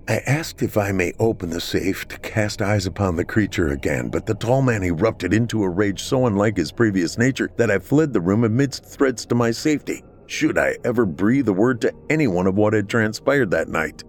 I 0.07 0.17
asked 0.25 0.63
if 0.63 0.77
I 0.77 0.93
may 0.93 1.13
open 1.19 1.51
the 1.51 1.61
safe 1.61 2.07
to 2.07 2.17
cast 2.17 2.59
eyes 2.59 2.87
upon 2.87 3.17
the 3.17 3.25
creature 3.25 3.67
again, 3.67 4.09
but 4.09 4.25
the 4.25 4.33
tall 4.33 4.63
man 4.63 4.83
erupted 4.83 5.31
into 5.31 5.61
a 5.61 5.69
rage 5.69 6.01
so 6.01 6.25
unlike 6.25 6.57
his 6.57 6.71
previous 6.71 7.19
nature 7.19 7.51
that 7.57 7.69
I 7.69 7.77
fled 7.77 8.13
the 8.13 8.21
room 8.21 8.45
amidst 8.45 8.83
threats 8.83 9.27
to 9.27 9.35
my 9.35 9.51
safety, 9.51 10.03
should 10.25 10.57
I 10.57 10.75
ever 10.83 11.05
breathe 11.05 11.49
a 11.49 11.53
word 11.53 11.81
to 11.81 11.93
anyone 12.09 12.47
of 12.47 12.55
what 12.55 12.73
had 12.73 12.89
transpired 12.89 13.51
that 13.51 13.67
night. 13.67 14.03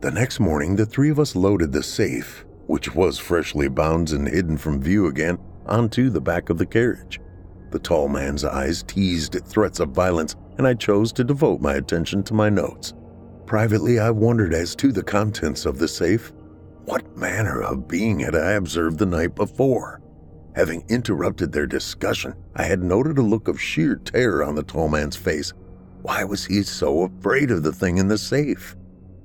The 0.00 0.10
next 0.10 0.40
morning, 0.40 0.76
the 0.76 0.86
three 0.86 1.10
of 1.10 1.20
us 1.20 1.36
loaded 1.36 1.72
the 1.72 1.82
safe, 1.82 2.46
which 2.66 2.94
was 2.94 3.18
freshly 3.18 3.68
bound 3.68 4.12
and 4.12 4.26
hidden 4.26 4.56
from 4.56 4.80
view 4.80 5.08
again, 5.08 5.38
onto 5.66 6.08
the 6.08 6.22
back 6.22 6.48
of 6.48 6.56
the 6.56 6.64
carriage. 6.64 7.20
The 7.70 7.80
tall 7.80 8.08
man's 8.08 8.42
eyes 8.42 8.82
teased 8.82 9.36
at 9.36 9.46
threats 9.46 9.78
of 9.78 9.90
violence, 9.90 10.36
and 10.56 10.66
I 10.66 10.72
chose 10.72 11.12
to 11.12 11.24
devote 11.24 11.60
my 11.60 11.74
attention 11.74 12.22
to 12.24 12.34
my 12.34 12.48
notes. 12.48 12.94
Privately, 13.44 13.98
I 13.98 14.08
wondered 14.08 14.54
as 14.54 14.74
to 14.76 14.90
the 14.90 15.02
contents 15.02 15.66
of 15.66 15.78
the 15.78 15.88
safe. 15.88 16.32
What 16.86 17.14
manner 17.18 17.60
of 17.60 17.86
being 17.86 18.20
had 18.20 18.34
I 18.34 18.52
observed 18.52 18.98
the 18.98 19.04
night 19.04 19.34
before? 19.34 20.00
Having 20.54 20.84
interrupted 20.88 21.52
their 21.52 21.66
discussion, 21.66 22.32
I 22.56 22.62
had 22.62 22.82
noted 22.82 23.18
a 23.18 23.22
look 23.22 23.48
of 23.48 23.60
sheer 23.60 23.96
terror 23.96 24.44
on 24.44 24.54
the 24.54 24.62
tall 24.62 24.88
man's 24.88 25.16
face. 25.16 25.52
Why 26.00 26.24
was 26.24 26.46
he 26.46 26.62
so 26.62 27.02
afraid 27.02 27.50
of 27.50 27.62
the 27.62 27.72
thing 27.72 27.98
in 27.98 28.08
the 28.08 28.16
safe? 28.16 28.76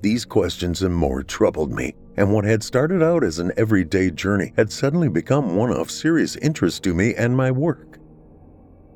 These 0.05 0.25
questions 0.25 0.83
and 0.83 0.93
more 0.93 1.23
troubled 1.23 1.73
me, 1.73 1.95
and 2.15 2.31
what 2.31 2.45
had 2.45 2.61
started 2.61 3.01
out 3.01 3.23
as 3.23 3.39
an 3.39 3.51
everyday 3.57 4.11
journey 4.11 4.53
had 4.55 4.71
suddenly 4.71 5.09
become 5.09 5.55
one 5.55 5.71
of 5.71 5.89
serious 5.89 6.35
interest 6.35 6.83
to 6.83 6.93
me 6.93 7.15
and 7.15 7.35
my 7.35 7.49
work. 7.49 7.97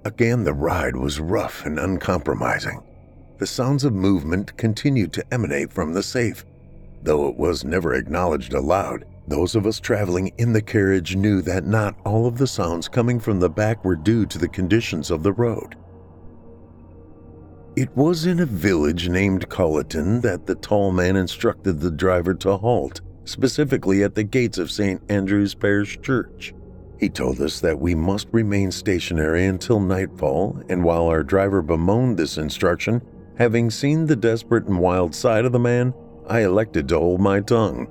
Again, 0.05 0.43
the 0.43 0.53
ride 0.53 0.95
was 0.95 1.19
rough 1.19 1.65
and 1.65 1.79
uncompromising. 1.79 2.83
The 3.39 3.47
sounds 3.47 3.83
of 3.83 3.93
movement 3.93 4.55
continued 4.55 5.11
to 5.13 5.33
emanate 5.33 5.73
from 5.73 5.95
the 5.95 6.03
safe. 6.03 6.45
Though 7.01 7.27
it 7.27 7.37
was 7.37 7.65
never 7.65 7.95
acknowledged 7.95 8.53
aloud, 8.53 9.05
those 9.27 9.55
of 9.55 9.65
us 9.65 9.79
traveling 9.79 10.27
in 10.37 10.53
the 10.53 10.61
carriage 10.61 11.15
knew 11.15 11.41
that 11.41 11.65
not 11.65 11.95
all 12.05 12.27
of 12.27 12.37
the 12.37 12.45
sounds 12.45 12.87
coming 12.87 13.19
from 13.19 13.39
the 13.39 13.49
back 13.49 13.83
were 13.83 13.95
due 13.95 14.27
to 14.27 14.37
the 14.37 14.47
conditions 14.47 15.09
of 15.09 15.23
the 15.23 15.33
road. 15.33 15.75
It 17.79 17.95
was 17.95 18.25
in 18.25 18.41
a 18.41 18.45
village 18.45 19.07
named 19.07 19.47
Colyton 19.47 20.21
that 20.23 20.45
the 20.45 20.55
tall 20.55 20.91
man 20.91 21.15
instructed 21.15 21.79
the 21.79 21.89
driver 21.89 22.33
to 22.33 22.57
halt, 22.57 22.99
specifically 23.23 24.03
at 24.03 24.15
the 24.15 24.23
gates 24.25 24.57
of 24.57 24.69
St. 24.69 25.01
Andrew's 25.07 25.55
Parish 25.55 25.97
Church. 26.01 26.53
He 26.99 27.07
told 27.07 27.39
us 27.39 27.61
that 27.61 27.79
we 27.79 27.95
must 27.95 28.27
remain 28.33 28.69
stationary 28.71 29.45
until 29.45 29.79
nightfall, 29.79 30.61
and 30.67 30.83
while 30.83 31.07
our 31.07 31.23
driver 31.23 31.61
bemoaned 31.61 32.17
this 32.17 32.37
instruction, 32.37 33.01
having 33.37 33.69
seen 33.69 34.07
the 34.07 34.17
desperate 34.17 34.65
and 34.65 34.79
wild 34.79 35.15
side 35.15 35.45
of 35.45 35.53
the 35.53 35.57
man, 35.57 35.93
I 36.27 36.41
elected 36.41 36.89
to 36.89 36.99
hold 36.99 37.21
my 37.21 37.39
tongue. 37.39 37.87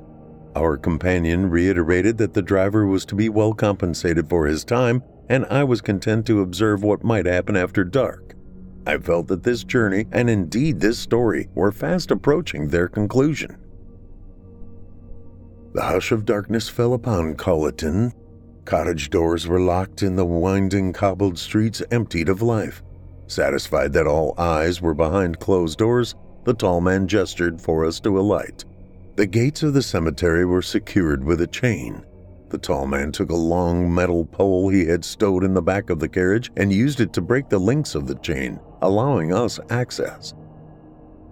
Our 0.55 0.77
companion 0.77 1.49
reiterated 1.49 2.19
that 2.19 2.35
the 2.35 2.43
driver 2.43 2.87
was 2.87 3.07
to 3.07 3.15
be 3.15 3.31
well 3.31 3.55
compensated 3.55 4.29
for 4.29 4.45
his 4.45 4.67
time, 4.67 5.03
and 5.31 5.47
I 5.47 5.65
was 5.65 5.81
content 5.81 6.27
to 6.27 6.43
observe 6.43 6.83
what 6.83 7.05
might 7.05 7.25
happen 7.25 7.57
after 7.57 7.85
dark. 7.85 8.35
I 8.87 8.99
felt 8.99 9.29
that 9.29 9.43
this 9.43 9.65
journey, 9.65 10.07
and 10.13 10.31
indeed 10.31 10.81
this 10.81 10.99
story, 10.99 11.49
were 11.55 11.73
fast 11.73 12.11
approaching 12.11 12.69
their 12.69 12.89
conclusion. 12.89 13.57
The 15.75 15.83
hush 15.83 16.13
of 16.13 16.25
darkness 16.25 16.69
fell 16.69 16.95
upon 16.95 17.35
Colyton. 17.37 18.13
Cottage 18.65 19.11
doors 19.11 19.47
were 19.47 19.61
locked 19.61 20.03
and 20.03 20.19
the 20.19 20.25
winding 20.25 20.93
cobbled 20.93 21.39
streets 21.39 21.83
emptied 21.91 22.29
of 22.29 22.43
life. 22.43 22.83
Satisfied 23.27 23.93
that 23.93 24.07
all 24.07 24.35
eyes 24.39 24.81
were 24.81 24.95
behind 24.95 25.39
closed 25.39 25.79
doors, 25.79 26.15
the 26.45 26.55
tall 26.55 26.81
man 26.81 27.07
gestured 27.07 27.61
for 27.61 27.85
us 27.85 28.01
to 28.01 28.19
alight. 28.19 28.65
The 29.17 29.27
gates 29.27 29.63
of 29.63 29.75
the 29.75 29.83
cemetery 29.83 30.47
were 30.47 30.63
secured 30.63 31.23
with 31.23 31.43
a 31.43 31.47
chain. 31.47 32.07
The 32.49 32.59
tall 32.59 32.87
man 32.87 33.13
took 33.13 33.31
a 33.31 33.37
long 33.37 33.93
metal 33.93 34.25
pole 34.25 34.71
he 34.71 34.87
had 34.87 35.05
stowed 35.05 35.45
in 35.45 35.53
the 35.53 35.61
back 35.61 35.91
of 35.91 35.99
the 35.99 36.09
carriage 36.09 36.51
and 36.57 36.73
used 36.73 37.01
it 37.01 37.13
to 37.13 37.21
break 37.21 37.51
the 37.51 37.59
links 37.59 37.95
of 37.95 38.07
the 38.07 38.15
chain, 38.15 38.59
allowing 38.83 39.33
us 39.33 39.61
access. 39.71 40.35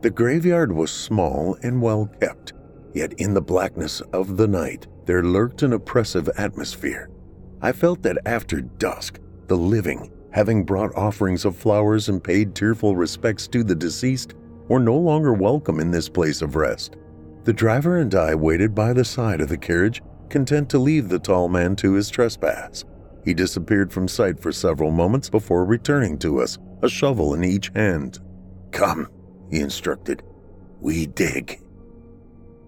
The 0.02 0.10
graveyard 0.10 0.72
was 0.72 0.90
small 0.90 1.56
and 1.62 1.80
well 1.80 2.10
kept, 2.20 2.52
yet 2.94 3.12
in 3.14 3.34
the 3.34 3.40
blackness 3.40 4.00
of 4.12 4.36
the 4.36 4.48
night 4.48 4.86
there 5.04 5.22
lurked 5.22 5.62
an 5.62 5.72
oppressive 5.72 6.28
atmosphere. 6.36 7.10
I 7.62 7.72
felt 7.72 8.02
that 8.02 8.18
after 8.26 8.60
dusk, 8.60 9.18
the 9.46 9.56
living 9.56 10.10
having 10.36 10.62
brought 10.62 10.94
offerings 10.94 11.46
of 11.46 11.56
flowers 11.56 12.10
and 12.10 12.22
paid 12.22 12.54
tearful 12.54 12.94
respects 12.94 13.48
to 13.48 13.64
the 13.64 13.74
deceased, 13.74 14.34
were 14.68 14.78
no 14.78 14.94
longer 14.94 15.32
welcome 15.32 15.80
in 15.80 15.90
this 15.90 16.10
place 16.10 16.42
of 16.42 16.56
rest. 16.56 16.98
The 17.44 17.54
driver 17.54 18.00
and 18.00 18.14
I 18.14 18.34
waited 18.34 18.74
by 18.74 18.92
the 18.92 19.02
side 19.02 19.40
of 19.40 19.48
the 19.48 19.56
carriage, 19.56 20.02
content 20.28 20.68
to 20.68 20.78
leave 20.78 21.08
the 21.08 21.18
tall 21.18 21.48
man 21.48 21.74
to 21.76 21.94
his 21.94 22.10
trespass. 22.10 22.84
He 23.24 23.32
disappeared 23.32 23.90
from 23.90 24.08
sight 24.08 24.38
for 24.38 24.52
several 24.52 24.90
moments 24.90 25.30
before 25.30 25.64
returning 25.64 26.18
to 26.18 26.42
us, 26.42 26.58
a 26.82 26.88
shovel 26.88 27.34
in 27.34 27.44
each 27.44 27.70
hand. 27.74 28.18
Come, 28.70 29.08
he 29.50 29.60
instructed. 29.60 30.22
We 30.80 31.06
dig. 31.06 31.60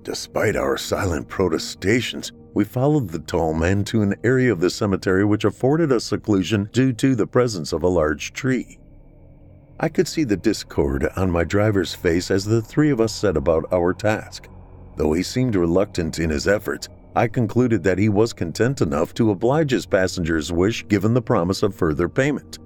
Despite 0.03 0.57
our 0.57 0.79
silent 0.79 1.29
protestations, 1.29 2.33
we 2.55 2.65
followed 2.65 3.11
the 3.11 3.19
tall 3.19 3.53
man 3.53 3.85
to 3.85 4.03
an 4.03 4.15
area 4.25 4.51
of 4.51 4.61
the 4.61 4.71
cemetery 4.71 5.25
which 5.25 5.45
afforded 5.45 5.93
us 5.93 6.05
seclusion 6.05 6.69
due 6.73 6.93
to 6.95 7.15
the 7.15 7.27
presence 7.27 7.73
of 7.73 7.83
a 7.83 7.89
large 7.89 8.33
tree. 8.33 8.79
I 9.79 9.89
could 9.89 10.09
see 10.09 10.25
the 10.25 10.37
discord 10.37 11.09
on 11.15 11.31
my 11.31 11.45
driver's 11.45 11.95
face 11.95 12.31
as 12.31 12.45
the 12.45 12.63
three 12.63 12.91
of 12.91 13.01
us 13.01 13.15
set 13.15 13.37
about 13.37 13.73
our 13.73 13.93
task. 13.93 14.49
Though 14.97 15.13
he 15.13 15.23
seemed 15.23 15.55
reluctant 15.55 16.19
in 16.19 16.31
his 16.31 16.49
efforts, 16.49 16.89
I 17.15 17.29
concluded 17.29 17.85
that 17.85 17.99
he 17.99 18.09
was 18.09 18.33
content 18.33 18.81
enough 18.81 19.15
to 19.15 19.31
oblige 19.31 19.71
his 19.71 19.87
passenger's 19.87 20.51
wish 20.51 20.87
given 20.89 21.15
the 21.15 21.23
promise 21.23 21.63
of 21.63 21.75
further 21.75 22.09
payment. 22.09 22.59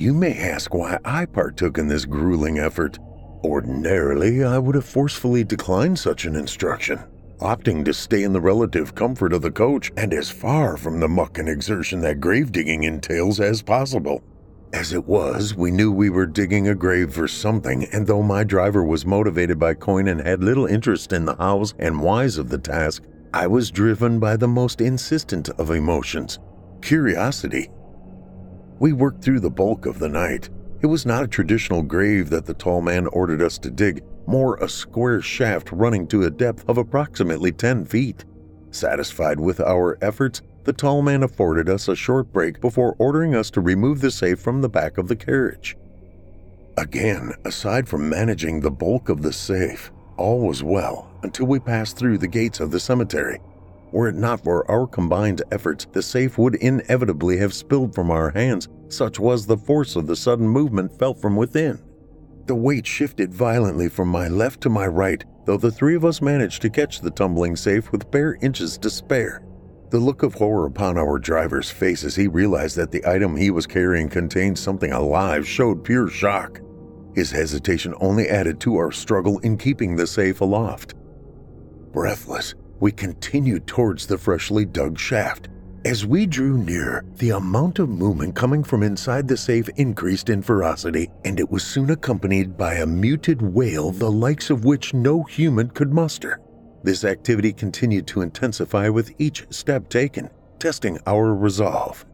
You 0.00 0.14
may 0.14 0.38
ask 0.38 0.72
why 0.74 0.96
I 1.04 1.26
partook 1.26 1.76
in 1.76 1.88
this 1.88 2.04
grueling 2.04 2.60
effort. 2.60 3.00
Ordinarily, 3.42 4.44
I 4.44 4.56
would 4.56 4.76
have 4.76 4.84
forcefully 4.84 5.42
declined 5.42 5.98
such 5.98 6.24
an 6.24 6.36
instruction, 6.36 7.00
opting 7.40 7.84
to 7.84 7.92
stay 7.92 8.22
in 8.22 8.32
the 8.32 8.40
relative 8.40 8.94
comfort 8.94 9.32
of 9.32 9.42
the 9.42 9.50
coach 9.50 9.90
and 9.96 10.14
as 10.14 10.30
far 10.30 10.76
from 10.76 11.00
the 11.00 11.08
muck 11.08 11.38
and 11.38 11.48
exertion 11.48 12.00
that 12.02 12.20
grave 12.20 12.52
digging 12.52 12.84
entails 12.84 13.40
as 13.40 13.60
possible. 13.60 14.22
As 14.72 14.92
it 14.92 15.04
was, 15.04 15.56
we 15.56 15.72
knew 15.72 15.90
we 15.90 16.10
were 16.10 16.26
digging 16.26 16.68
a 16.68 16.76
grave 16.76 17.12
for 17.12 17.26
something, 17.26 17.82
and 17.92 18.06
though 18.06 18.22
my 18.22 18.44
driver 18.44 18.84
was 18.84 19.04
motivated 19.04 19.58
by 19.58 19.74
coin 19.74 20.06
and 20.06 20.20
had 20.20 20.44
little 20.44 20.66
interest 20.66 21.12
in 21.12 21.24
the 21.24 21.34
hows 21.34 21.74
and 21.80 22.00
whys 22.00 22.38
of 22.38 22.50
the 22.50 22.58
task, 22.58 23.02
I 23.34 23.48
was 23.48 23.72
driven 23.72 24.20
by 24.20 24.36
the 24.36 24.46
most 24.46 24.80
insistent 24.80 25.48
of 25.58 25.72
emotions 25.72 26.38
curiosity. 26.82 27.68
We 28.78 28.92
worked 28.92 29.24
through 29.24 29.40
the 29.40 29.50
bulk 29.50 29.86
of 29.86 29.98
the 29.98 30.08
night. 30.08 30.50
It 30.80 30.86
was 30.86 31.04
not 31.04 31.24
a 31.24 31.28
traditional 31.28 31.82
grave 31.82 32.30
that 32.30 32.46
the 32.46 32.54
tall 32.54 32.80
man 32.80 33.08
ordered 33.08 33.42
us 33.42 33.58
to 33.58 33.70
dig, 33.70 34.04
more 34.26 34.56
a 34.56 34.68
square 34.68 35.20
shaft 35.20 35.72
running 35.72 36.06
to 36.08 36.22
a 36.22 36.30
depth 36.30 36.64
of 36.68 36.78
approximately 36.78 37.50
10 37.50 37.84
feet. 37.86 38.24
Satisfied 38.70 39.40
with 39.40 39.60
our 39.60 39.98
efforts, 40.00 40.42
the 40.62 40.72
tall 40.72 41.02
man 41.02 41.24
afforded 41.24 41.68
us 41.68 41.88
a 41.88 41.96
short 41.96 42.32
break 42.32 42.60
before 42.60 42.94
ordering 42.98 43.34
us 43.34 43.50
to 43.50 43.60
remove 43.60 44.00
the 44.00 44.10
safe 44.10 44.38
from 44.38 44.60
the 44.60 44.68
back 44.68 44.98
of 44.98 45.08
the 45.08 45.16
carriage. 45.16 45.76
Again, 46.76 47.32
aside 47.44 47.88
from 47.88 48.08
managing 48.08 48.60
the 48.60 48.70
bulk 48.70 49.08
of 49.08 49.22
the 49.22 49.32
safe, 49.32 49.90
all 50.16 50.46
was 50.46 50.62
well 50.62 51.10
until 51.24 51.46
we 51.46 51.58
passed 51.58 51.96
through 51.96 52.18
the 52.18 52.28
gates 52.28 52.60
of 52.60 52.70
the 52.70 52.78
cemetery. 52.78 53.40
Were 53.90 54.08
it 54.08 54.14
not 54.14 54.44
for 54.44 54.70
our 54.70 54.86
combined 54.86 55.42
efforts, 55.50 55.86
the 55.92 56.02
safe 56.02 56.36
would 56.36 56.56
inevitably 56.56 57.38
have 57.38 57.54
spilled 57.54 57.94
from 57.94 58.10
our 58.10 58.30
hands, 58.30 58.68
such 58.88 59.18
was 59.18 59.46
the 59.46 59.56
force 59.56 59.96
of 59.96 60.06
the 60.06 60.16
sudden 60.16 60.46
movement 60.46 60.98
felt 60.98 61.20
from 61.20 61.36
within. 61.36 61.82
The 62.46 62.54
weight 62.54 62.86
shifted 62.86 63.32
violently 63.32 63.88
from 63.88 64.08
my 64.08 64.28
left 64.28 64.60
to 64.62 64.70
my 64.70 64.86
right, 64.86 65.24
though 65.44 65.56
the 65.56 65.70
three 65.70 65.94
of 65.94 66.04
us 66.04 66.20
managed 66.20 66.62
to 66.62 66.70
catch 66.70 67.00
the 67.00 67.10
tumbling 67.10 67.56
safe 67.56 67.90
with 67.92 68.10
bare 68.10 68.38
inches 68.42 68.76
to 68.78 68.90
spare. 68.90 69.42
The 69.90 69.98
look 69.98 70.22
of 70.22 70.34
horror 70.34 70.66
upon 70.66 70.98
our 70.98 71.18
driver's 71.18 71.70
face 71.70 72.04
as 72.04 72.14
he 72.14 72.26
realized 72.26 72.76
that 72.76 72.90
the 72.90 73.06
item 73.06 73.36
he 73.36 73.50
was 73.50 73.66
carrying 73.66 74.10
contained 74.10 74.58
something 74.58 74.92
alive 74.92 75.48
showed 75.48 75.84
pure 75.84 76.08
shock. 76.08 76.60
His 77.14 77.30
hesitation 77.30 77.94
only 78.00 78.28
added 78.28 78.60
to 78.60 78.76
our 78.76 78.92
struggle 78.92 79.38
in 79.38 79.56
keeping 79.56 79.96
the 79.96 80.06
safe 80.06 80.42
aloft. 80.42 80.94
Breathless, 81.92 82.54
we 82.80 82.92
continued 82.92 83.66
towards 83.66 84.06
the 84.06 84.18
freshly 84.18 84.64
dug 84.64 84.98
shaft. 84.98 85.48
As 85.84 86.04
we 86.04 86.26
drew 86.26 86.58
near, 86.58 87.04
the 87.16 87.30
amount 87.30 87.78
of 87.78 87.88
movement 87.88 88.34
coming 88.34 88.64
from 88.64 88.82
inside 88.82 89.28
the 89.28 89.36
safe 89.36 89.68
increased 89.76 90.28
in 90.28 90.42
ferocity, 90.42 91.08
and 91.24 91.38
it 91.38 91.50
was 91.50 91.62
soon 91.62 91.90
accompanied 91.90 92.56
by 92.56 92.74
a 92.74 92.86
muted 92.86 93.40
wail 93.40 93.92
the 93.92 94.10
likes 94.10 94.50
of 94.50 94.64
which 94.64 94.92
no 94.92 95.22
human 95.22 95.70
could 95.70 95.92
muster. 95.92 96.40
This 96.82 97.04
activity 97.04 97.52
continued 97.52 98.06
to 98.08 98.22
intensify 98.22 98.88
with 98.88 99.14
each 99.18 99.46
step 99.50 99.88
taken, 99.88 100.30
testing 100.58 100.98
our 101.06 101.34
resolve. 101.34 102.04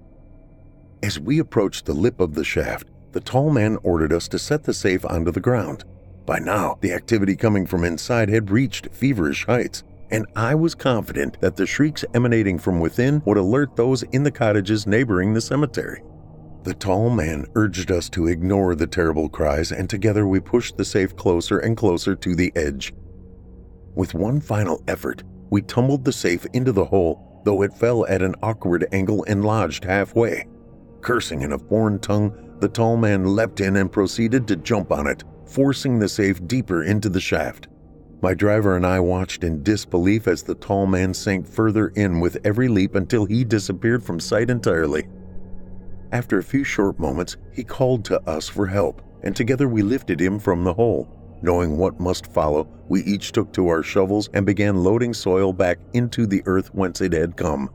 As 1.02 1.18
we 1.18 1.38
approached 1.38 1.86
the 1.86 1.94
lip 1.94 2.20
of 2.20 2.34
the 2.34 2.44
shaft, 2.44 2.88
the 3.12 3.20
tall 3.20 3.50
man 3.50 3.78
ordered 3.82 4.12
us 4.12 4.28
to 4.28 4.38
set 4.38 4.64
the 4.64 4.74
safe 4.74 5.04
onto 5.04 5.30
the 5.30 5.40
ground. 5.40 5.84
By 6.26 6.38
now, 6.38 6.78
the 6.80 6.92
activity 6.92 7.36
coming 7.36 7.66
from 7.66 7.84
inside 7.84 8.28
had 8.28 8.50
reached 8.50 8.88
feverish 8.92 9.46
heights, 9.46 9.84
and 10.10 10.26
I 10.36 10.54
was 10.54 10.74
confident 10.74 11.40
that 11.40 11.56
the 11.56 11.66
shrieks 11.66 12.04
emanating 12.14 12.58
from 12.58 12.80
within 12.80 13.22
would 13.24 13.36
alert 13.36 13.76
those 13.76 14.02
in 14.04 14.22
the 14.22 14.30
cottages 14.30 14.86
neighboring 14.86 15.34
the 15.34 15.40
cemetery. 15.40 16.02
The 16.64 16.74
tall 16.74 17.10
man 17.10 17.46
urged 17.54 17.90
us 17.90 18.08
to 18.10 18.26
ignore 18.26 18.74
the 18.74 18.86
terrible 18.86 19.28
cries, 19.28 19.70
and 19.70 19.88
together 19.88 20.26
we 20.26 20.40
pushed 20.40 20.76
the 20.76 20.84
safe 20.84 21.14
closer 21.14 21.58
and 21.58 21.76
closer 21.76 22.14
to 22.14 22.34
the 22.34 22.52
edge. 22.56 22.94
With 23.94 24.14
one 24.14 24.40
final 24.40 24.82
effort, 24.88 25.22
we 25.50 25.62
tumbled 25.62 26.04
the 26.04 26.12
safe 26.12 26.46
into 26.54 26.72
the 26.72 26.86
hole, 26.86 27.42
though 27.44 27.62
it 27.62 27.74
fell 27.74 28.06
at 28.06 28.22
an 28.22 28.34
awkward 28.42 28.86
angle 28.92 29.24
and 29.28 29.44
lodged 29.44 29.84
halfway. 29.84 30.46
Cursing 31.02 31.42
in 31.42 31.52
a 31.52 31.58
foreign 31.58 31.98
tongue, 31.98 32.56
the 32.60 32.68
tall 32.68 32.96
man 32.96 33.36
leapt 33.36 33.60
in 33.60 33.76
and 33.76 33.92
proceeded 33.92 34.48
to 34.48 34.56
jump 34.56 34.90
on 34.90 35.06
it, 35.06 35.22
forcing 35.46 35.98
the 35.98 36.08
safe 36.08 36.44
deeper 36.46 36.82
into 36.82 37.10
the 37.10 37.20
shaft. 37.20 37.68
My 38.24 38.32
driver 38.32 38.74
and 38.74 38.86
I 38.86 39.00
watched 39.00 39.44
in 39.44 39.62
disbelief 39.62 40.26
as 40.28 40.42
the 40.42 40.54
tall 40.54 40.86
man 40.86 41.12
sank 41.12 41.46
further 41.46 41.88
in 41.88 42.20
with 42.20 42.38
every 42.42 42.68
leap 42.68 42.94
until 42.94 43.26
he 43.26 43.44
disappeared 43.44 44.02
from 44.02 44.18
sight 44.18 44.48
entirely. 44.48 45.06
After 46.10 46.38
a 46.38 46.42
few 46.42 46.64
short 46.64 46.98
moments, 46.98 47.36
he 47.52 47.62
called 47.62 48.02
to 48.06 48.18
us 48.26 48.48
for 48.48 48.66
help, 48.66 49.02
and 49.24 49.36
together 49.36 49.68
we 49.68 49.82
lifted 49.82 50.18
him 50.18 50.38
from 50.38 50.64
the 50.64 50.72
hole. 50.72 51.06
Knowing 51.42 51.76
what 51.76 52.00
must 52.00 52.32
follow, 52.32 52.66
we 52.88 53.02
each 53.02 53.30
took 53.30 53.52
to 53.52 53.68
our 53.68 53.82
shovels 53.82 54.30
and 54.32 54.46
began 54.46 54.82
loading 54.82 55.12
soil 55.12 55.52
back 55.52 55.78
into 55.92 56.24
the 56.24 56.42
earth 56.46 56.74
whence 56.74 57.02
it 57.02 57.12
had 57.12 57.36
come. 57.36 57.68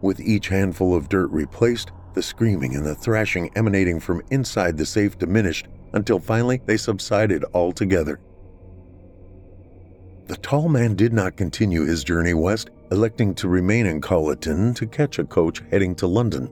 With 0.00 0.18
each 0.18 0.48
handful 0.48 0.96
of 0.96 1.08
dirt 1.08 1.30
replaced, 1.30 1.92
the 2.14 2.22
screaming 2.22 2.74
and 2.74 2.84
the 2.84 2.96
thrashing 2.96 3.52
emanating 3.54 4.00
from 4.00 4.22
inside 4.32 4.76
the 4.76 4.84
safe 4.84 5.16
diminished 5.16 5.68
until 5.92 6.18
finally 6.18 6.60
they 6.66 6.76
subsided 6.76 7.44
altogether. 7.54 8.18
The 10.26 10.36
tall 10.36 10.68
man 10.68 10.94
did 10.94 11.12
not 11.12 11.36
continue 11.36 11.84
his 11.84 12.04
journey 12.04 12.32
west, 12.32 12.70
electing 12.90 13.34
to 13.34 13.48
remain 13.48 13.86
in 13.86 14.00
Colyton 14.00 14.74
to 14.76 14.86
catch 14.86 15.18
a 15.18 15.24
coach 15.24 15.62
heading 15.70 15.94
to 15.96 16.06
London. 16.06 16.50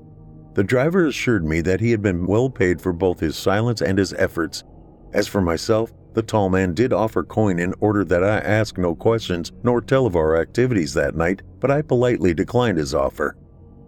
The 0.55 0.65
driver 0.65 1.07
assured 1.07 1.45
me 1.45 1.61
that 1.63 1.81
he 1.81 1.93
had 1.93 2.03
been 2.03 2.27
well 2.27 2.51
paid 2.51 2.81
for 2.81 2.93
both 2.93 3.21
his 3.21 3.37
silence 3.37 3.81
and 3.81 3.97
his 3.97 4.13
efforts. 4.15 4.65
As 5.13 5.29
for 5.29 5.41
myself, 5.41 5.93
the 6.15 6.23
tall 6.23 6.51
man 6.51 6.75
did 6.75 6.93
offer 6.93 7.23
coin 7.23 7.61
in 7.61 7.73
order 7.81 8.05
that 8.05 8.25
I 8.25 8.39
ask 8.39 8.77
no 8.77 8.97
questions 8.97 9.53
nor 9.63 9.81
tell 9.81 10.07
of 10.07 10.17
our 10.17 10.37
activities 10.37 10.93
that 10.95 11.15
night, 11.15 11.43
but 11.61 11.71
I 11.71 11.83
politely 11.83 12.35
declined 12.35 12.79
his 12.79 12.95
offer. 12.95 13.37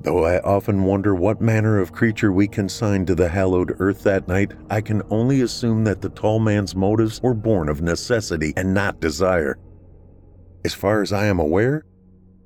Though 0.02 0.24
I 0.24 0.40
often 0.40 0.84
wonder 0.84 1.14
what 1.14 1.40
manner 1.40 1.80
of 1.80 1.92
creature 1.92 2.32
we 2.32 2.46
consigned 2.46 3.08
to 3.08 3.14
the 3.14 3.28
hallowed 3.28 3.74
earth 3.78 4.04
that 4.04 4.28
night, 4.28 4.52
I 4.70 4.80
can 4.80 5.02
only 5.10 5.42
assume 5.42 5.84
that 5.84 6.00
the 6.00 6.08
tall 6.08 6.38
man's 6.38 6.76
motives 6.76 7.20
were 7.20 7.34
born 7.34 7.68
of 7.68 7.82
necessity 7.82 8.52
and 8.56 8.72
not 8.72 9.00
desire. 9.00 9.58
As 10.64 10.74
far 10.74 11.02
as 11.02 11.12
I 11.12 11.26
am 11.26 11.40
aware, 11.40 11.84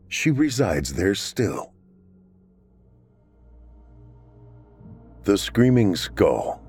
she 0.08 0.30
resides 0.30 0.94
there 0.94 1.14
still. 1.14 1.72
The 5.24 5.36
Screaming 5.36 5.96
Skull 5.96 6.62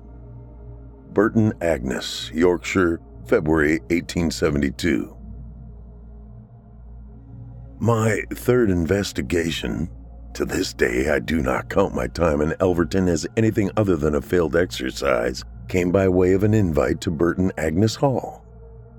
Burton 1.12 1.52
Agnes, 1.60 2.30
Yorkshire, 2.34 3.00
February 3.26 3.78
1872. 3.90 5.16
My 7.80 8.22
third 8.32 8.70
investigation. 8.70 9.90
To 10.34 10.44
this 10.44 10.72
day, 10.72 11.08
I 11.10 11.18
do 11.18 11.40
not 11.40 11.68
count 11.70 11.94
my 11.94 12.06
time 12.06 12.40
in 12.40 12.54
Elverton 12.60 13.08
as 13.08 13.26
anything 13.36 13.70
other 13.76 13.96
than 13.96 14.14
a 14.14 14.20
failed 14.20 14.54
exercise, 14.54 15.42
came 15.68 15.90
by 15.90 16.08
way 16.08 16.32
of 16.32 16.44
an 16.44 16.54
invite 16.54 17.00
to 17.02 17.10
Burton 17.10 17.50
Agnes 17.58 17.96
Hall. 17.96 18.44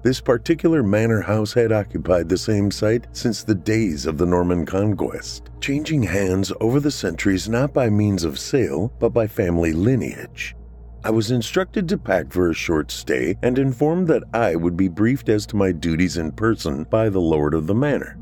This 0.01 0.21
particular 0.21 0.81
manor 0.81 1.19
house 1.19 1.51
had 1.53 1.73
occupied 1.73 2.29
the 2.29 2.37
same 2.37 2.71
site 2.71 3.07
since 3.11 3.43
the 3.43 3.55
days 3.55 4.05
of 4.05 4.17
the 4.17 4.25
Norman 4.25 4.65
conquest, 4.65 5.49
changing 5.59 6.03
hands 6.03 6.53
over 6.61 6.79
the 6.79 6.91
centuries 6.91 7.49
not 7.49 7.73
by 7.73 7.89
means 7.89 8.23
of 8.23 8.39
sale, 8.39 8.93
but 8.99 9.09
by 9.09 9.27
family 9.27 9.73
lineage. 9.73 10.55
I 11.03 11.11
was 11.11 11.31
instructed 11.31 11.89
to 11.89 11.97
pack 11.97 12.31
for 12.31 12.49
a 12.49 12.53
short 12.53 12.91
stay 12.91 13.35
and 13.43 13.59
informed 13.59 14.07
that 14.07 14.23
I 14.33 14.55
would 14.55 14.77
be 14.77 14.87
briefed 14.87 15.27
as 15.27 15.45
to 15.47 15.57
my 15.57 15.73
duties 15.73 16.17
in 16.17 16.31
person 16.31 16.85
by 16.85 17.09
the 17.09 17.21
lord 17.21 17.53
of 17.53 17.67
the 17.67 17.75
manor. 17.75 18.17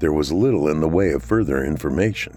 There 0.00 0.12
was 0.12 0.32
little 0.32 0.68
in 0.68 0.80
the 0.80 0.88
way 0.88 1.10
of 1.10 1.22
further 1.22 1.64
information. 1.64 2.36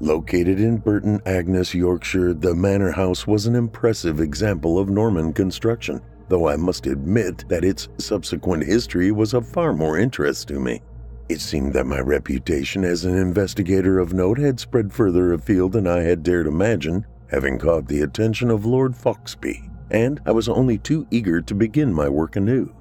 Located 0.00 0.60
in 0.60 0.76
Burton 0.76 1.20
Agnes, 1.24 1.74
Yorkshire, 1.74 2.34
the 2.34 2.54
manor 2.54 2.92
house 2.92 3.26
was 3.26 3.46
an 3.46 3.54
impressive 3.54 4.20
example 4.20 4.78
of 4.78 4.88
Norman 4.88 5.32
construction, 5.32 6.02
though 6.28 6.48
I 6.48 6.56
must 6.56 6.86
admit 6.86 7.44
that 7.48 7.64
its 7.64 7.88
subsequent 7.98 8.64
history 8.64 9.10
was 9.12 9.34
of 9.34 9.48
far 9.48 9.72
more 9.72 9.98
interest 9.98 10.48
to 10.48 10.60
me. 10.60 10.82
It 11.28 11.40
seemed 11.40 11.74
that 11.74 11.86
my 11.86 12.00
reputation 12.00 12.84
as 12.84 13.04
an 13.04 13.16
investigator 13.16 13.98
of 13.98 14.14
note 14.14 14.38
had 14.38 14.58
spread 14.58 14.92
further 14.92 15.32
afield 15.32 15.72
than 15.72 15.86
I 15.86 16.00
had 16.00 16.22
dared 16.22 16.46
imagine, 16.46 17.06
having 17.30 17.58
caught 17.58 17.86
the 17.86 18.00
attention 18.00 18.50
of 18.50 18.64
Lord 18.64 18.94
Foxby, 18.94 19.70
and 19.90 20.20
I 20.24 20.32
was 20.32 20.48
only 20.48 20.78
too 20.78 21.06
eager 21.10 21.40
to 21.42 21.54
begin 21.54 21.92
my 21.92 22.08
work 22.08 22.36
anew. 22.36 22.74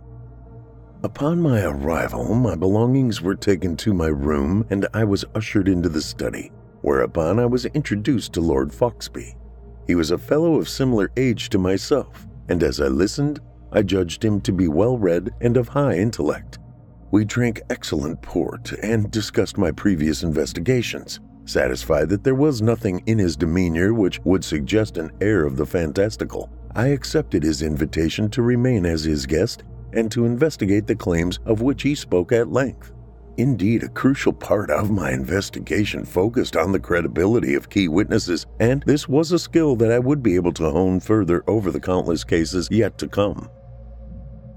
Upon 1.04 1.42
my 1.42 1.64
arrival, 1.64 2.34
my 2.34 2.56
belongings 2.56 3.22
were 3.22 3.36
taken 3.36 3.76
to 3.78 3.94
my 3.94 4.08
room 4.08 4.66
and 4.70 4.88
I 4.94 5.04
was 5.04 5.26
ushered 5.36 5.68
into 5.68 5.90
the 5.90 6.02
study, 6.02 6.52
whereupon 6.82 7.40
I 7.40 7.46
was 7.46 7.66
introduced 7.66 8.34
to 8.34 8.42
Lord 8.42 8.72
Foxby. 8.72 9.36
He 9.86 9.96
was 9.96 10.12
a 10.12 10.18
fellow 10.18 10.56
of 10.56 10.68
similar 10.68 11.12
age 11.16 11.50
to 11.50 11.58
myself, 11.58 12.28
and 12.50 12.64
as 12.64 12.80
I 12.80 12.88
listened, 12.88 13.40
I 13.72 13.82
judged 13.82 14.24
him 14.24 14.42
to 14.42 14.52
be 14.52 14.68
well 14.68 14.98
read 14.98 15.32
and 15.42 15.58
of 15.58 15.68
high 15.68 15.98
intellect. 15.98 16.60
We 17.12 17.26
drank 17.26 17.62
excellent 17.70 18.22
port 18.22 18.74
and 18.84 19.12
discussed 19.12 19.58
my 19.58 19.72
previous 19.72 20.24
investigations, 20.24 21.20
satisfied 21.46 22.10
that 22.10 22.24
there 22.24 22.36
was 22.36 22.62
nothing 22.62 23.02
in 23.06 23.18
his 23.18 23.36
demeanor 23.36 23.94
which 23.94 24.20
would 24.26 24.44
suggest 24.44 24.98
an 24.98 25.12
air 25.22 25.46
of 25.46 25.56
the 25.56 25.66
fantastical. 25.66 26.50
I 26.76 26.88
accepted 26.88 27.44
his 27.44 27.62
invitation 27.62 28.30
to 28.32 28.42
remain 28.42 28.86
as 28.86 29.04
his 29.04 29.26
guest 29.26 29.64
and 29.94 30.12
to 30.12 30.26
investigate 30.26 30.86
the 30.86 30.96
claims 30.96 31.40
of 31.46 31.62
which 31.62 31.84
he 31.84 31.96
spoke 31.96 32.32
at 32.32 32.52
length. 32.52 32.94
Indeed, 33.38 33.84
a 33.84 33.90
crucial 33.90 34.34
part 34.34 34.70
of 34.70 34.90
my 34.90 35.12
investigation 35.12 36.04
focused 36.04 36.58
on 36.58 36.72
the 36.72 36.80
credibility 36.80 37.54
of 37.54 37.70
key 37.70 37.88
witnesses, 37.88 38.46
and 38.60 38.84
this 38.88 39.08
was 39.08 39.32
a 39.32 39.40
skill 39.40 39.76
that 39.78 39.92
I 39.92 40.00
would 40.00 40.22
be 40.22 40.36
able 40.36 40.54
to 40.54 40.72
hone 40.72 41.00
further 41.00 41.44
over 41.48 41.72
the 41.72 41.80
countless 41.80 42.24
cases 42.24 42.68
yet 42.72 42.98
to 42.98 43.08
come 43.08 43.50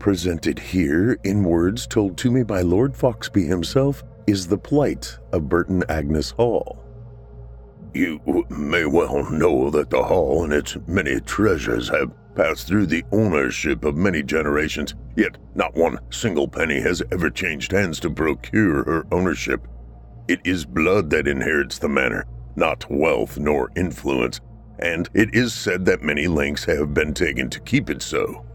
presented 0.01 0.59
here 0.59 1.17
in 1.23 1.45
words 1.45 1.87
told 1.87 2.17
to 2.19 2.31
me 2.33 2.43
by 2.43 2.63
Lord 2.63 2.95
Foxby 2.95 3.47
himself, 3.47 4.03
is 4.27 4.49
the 4.49 4.59
plight 4.59 5.17
of 5.33 5.49
Burton 5.49 5.85
Agnes 5.89 6.31
Hall. 6.31 6.83
You 7.95 8.47
may 8.49 8.87
well 8.87 9.31
know 9.31 9.71
that 9.71 9.91
the 9.91 10.03
Hall 10.03 10.45
and 10.45 10.53
its 10.53 10.77
many 10.87 11.21
treasures 11.21 11.89
have 11.91 12.13
passed 12.35 12.67
through 12.67 12.87
the 12.87 13.05
ownership 13.13 13.85
of 13.85 13.97
many 13.97 14.23
generations, 14.23 14.95
yet 15.17 15.37
not 15.55 15.75
one 15.75 15.99
single 16.11 16.49
penny 16.49 16.81
has 16.81 17.03
ever 17.13 17.31
changed 17.31 17.73
hands 17.73 18.01
to 18.01 18.11
procure 18.11 18.85
her 18.85 19.07
ownership. 19.13 19.67
It 20.29 20.41
is 20.45 20.65
blood 20.65 21.11
that 21.11 21.27
inherits 21.27 21.79
the 21.79 21.89
manor, 21.89 22.27
not 22.57 22.91
wealth 22.91 23.39
nor 23.39 23.71
influence, 23.77 24.41
and 24.79 25.09
it 25.15 25.35
is 25.35 25.53
said 25.53 25.85
that 25.87 26.03
many 26.03 26.27
lengths 26.27 26.65
have 26.65 26.95
been 26.95 27.15
taken 27.15 27.51
to 27.51 27.61
keep 27.61 27.91
it 27.91 28.03
so. 28.03 28.47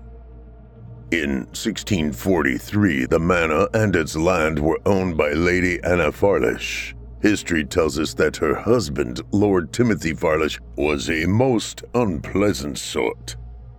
In 1.11 1.45
1643, 1.53 3.05
the 3.05 3.19
manor 3.19 3.67
and 3.73 3.95
its 3.95 4.15
land 4.15 4.57
were 4.59 4.79
owned 4.85 5.17
by 5.17 5.33
Lady 5.33 5.79
Anna 5.83 6.11
Farlish. 6.11 6.95
History 7.21 7.63
tells 7.63 7.99
us 7.99 8.13
that 8.15 8.37
her 8.37 8.55
husband, 8.55 9.21
Lord 9.31 9.71
Timothy 9.71 10.13
Farlish, 10.13 10.59
was 10.75 11.09
a 11.09 11.25
most 11.25 11.83
unpleasant 11.93 12.77
sort. 12.77 13.35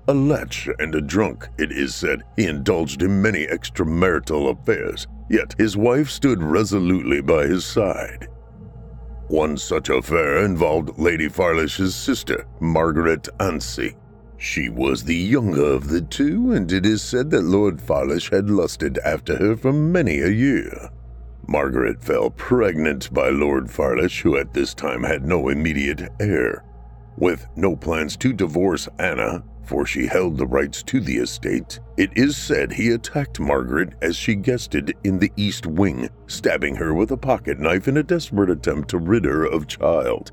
A 0.09 0.14
lech 0.14 0.68
and 0.78 0.94
a 0.94 1.00
drunk, 1.00 1.48
it 1.59 1.72
is 1.72 1.94
said, 1.94 2.22
he 2.36 2.46
indulged 2.46 3.02
in 3.02 3.20
many 3.20 3.46
extramarital 3.46 4.50
affairs, 4.50 5.07
yet 5.28 5.54
his 5.59 5.76
wife 5.76 6.09
stood 6.09 6.42
resolutely 6.42 7.20
by 7.20 7.46
his 7.46 7.64
side. 7.64 8.28
One 9.28 9.57
such 9.57 9.88
affair 9.88 10.44
involved 10.44 10.98
Lady 10.98 11.28
Farlish's 11.28 11.94
sister, 11.94 12.46
Margaret 12.61 13.28
Anstey, 13.40 13.96
she 14.38 14.68
was 14.68 15.02
the 15.02 15.16
younger 15.16 15.64
of 15.64 15.88
the 15.88 16.02
two, 16.02 16.52
and 16.52 16.70
it 16.70 16.84
is 16.84 17.02
said 17.02 17.30
that 17.30 17.44
Lord 17.44 17.80
Farlish 17.80 18.30
had 18.30 18.50
lusted 18.50 18.98
after 18.98 19.36
her 19.36 19.57
for 19.57 19.72
many 19.72 20.20
a 20.20 20.28
year. 20.28 20.90
Margaret 21.48 22.02
fell 22.02 22.30
pregnant 22.30 23.12
by 23.14 23.30
Lord 23.30 23.70
Farlish, 23.70 24.20
who 24.20 24.36
at 24.36 24.52
this 24.52 24.74
time 24.74 25.02
had 25.02 25.24
no 25.24 25.48
immediate 25.48 26.11
heir. 26.20 26.64
With 27.16 27.46
no 27.57 27.76
plans 27.76 28.16
to 28.18 28.32
divorce 28.32 28.88
Anna, 28.98 29.42
for 29.66 29.84
she 29.84 30.06
held 30.06 30.38
the 30.38 30.46
rights 30.46 30.82
to 30.84 31.00
the 31.00 31.16
estate, 31.16 31.80
it 31.96 32.10
is 32.16 32.36
said 32.36 32.72
he 32.72 32.90
attacked 32.90 33.40
Margaret 33.40 33.94
as 34.00 34.16
she 34.16 34.34
guested 34.34 34.94
in 35.04 35.18
the 35.18 35.32
east 35.36 35.66
wing, 35.66 36.08
stabbing 36.26 36.76
her 36.76 36.94
with 36.94 37.10
a 37.10 37.16
pocket 37.16 37.58
knife 37.58 37.88
in 37.88 37.96
a 37.96 38.02
desperate 38.02 38.50
attempt 38.50 38.88
to 38.90 38.98
rid 38.98 39.24
her 39.24 39.44
of 39.44 39.66
child. 39.66 40.32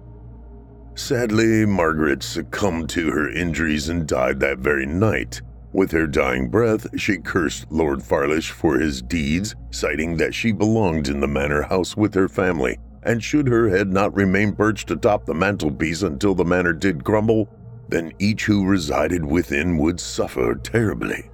Sadly, 0.96 1.66
Margaret 1.66 2.22
succumbed 2.22 2.90
to 2.90 3.10
her 3.10 3.30
injuries 3.30 3.90
and 3.90 4.08
died 4.08 4.40
that 4.42 4.60
very 4.60 4.86
night. 4.86 5.42
With 5.72 5.92
her 5.92 6.06
dying 6.06 6.50
breath, 6.50 6.86
she 7.00 7.18
cursed 7.18 7.66
Lord 7.72 8.04
Farlish 8.04 8.52
for 8.52 8.78
his 8.78 9.02
deeds, 9.02 9.56
citing 9.72 10.18
that 10.18 10.36
she 10.36 10.52
belonged 10.52 11.08
in 11.08 11.20
the 11.20 11.28
manor 11.28 11.64
house 11.64 11.98
with 11.98 12.14
her 12.14 12.30
family, 12.30 12.78
and 13.02 13.24
should 13.24 13.48
her 13.48 13.70
head 13.70 13.92
not 13.92 14.16
remain 14.16 14.54
perched 14.54 14.92
atop 14.92 15.26
the 15.26 15.34
mantelpiece 15.34 16.04
until 16.04 16.36
the 16.36 16.46
manor 16.46 16.74
did 16.74 17.04
crumble, 17.04 17.50
then 17.94 18.12
each 18.18 18.46
who 18.46 18.66
resided 18.66 19.24
within 19.24 19.78
would 19.78 20.00
suffer 20.00 20.56
terribly. 20.56 21.30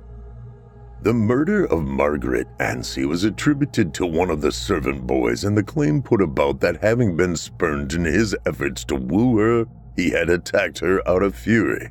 The 1.01 1.13
murder 1.13 1.63
of 1.63 1.85
Margaret 1.85 2.47
Anstey 2.59 3.05
was 3.05 3.23
attributed 3.23 3.93
to 3.93 4.05
one 4.05 4.29
of 4.29 4.41
the 4.41 4.51
servant 4.51 5.07
boys, 5.07 5.45
and 5.45 5.57
the 5.57 5.63
claim 5.63 6.01
put 6.01 6.21
about 6.21 6.59
that 6.59 6.83
having 6.83 7.15
been 7.15 7.37
spurned 7.37 7.93
in 7.93 8.03
his 8.03 8.35
efforts 8.45 8.83
to 8.85 8.95
woo 8.95 9.37
her, 9.37 9.65
he 9.95 10.09
had 10.09 10.29
attacked 10.29 10.79
her 10.79 11.07
out 11.07 11.23
of 11.23 11.33
fury. 11.33 11.89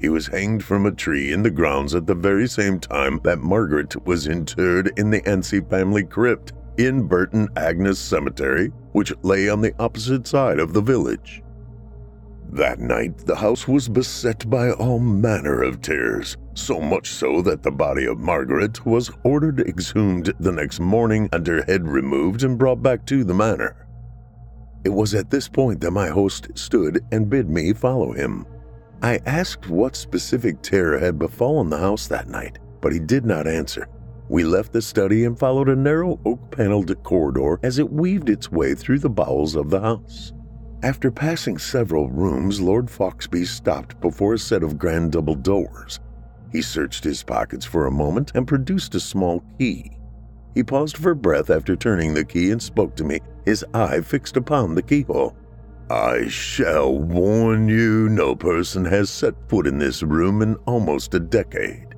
He 0.00 0.08
was 0.08 0.28
hanged 0.28 0.64
from 0.64 0.86
a 0.86 0.92
tree 0.92 1.30
in 1.30 1.42
the 1.42 1.50
grounds 1.50 1.94
at 1.94 2.06
the 2.06 2.14
very 2.14 2.48
same 2.48 2.80
time 2.80 3.20
that 3.24 3.40
Margaret 3.40 4.06
was 4.06 4.26
interred 4.26 4.98
in 4.98 5.10
the 5.10 5.26
Anstey 5.28 5.60
family 5.60 6.04
crypt 6.04 6.54
in 6.78 7.06
Burton 7.06 7.48
Agnes 7.56 7.98
Cemetery, 7.98 8.72
which 8.92 9.12
lay 9.20 9.50
on 9.50 9.60
the 9.60 9.74
opposite 9.78 10.26
side 10.26 10.58
of 10.58 10.72
the 10.72 10.80
village. 10.80 11.42
That 12.50 12.78
night, 12.78 13.18
the 13.18 13.36
house 13.36 13.66
was 13.66 13.88
beset 13.88 14.48
by 14.48 14.70
all 14.70 14.98
manner 14.98 15.62
of 15.62 15.82
terrors, 15.82 16.36
so 16.54 16.80
much 16.80 17.10
so 17.10 17.42
that 17.42 17.62
the 17.62 17.70
body 17.70 18.06
of 18.06 18.18
Margaret 18.18 18.86
was 18.86 19.10
ordered 19.24 19.60
exhumed 19.60 20.32
the 20.40 20.52
next 20.52 20.80
morning 20.80 21.28
and 21.32 21.46
her 21.46 21.62
head 21.62 21.86
removed 21.86 22.44
and 22.44 22.56
brought 22.56 22.82
back 22.82 23.04
to 23.06 23.24
the 23.24 23.34
manor. 23.34 23.86
It 24.84 24.90
was 24.90 25.14
at 25.14 25.30
this 25.30 25.48
point 25.48 25.80
that 25.80 25.90
my 25.90 26.08
host 26.08 26.48
stood 26.54 27.00
and 27.10 27.28
bid 27.28 27.50
me 27.50 27.72
follow 27.72 28.12
him. 28.12 28.46
I 29.02 29.20
asked 29.26 29.68
what 29.68 29.96
specific 29.96 30.62
terror 30.62 30.98
had 30.98 31.18
befallen 31.18 31.68
the 31.68 31.78
house 31.78 32.06
that 32.06 32.28
night, 32.28 32.58
but 32.80 32.92
he 32.92 33.00
did 33.00 33.26
not 33.26 33.46
answer. 33.46 33.88
We 34.28 34.44
left 34.44 34.72
the 34.72 34.82
study 34.82 35.24
and 35.24 35.38
followed 35.38 35.68
a 35.68 35.76
narrow 35.76 36.18
oak 36.24 36.50
paneled 36.50 37.02
corridor 37.02 37.58
as 37.62 37.78
it 37.78 37.92
weaved 37.92 38.30
its 38.30 38.50
way 38.50 38.74
through 38.74 39.00
the 39.00 39.10
bowels 39.10 39.56
of 39.56 39.70
the 39.70 39.80
house. 39.80 40.32
After 40.82 41.10
passing 41.10 41.56
several 41.56 42.10
rooms, 42.10 42.60
Lord 42.60 42.90
Foxby 42.90 43.46
stopped 43.46 43.98
before 44.00 44.34
a 44.34 44.38
set 44.38 44.62
of 44.62 44.78
grand 44.78 45.12
double 45.12 45.34
doors. 45.34 46.00
He 46.52 46.60
searched 46.60 47.02
his 47.02 47.22
pockets 47.22 47.64
for 47.64 47.86
a 47.86 47.90
moment 47.90 48.32
and 48.34 48.46
produced 48.46 48.94
a 48.94 49.00
small 49.00 49.42
key. 49.58 49.90
He 50.54 50.62
paused 50.62 50.98
for 50.98 51.14
breath 51.14 51.50
after 51.50 51.76
turning 51.76 52.12
the 52.12 52.24
key 52.24 52.50
and 52.50 52.62
spoke 52.62 52.94
to 52.96 53.04
me, 53.04 53.20
his 53.44 53.64
eye 53.72 54.00
fixed 54.02 54.36
upon 54.36 54.74
the 54.74 54.82
keyhole. 54.82 55.34
I 55.88 56.28
shall 56.28 56.98
warn 56.98 57.68
you 57.68 58.08
no 58.10 58.36
person 58.36 58.84
has 58.84 59.08
set 59.08 59.34
foot 59.48 59.66
in 59.66 59.78
this 59.78 60.02
room 60.02 60.42
in 60.42 60.56
almost 60.66 61.14
a 61.14 61.20
decade. 61.20 61.94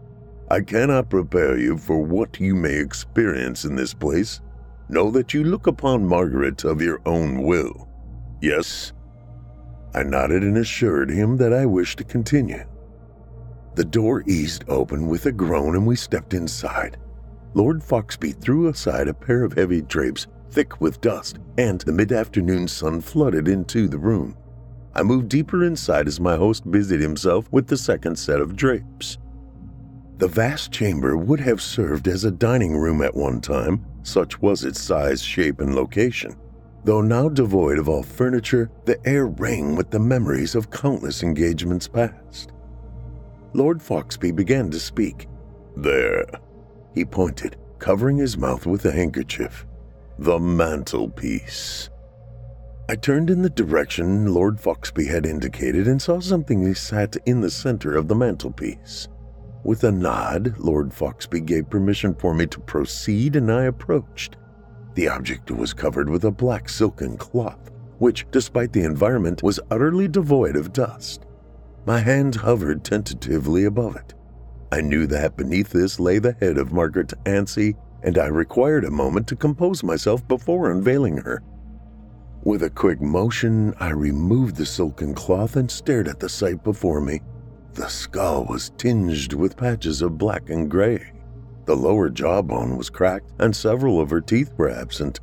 I 0.51 0.61
cannot 0.61 1.11
prepare 1.11 1.59
you 1.59 1.79
for 1.79 1.99
what 1.99 2.39
you 2.39 2.55
may 2.55 2.77
experience 2.77 3.65
in 3.65 3.75
this 3.75 3.93
place. 3.93 4.41
Know 4.89 5.11
that 5.11 5.35
you 5.35 5.45
look 5.45 5.67
upon 5.67 6.07
Margaret 6.07 6.65
of 6.65 6.81
your 6.81 7.01
own 7.07 7.43
will. 7.43 7.88
Yes. 8.41 8.93
I 9.95 10.03
nodded 10.03 10.43
and 10.43 10.59
assured 10.59 11.11
him 11.11 11.37
that 11.39 11.53
I 11.53 11.67
wished 11.67 11.99
to 11.99 12.05
continue. 12.05 12.65
The 13.75 13.85
door 13.85 14.23
eased 14.27 14.65
open 14.69 15.07
with 15.07 15.27
a 15.27 15.33
groan 15.33 15.77
and 15.77 15.87
we 15.87 15.97
stepped 15.97 16.35
inside. 16.35 16.99
Lord 17.55 17.83
Foxby 17.83 18.33
threw 18.33 18.69
aside 18.69 19.09
a 19.09 19.15
pair 19.15 19.45
of 19.45 19.55
heavy 19.55 19.83
drapes 19.83 20.27
thick 20.51 20.81
with 20.81 21.01
dust, 21.01 21.39
and 21.57 21.81
the 21.83 21.93
mid 21.93 22.13
afternoon 22.13 22.69
sun 22.69 23.01
flooded 23.01 23.49
into 23.49 23.89
the 23.89 23.99
room. 23.99 24.37
I 24.95 25.03
moved 25.03 25.29
deeper 25.29 25.65
inside 25.65 26.09
as 26.09 26.21
my 26.21 26.37
host 26.37 26.71
busied 26.71 27.01
himself 27.01 27.49
with 27.53 27.67
the 27.67 27.77
second 27.77 28.19
set 28.19 28.41
of 28.41 28.57
drapes. 28.57 29.19
The 30.17 30.29
vast 30.29 30.73
chamber 30.73 31.17
would 31.17 31.41
have 31.41 31.63
served 31.63 32.09
as 32.09 32.25
a 32.25 32.31
dining 32.31 32.77
room 32.77 33.03
at 33.03 33.15
one 33.15 33.41
time, 33.41 33.85
such 34.03 34.41
was 34.43 34.65
its 34.65 34.81
size, 34.81 35.23
shape, 35.23 35.61
and 35.61 35.75
location. 35.75 36.35
Though 36.85 37.03
now 37.03 37.29
devoid 37.29 37.79
of 37.79 37.89
all 37.89 38.03
furniture, 38.03 38.71
the 38.85 38.99
air 39.07 39.27
rang 39.27 39.77
with 39.77 39.91
the 39.91 39.99
memories 39.99 40.55
of 40.55 40.71
countless 40.71 41.23
engagements 41.23 41.89
past. 41.89 42.53
Lord 43.53 43.83
Foxby 43.83 44.31
began 44.35 44.71
to 44.71 44.79
speak. 44.79 45.29
There, 45.77 46.25
he 46.95 47.05
pointed, 47.05 47.57
covering 47.79 48.17
his 48.17 48.37
mouth 48.37 48.67
with 48.67 48.85
a 48.85 48.93
handkerchief. 48.93 49.67
The 50.19 50.39
mantelpiece. 50.39 51.91
I 52.89 52.97
turned 52.97 53.29
in 53.29 53.43
the 53.43 53.51
direction 53.51 54.33
Lord 54.33 54.59
Foxby 54.59 55.07
had 55.07 55.27
indicated 55.27 55.87
and 55.87 56.01
saw 56.01 56.21
something 56.21 56.75
sat 56.75 57.17
in 57.27 57.41
the 57.41 57.51
center 57.51 57.95
of 57.95 58.09
the 58.09 58.15
mantelpiece. 58.15 59.09
With 59.63 59.85
a 59.85 59.93
nod, 59.93 60.55
Lord 60.59 60.95
Foxby 60.95 61.41
gave 61.41 61.69
permission 61.69 62.15
for 62.15 62.33
me 62.33 62.47
to 62.47 62.61
proceed, 62.61 63.37
and 63.37 63.53
I 63.53 63.65
approached. 63.65 64.37
The 64.99 65.09
object 65.09 65.53
was 65.53 65.73
covered 65.73 66.11
with 66.11 66.25
a 66.25 66.33
black 66.33 66.69
silken 66.69 67.17
cloth, 67.17 67.71
which, 67.99 68.27
despite 68.33 68.73
the 68.73 68.83
environment, 68.83 69.45
was 69.45 69.61
utterly 69.71 70.09
devoid 70.09 70.57
of 70.57 70.73
dust. 70.73 71.25
My 71.87 72.01
hand 72.01 72.35
hovered 72.35 72.83
tentatively 72.83 73.63
above 73.63 73.95
it. 73.95 74.15
I 74.73 74.81
knew 74.81 75.07
that 75.07 75.37
beneath 75.37 75.71
this 75.71 76.01
lay 76.01 76.19
the 76.19 76.33
head 76.41 76.59
of 76.59 76.73
Margaret 76.73 77.13
Anstey, 77.27 77.77
and 78.03 78.19
I 78.19 78.27
required 78.27 78.85
a 78.85 78.91
moment 78.91 79.29
to 79.29 79.37
compose 79.37 79.85
myself 79.85 80.27
before 80.27 80.73
unveiling 80.73 81.19
her. 81.19 81.45
With 82.43 82.65
a 82.65 82.71
quick 82.71 83.01
motion, 83.01 83.75
I 83.79 83.91
removed 83.91 84.57
the 84.57 84.67
silken 84.67 85.15
cloth 85.15 85.55
and 85.55 85.71
stared 85.71 86.09
at 86.09 86.19
the 86.19 86.29
sight 86.29 86.65
before 86.65 87.01
me. 87.01 87.21
The 87.75 87.87
skull 87.87 88.47
was 88.47 88.71
tinged 88.71 89.33
with 89.33 89.57
patches 89.57 90.03
of 90.03 90.19
black 90.19 90.51
and 90.51 90.69
gray. 90.69 91.13
The 91.69 91.77
lower 91.77 92.09
jawbone 92.09 92.79
was 92.79 92.89
cracked, 92.89 93.31
and 93.39 93.55
several 93.55 94.01
of 94.01 94.09
her 94.09 94.23
teeth 94.23 94.51
were 94.57 94.71
absent. 94.71 95.21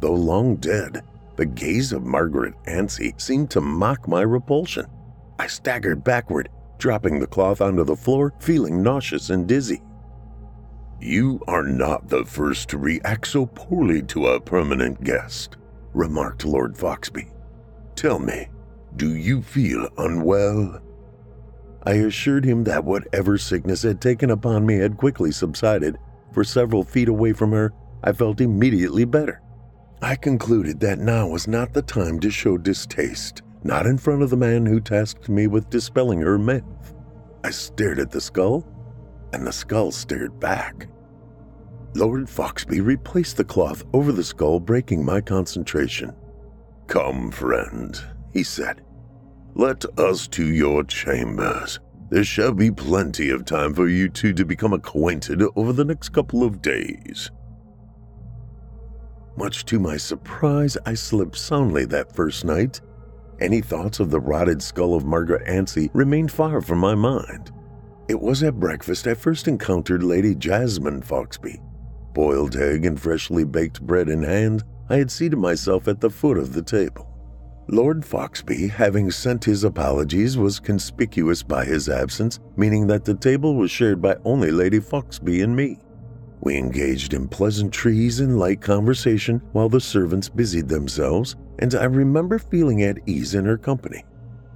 Though 0.00 0.14
long 0.14 0.56
dead, 0.56 1.02
the 1.36 1.46
gaze 1.46 1.92
of 1.92 2.02
Margaret 2.02 2.54
Anstey 2.66 3.14
seemed 3.16 3.52
to 3.52 3.60
mock 3.60 4.08
my 4.08 4.22
repulsion. 4.22 4.86
I 5.38 5.46
staggered 5.46 6.02
backward, 6.02 6.48
dropping 6.78 7.20
the 7.20 7.28
cloth 7.28 7.60
onto 7.60 7.84
the 7.84 7.94
floor, 7.94 8.32
feeling 8.40 8.82
nauseous 8.82 9.30
and 9.30 9.46
dizzy. 9.46 9.82
You 11.00 11.40
are 11.46 11.62
not 11.62 12.08
the 12.08 12.24
first 12.24 12.70
to 12.70 12.78
react 12.78 13.28
so 13.28 13.46
poorly 13.46 14.02
to 14.02 14.26
a 14.26 14.40
permanent 14.40 15.04
guest, 15.04 15.58
remarked 15.92 16.44
Lord 16.44 16.76
Foxby. 16.76 17.30
Tell 17.94 18.18
me, 18.18 18.48
do 18.96 19.14
you 19.14 19.42
feel 19.42 19.88
unwell? 19.96 20.80
I 21.86 21.94
assured 21.94 22.44
him 22.44 22.64
that 22.64 22.84
whatever 22.84 23.36
sickness 23.36 23.82
had 23.82 24.00
taken 24.00 24.30
upon 24.30 24.64
me 24.64 24.76
had 24.76 24.96
quickly 24.96 25.30
subsided. 25.32 25.98
For 26.32 26.42
several 26.42 26.82
feet 26.82 27.08
away 27.08 27.32
from 27.32 27.52
her, 27.52 27.72
I 28.02 28.12
felt 28.12 28.40
immediately 28.40 29.04
better. 29.04 29.42
I 30.00 30.16
concluded 30.16 30.80
that 30.80 30.98
now 30.98 31.28
was 31.28 31.46
not 31.46 31.72
the 31.72 31.82
time 31.82 32.20
to 32.20 32.30
show 32.30 32.58
distaste, 32.58 33.42
not 33.62 33.86
in 33.86 33.98
front 33.98 34.22
of 34.22 34.30
the 34.30 34.36
man 34.36 34.66
who 34.66 34.80
tasked 34.80 35.28
me 35.28 35.46
with 35.46 35.70
dispelling 35.70 36.20
her 36.20 36.38
myth. 36.38 36.64
I 37.42 37.50
stared 37.50 37.98
at 37.98 38.10
the 38.10 38.20
skull, 38.20 38.66
and 39.32 39.46
the 39.46 39.52
skull 39.52 39.90
stared 39.92 40.40
back. 40.40 40.88
Lord 41.94 42.28
Foxby 42.28 42.80
replaced 42.80 43.36
the 43.36 43.44
cloth 43.44 43.84
over 43.92 44.10
the 44.10 44.24
skull, 44.24 44.58
breaking 44.58 45.04
my 45.04 45.20
concentration. 45.20 46.14
Come, 46.86 47.30
friend, 47.30 47.98
he 48.32 48.42
said. 48.42 48.82
Let 49.56 49.84
us 49.96 50.26
to 50.28 50.44
your 50.44 50.82
chambers. 50.82 51.78
There 52.10 52.24
shall 52.24 52.52
be 52.52 52.72
plenty 52.72 53.30
of 53.30 53.44
time 53.44 53.72
for 53.72 53.86
you 53.86 54.08
two 54.08 54.32
to 54.32 54.44
become 54.44 54.72
acquainted 54.72 55.44
over 55.54 55.72
the 55.72 55.84
next 55.84 56.08
couple 56.08 56.42
of 56.42 56.60
days. 56.60 57.30
Much 59.36 59.64
to 59.66 59.78
my 59.78 59.96
surprise, 59.96 60.76
I 60.86 60.94
slept 60.94 61.36
soundly 61.36 61.84
that 61.84 62.12
first 62.12 62.44
night. 62.44 62.80
Any 63.40 63.60
thoughts 63.60 64.00
of 64.00 64.10
the 64.10 64.18
rotted 64.18 64.60
skull 64.60 64.94
of 64.94 65.04
Margaret 65.04 65.46
Anstey 65.46 65.88
remained 65.94 66.32
far 66.32 66.60
from 66.60 66.78
my 66.80 66.96
mind. 66.96 67.52
It 68.08 68.20
was 68.20 68.42
at 68.42 68.58
breakfast 68.58 69.06
I 69.06 69.14
first 69.14 69.46
encountered 69.46 70.02
Lady 70.02 70.34
Jasmine 70.34 71.00
Foxby. 71.00 71.60
Boiled 72.12 72.56
egg 72.56 72.84
and 72.84 73.00
freshly 73.00 73.44
baked 73.44 73.80
bread 73.80 74.08
in 74.08 74.24
hand, 74.24 74.64
I 74.88 74.96
had 74.96 75.12
seated 75.12 75.38
myself 75.38 75.86
at 75.86 76.00
the 76.00 76.10
foot 76.10 76.38
of 76.38 76.54
the 76.54 76.62
table. 76.62 77.13
Lord 77.68 78.04
Foxby, 78.04 78.68
having 78.68 79.10
sent 79.10 79.44
his 79.44 79.64
apologies, 79.64 80.36
was 80.36 80.60
conspicuous 80.60 81.42
by 81.42 81.64
his 81.64 81.88
absence, 81.88 82.38
meaning 82.56 82.86
that 82.88 83.04
the 83.04 83.14
table 83.14 83.56
was 83.56 83.70
shared 83.70 84.02
by 84.02 84.16
only 84.24 84.50
Lady 84.50 84.78
Foxby 84.78 85.42
and 85.42 85.56
me. 85.56 85.78
We 86.42 86.58
engaged 86.58 87.14
in 87.14 87.26
pleasantries 87.26 88.20
and 88.20 88.38
light 88.38 88.60
conversation 88.60 89.40
while 89.52 89.70
the 89.70 89.80
servants 89.80 90.28
busied 90.28 90.68
themselves, 90.68 91.36
and 91.58 91.74
I 91.74 91.84
remember 91.84 92.38
feeling 92.38 92.82
at 92.82 92.98
ease 93.06 93.34
in 93.34 93.46
her 93.46 93.56
company. 93.56 94.04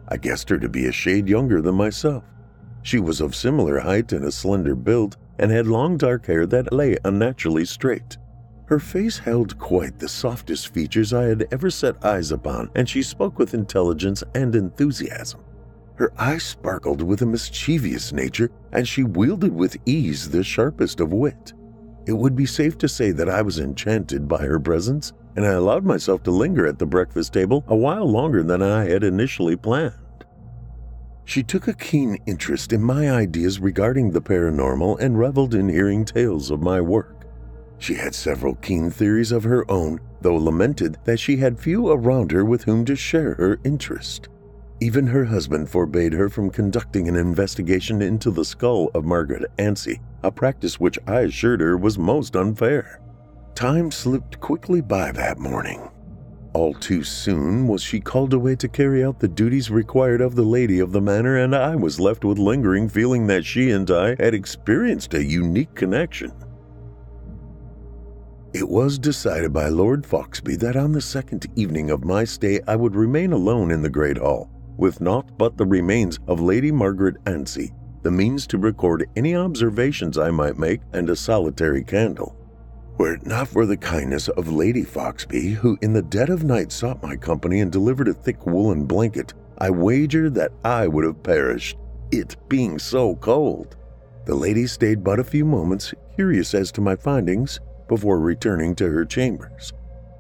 I 0.09 0.19
guessed 0.19 0.51
her 0.51 0.59
to 0.59 0.69
be 0.69 0.87
a 0.87 0.93
shade 0.93 1.29
younger 1.29 1.63
than 1.63 1.77
myself. 1.77 2.25
She 2.83 3.01
was 3.01 3.23
of 3.23 3.35
similar 3.35 3.81
height 3.81 4.13
and 4.13 4.25
a 4.27 4.33
slender 4.33 4.75
build, 4.75 5.17
and 5.39 5.51
had 5.51 5.67
long 5.67 5.97
dark 5.97 6.27
hair 6.27 6.45
that 6.47 6.75
lay 6.75 6.99
unnaturally 7.05 7.65
straight. 7.65 8.19
Her 8.69 8.79
face 8.79 9.17
held 9.17 9.59
quite 9.59 9.99
the 9.99 10.11
softest 10.11 10.75
features 10.75 11.15
I 11.15 11.23
had 11.23 11.49
ever 11.51 11.71
set 11.71 12.05
eyes 12.05 12.31
upon, 12.31 12.69
and 12.75 12.87
she 12.87 13.03
spoke 13.03 13.39
with 13.39 13.55
intelligence 13.55 14.23
and 14.35 14.55
enthusiasm. 14.55 15.41
Her 15.95 16.13
eyes 16.19 16.43
sparkled 16.43 17.01
with 17.01 17.23
a 17.23 17.27
mischievous 17.27 18.13
nature, 18.13 18.51
and 18.71 18.87
she 18.87 19.05
wielded 19.05 19.55
with 19.55 19.79
ease 19.87 20.29
the 20.29 20.45
sharpest 20.45 21.01
of 21.01 21.15
wit. 21.15 21.55
It 22.07 22.13
would 22.13 22.37
be 22.37 22.45
safe 22.45 22.77
to 22.79 22.89
say 22.89 23.11
that 23.13 23.31
I 23.31 23.41
was 23.41 23.59
enchanted 23.59 24.29
by 24.29 24.45
her 24.45 24.61
presence, 24.61 25.15
and 25.35 25.47
I 25.47 25.53
allowed 25.53 25.85
myself 25.85 26.23
to 26.25 26.31
linger 26.31 26.67
at 26.67 26.79
the 26.79 26.85
breakfast 26.85 27.33
table 27.33 27.65
a 27.69 27.77
while 27.77 28.05
longer 28.05 28.43
than 28.43 28.61
I 28.61 28.85
had 28.85 29.03
initially 29.03 29.57
planned. 29.57 29.95
She 31.25 31.43
took 31.43 31.69
a 31.69 31.75
keen 31.75 32.19
interest 32.27 32.75
in 32.75 32.83
my 32.83 33.11
ideas 33.11 33.61
regarding 33.61 34.11
the 34.11 34.21
paranormal 34.21 35.01
and 35.01 35.19
reveled 35.19 35.55
in 35.55 35.71
hearing 35.71 36.05
tales 36.05 36.51
of 36.51 36.61
my 36.61 36.83
work. 36.83 37.18
She 37.79 37.95
had 37.95 38.15
several 38.15 38.57
keen 38.57 38.91
theories 38.91 39.33
of 39.33 39.45
her 39.45 39.69
own, 39.71 40.01
though 40.21 40.37
lamented 40.37 40.99
that 41.05 41.21
she 41.21 41.37
had 41.37 41.59
few 41.59 41.89
around 41.89 42.33
her 42.33 42.45
with 42.45 42.65
whom 42.65 42.85
to 42.87 42.97
share 42.97 43.35
her 43.35 43.59
interest. 43.65 44.29
Even 44.81 45.07
her 45.07 45.25
husband 45.25 45.69
forbade 45.69 46.13
her 46.13 46.29
from 46.29 46.51
conducting 46.51 47.09
an 47.09 47.17
investigation 47.17 48.03
into 48.03 48.31
the 48.31 48.45
skull 48.45 48.91
of 48.95 49.05
Margaret 49.05 49.51
Anstey, 49.59 50.01
a 50.23 50.31
practice 50.31 50.79
which 50.79 50.99
I 51.07 51.21
assured 51.21 51.61
her 51.61 51.77
was 51.77 51.99
most 51.99 52.37
unfair. 52.37 53.01
Time 53.55 53.91
slipped 53.91 54.39
quickly 54.39 54.81
by 54.81 55.11
that 55.13 55.39
morning. 55.39 55.89
All 56.53 56.75
too 56.75 57.05
soon 57.05 57.67
was 57.67 57.83
she 57.83 58.01
called 58.01 58.33
away 58.33 58.57
to 58.57 58.69
carry 58.69 59.05
out 59.05 59.21
the 59.21 59.29
duties 59.29 59.71
required 59.71 60.21
of 60.21 60.35
the 60.35 60.43
lady 60.43 60.81
of 60.81 60.93
the 60.93 61.01
manor, 61.01 61.37
and 61.37 61.55
I 61.55 61.77
was 61.77 62.01
left 62.01 62.25
with 62.25 62.39
lingering 62.39 62.89
feeling 62.89 63.27
that 63.27 63.45
she 63.45 63.71
and 63.71 63.91
I 63.91 64.17
had 64.19 64.35
experienced 64.35 65.15
a 65.15 65.25
unique 65.25 65.75
connection. 65.75 66.33
It 68.53 68.69
was 68.69 68.99
decided 68.99 69.53
by 69.53 69.69
Lord 69.69 70.07
Foxby 70.07 70.57
that 70.57 70.77
on 70.77 70.93
the 70.93 71.01
second 71.01 71.47
evening 71.57 71.91
of 71.91 72.05
my 72.05 72.25
stay 72.25 72.61
I 72.67 72.77
would 72.77 72.97
remain 72.97 73.33
alone 73.33 73.71
in 73.71 73.83
the 73.83 73.91
great 73.91 74.19
hall, 74.19 74.51
with 74.77 75.01
naught 75.01 75.37
but 75.37 75.57
the 75.57 75.67
remains 75.67 76.19
of 76.27 76.41
Lady 76.41 76.73
Margaret 76.73 77.17
Anstey 77.27 77.73
the 78.03 78.11
means 78.11 78.47
to 78.47 78.59
record 78.59 79.09
any 79.17 79.35
observations 79.35 80.19
I 80.19 80.31
might 80.31 80.59
make, 80.59 80.81
and 80.93 81.11
a 81.11 81.17
solitary 81.17 81.83
candle. 81.83 82.35
Were 82.97 83.15
it 83.15 83.27
not 83.27 83.49
for 83.49 83.67
the 83.67 83.77
kindness 83.77 84.29
of 84.29 84.53
Lady 84.53 84.83
Foxby, 84.83 85.51
who 85.51 85.79
in 85.83 85.93
the 85.93 86.03
dead 86.03 86.31
of 86.31 86.45
night 86.45 86.73
sought 86.73 87.03
my 87.03 87.17
company 87.17 87.61
and 87.61 87.71
delivered 87.71 88.09
a 88.09 88.15
thick 88.15 88.47
woolen 88.47 88.87
blanket, 88.87 89.35
I 89.59 89.71
wager 89.71 90.31
that 90.31 90.53
I 90.65 90.89
would 90.89 91.05
have 91.05 91.23
perished, 91.23 91.77
it 92.11 92.37
being 92.49 92.79
so 92.79 93.17
cold. 93.17 93.77
The 94.25 94.35
lady 94.35 94.67
stayed 94.67 95.05
but 95.05 95.21
a 95.21 95.25
few 95.25 95.45
moments, 95.45 95.95
curious 96.15 96.55
as 96.55 96.73
to 96.73 96.81
my 96.81 96.97
findings, 96.97 97.61
before 97.89 98.21
returning 98.21 98.75
to 98.77 98.89
her 98.89 99.05
chambers. 99.05 99.73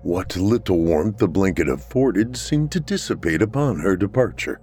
What 0.02 0.36
little 0.36 0.78
warmth 0.78 1.18
the 1.18 1.28
blanket 1.28 1.68
afforded 1.68 2.36
seemed 2.36 2.72
to 2.72 2.80
dissipate 2.80 3.42
upon 3.42 3.80
her 3.80 3.96
departure. 3.96 4.60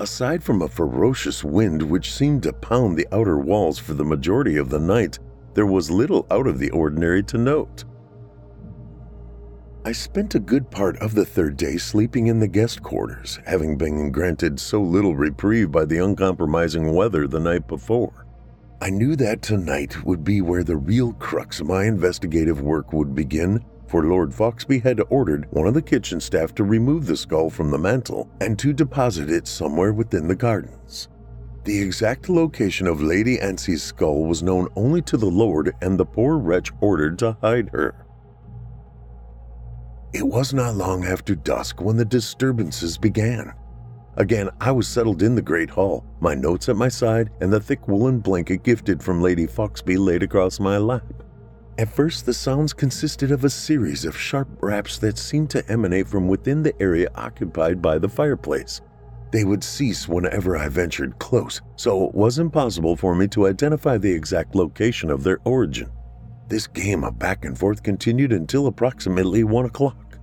Aside 0.00 0.44
from 0.44 0.62
a 0.62 0.68
ferocious 0.68 1.42
wind 1.42 1.82
which 1.82 2.14
seemed 2.14 2.44
to 2.44 2.52
pound 2.52 2.96
the 2.96 3.08
outer 3.10 3.38
walls 3.38 3.78
for 3.78 3.94
the 3.94 4.04
majority 4.04 4.56
of 4.56 4.70
the 4.70 4.78
night, 4.78 5.18
there 5.54 5.66
was 5.66 5.90
little 5.90 6.26
out 6.30 6.46
of 6.46 6.60
the 6.60 6.70
ordinary 6.70 7.22
to 7.24 7.38
note. 7.38 7.84
I 9.84 9.92
spent 9.92 10.34
a 10.34 10.40
good 10.40 10.70
part 10.70 10.98
of 10.98 11.14
the 11.14 11.24
third 11.24 11.56
day 11.56 11.78
sleeping 11.78 12.26
in 12.26 12.38
the 12.38 12.46
guest 12.46 12.82
quarters, 12.82 13.40
having 13.46 13.78
been 13.78 14.12
granted 14.12 14.60
so 14.60 14.82
little 14.82 15.16
reprieve 15.16 15.72
by 15.72 15.84
the 15.84 15.98
uncompromising 15.98 16.94
weather 16.94 17.26
the 17.26 17.40
night 17.40 17.66
before. 17.66 18.27
I 18.80 18.90
knew 18.90 19.16
that 19.16 19.42
tonight 19.42 20.04
would 20.04 20.22
be 20.22 20.40
where 20.40 20.62
the 20.62 20.76
real 20.76 21.12
crux 21.14 21.60
of 21.60 21.66
my 21.66 21.84
investigative 21.84 22.60
work 22.60 22.92
would 22.92 23.12
begin, 23.12 23.64
for 23.88 24.04
Lord 24.04 24.32
Foxby 24.32 24.78
had 24.78 25.00
ordered 25.10 25.48
one 25.50 25.66
of 25.66 25.74
the 25.74 25.82
kitchen 25.82 26.20
staff 26.20 26.54
to 26.54 26.64
remove 26.64 27.06
the 27.06 27.16
skull 27.16 27.50
from 27.50 27.70
the 27.72 27.78
mantel 27.78 28.30
and 28.40 28.56
to 28.60 28.72
deposit 28.72 29.30
it 29.30 29.48
somewhere 29.48 29.92
within 29.92 30.28
the 30.28 30.36
gardens. 30.36 31.08
The 31.64 31.82
exact 31.82 32.28
location 32.28 32.86
of 32.86 33.02
Lady 33.02 33.40
Anstey's 33.40 33.82
skull 33.82 34.24
was 34.24 34.44
known 34.44 34.68
only 34.76 35.02
to 35.02 35.16
the 35.16 35.26
Lord, 35.26 35.74
and 35.82 35.98
the 35.98 36.06
poor 36.06 36.38
wretch 36.38 36.70
ordered 36.80 37.18
to 37.18 37.36
hide 37.40 37.70
her. 37.70 38.06
It 40.12 40.26
was 40.26 40.54
not 40.54 40.76
long 40.76 41.04
after 41.04 41.34
dusk 41.34 41.80
when 41.80 41.96
the 41.96 42.04
disturbances 42.04 42.96
began. 42.96 43.52
Again, 44.18 44.50
I 44.60 44.72
was 44.72 44.88
settled 44.88 45.22
in 45.22 45.36
the 45.36 45.42
great 45.42 45.70
hall, 45.70 46.04
my 46.18 46.34
notes 46.34 46.68
at 46.68 46.74
my 46.74 46.88
side, 46.88 47.30
and 47.40 47.52
the 47.52 47.60
thick 47.60 47.86
woolen 47.86 48.18
blanket 48.18 48.64
gifted 48.64 49.00
from 49.00 49.22
Lady 49.22 49.46
Foxby 49.46 49.96
laid 49.96 50.24
across 50.24 50.58
my 50.58 50.76
lap. 50.76 51.22
At 51.78 51.94
first, 51.94 52.26
the 52.26 52.34
sounds 52.34 52.72
consisted 52.72 53.30
of 53.30 53.44
a 53.44 53.50
series 53.50 54.04
of 54.04 54.18
sharp 54.18 54.48
raps 54.60 54.98
that 54.98 55.18
seemed 55.18 55.50
to 55.50 55.64
emanate 55.70 56.08
from 56.08 56.26
within 56.26 56.64
the 56.64 56.74
area 56.82 57.08
occupied 57.14 57.80
by 57.80 57.96
the 57.98 58.08
fireplace. 58.08 58.80
They 59.30 59.44
would 59.44 59.62
cease 59.62 60.08
whenever 60.08 60.56
I 60.56 60.68
ventured 60.68 61.20
close, 61.20 61.60
so 61.76 62.08
it 62.08 62.14
was 62.14 62.40
impossible 62.40 62.96
for 62.96 63.14
me 63.14 63.28
to 63.28 63.46
identify 63.46 63.98
the 63.98 64.10
exact 64.10 64.56
location 64.56 65.10
of 65.10 65.22
their 65.22 65.38
origin. 65.44 65.92
This 66.48 66.66
game 66.66 67.04
of 67.04 67.20
back 67.20 67.44
and 67.44 67.56
forth 67.56 67.84
continued 67.84 68.32
until 68.32 68.66
approximately 68.66 69.44
one 69.44 69.66
o'clock. 69.66 70.18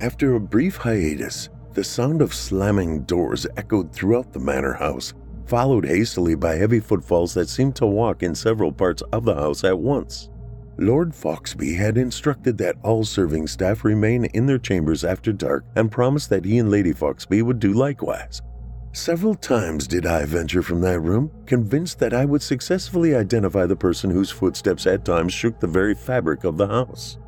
After 0.00 0.34
a 0.34 0.40
brief 0.40 0.76
hiatus, 0.76 1.48
the 1.74 1.84
sound 1.84 2.22
of 2.22 2.32
slamming 2.32 3.02
doors 3.02 3.46
echoed 3.56 3.92
throughout 3.92 4.32
the 4.32 4.38
manor 4.38 4.72
house, 4.72 5.12
followed 5.46 5.84
hastily 5.84 6.34
by 6.34 6.54
heavy 6.54 6.80
footfalls 6.80 7.34
that 7.34 7.48
seemed 7.48 7.76
to 7.76 7.86
walk 7.86 8.22
in 8.22 8.34
several 8.34 8.72
parts 8.72 9.02
of 9.12 9.24
the 9.24 9.34
house 9.34 9.64
at 9.64 9.78
once. 9.78 10.30
Lord 10.78 11.14
Foxby 11.14 11.76
had 11.76 11.96
instructed 11.96 12.58
that 12.58 12.76
all 12.82 13.04
serving 13.04 13.46
staff 13.46 13.84
remain 13.84 14.24
in 14.26 14.46
their 14.46 14.58
chambers 14.58 15.04
after 15.04 15.32
dark 15.32 15.64
and 15.76 15.90
promised 15.90 16.30
that 16.30 16.44
he 16.44 16.58
and 16.58 16.70
Lady 16.70 16.92
Foxby 16.92 17.42
would 17.42 17.60
do 17.60 17.72
likewise. 17.72 18.42
Several 18.92 19.34
times 19.34 19.88
did 19.88 20.06
I 20.06 20.24
venture 20.24 20.62
from 20.62 20.80
that 20.82 21.00
room, 21.00 21.30
convinced 21.46 21.98
that 21.98 22.14
I 22.14 22.24
would 22.24 22.42
successfully 22.42 23.14
identify 23.14 23.66
the 23.66 23.76
person 23.76 24.10
whose 24.10 24.30
footsteps 24.30 24.86
at 24.86 25.04
times 25.04 25.32
shook 25.32 25.58
the 25.58 25.66
very 25.66 25.94
fabric 25.94 26.44
of 26.44 26.56
the 26.56 26.68
house. 26.68 27.18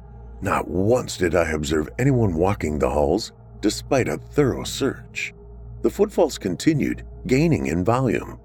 Not 0.41 0.69
once 0.69 1.17
did 1.17 1.35
I 1.35 1.51
observe 1.51 1.89
anyone 1.99 2.35
walking 2.35 2.79
the 2.79 2.91
halls, 2.91 3.33
despite 3.61 4.09
a 4.09 4.19
thorough 4.19 4.65
search. 4.65 5.35
The 5.83 5.91
footfalls 5.91 6.39
continued, 6.39 7.05
gaining 7.27 7.67
in 7.67 7.85
volume. 7.85 8.39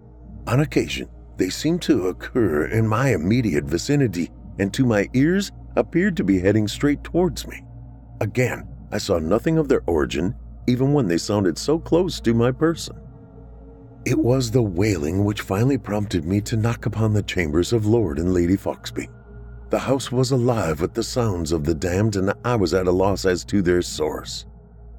On 0.48 0.60
occasion, 0.60 1.08
they 1.38 1.50
seemed 1.50 1.82
to 1.84 2.08
occur 2.08 2.66
in 2.66 2.88
my 2.88 3.14
immediate 3.14 3.66
vicinity 3.66 4.30
and 4.60 4.74
to 4.74 4.86
my 4.86 5.10
ears 5.14 5.52
appeared 5.76 6.18
to 6.18 6.24
be 6.24 6.40
heading 6.40 6.68
straight 6.68 7.04
towards 7.04 7.48
me. 7.48 7.64
Again, 8.20 8.68
I 8.92 8.98
saw 8.98 9.20
nothing 9.20 9.58
of 9.58 9.68
their 9.68 9.82
origin, 9.88 10.36
even 10.68 10.94
when 10.94 11.08
they 11.08 11.18
sounded 11.18 11.58
so 11.58 11.80
close 11.80 12.20
to 12.22 12.34
my 12.34 12.52
person. 12.52 12.96
It 14.06 14.18
was 14.18 14.52
the 14.52 14.62
wailing 14.62 15.24
which 15.24 15.42
finally 15.42 15.78
prompted 15.78 16.26
me 16.26 16.42
to 16.42 16.58
knock 16.58 16.86
upon 16.86 17.14
the 17.14 17.24
chambers 17.24 17.72
of 17.72 17.86
Lord 17.86 18.20
and 18.20 18.34
Lady 18.34 18.58
Foxby. 18.58 19.10
The 19.70 19.80
house 19.80 20.12
was 20.12 20.32
alive 20.32 20.82
with 20.82 20.94
the 20.94 21.04
sounds 21.04 21.52
of 21.52 21.64
the 21.64 21.74
damned, 21.74 22.18
and 22.18 22.34
I 22.44 22.56
was 22.56 22.74
at 22.74 22.88
a 22.88 22.92
loss 22.92 23.26
as 23.26 23.46
to 23.46 23.62
their 23.62 23.82
source. 23.82 24.46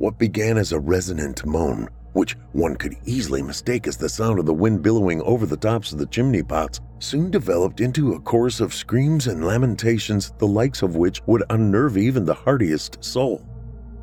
What 0.03 0.19
began 0.19 0.59
as 0.59 0.73
a 0.73 0.81
resonant 0.81 1.47
moan, 1.47 1.89
which 2.13 2.37
one 2.51 2.75
could 2.75 2.97
easily 3.05 3.41
mistake 3.41 3.87
as 3.87 3.97
the 3.97 4.09
sound 4.09 4.41
of 4.41 4.47
the 4.47 4.53
wind 4.53 4.83
billowing 4.83 5.23
over 5.23 5.47
the 5.47 5.57
tops 5.57 5.93
of 5.93 6.01
the 6.01 6.07
chimney 6.07 6.43
pots, 6.43 6.81
soon 6.99 7.31
developed 7.31 7.81
into 7.81 8.13
a 8.13 8.19
chorus 8.19 8.59
of 8.59 8.75
screams 8.75 9.29
and 9.29 9.45
lamentations, 9.45 10.33
the 10.39 10.47
likes 10.49 10.83
of 10.83 10.97
which 10.97 11.23
would 11.27 11.45
unnerve 11.51 11.97
even 11.97 12.25
the 12.25 12.35
hardiest 12.35 13.05
soul. 13.05 13.47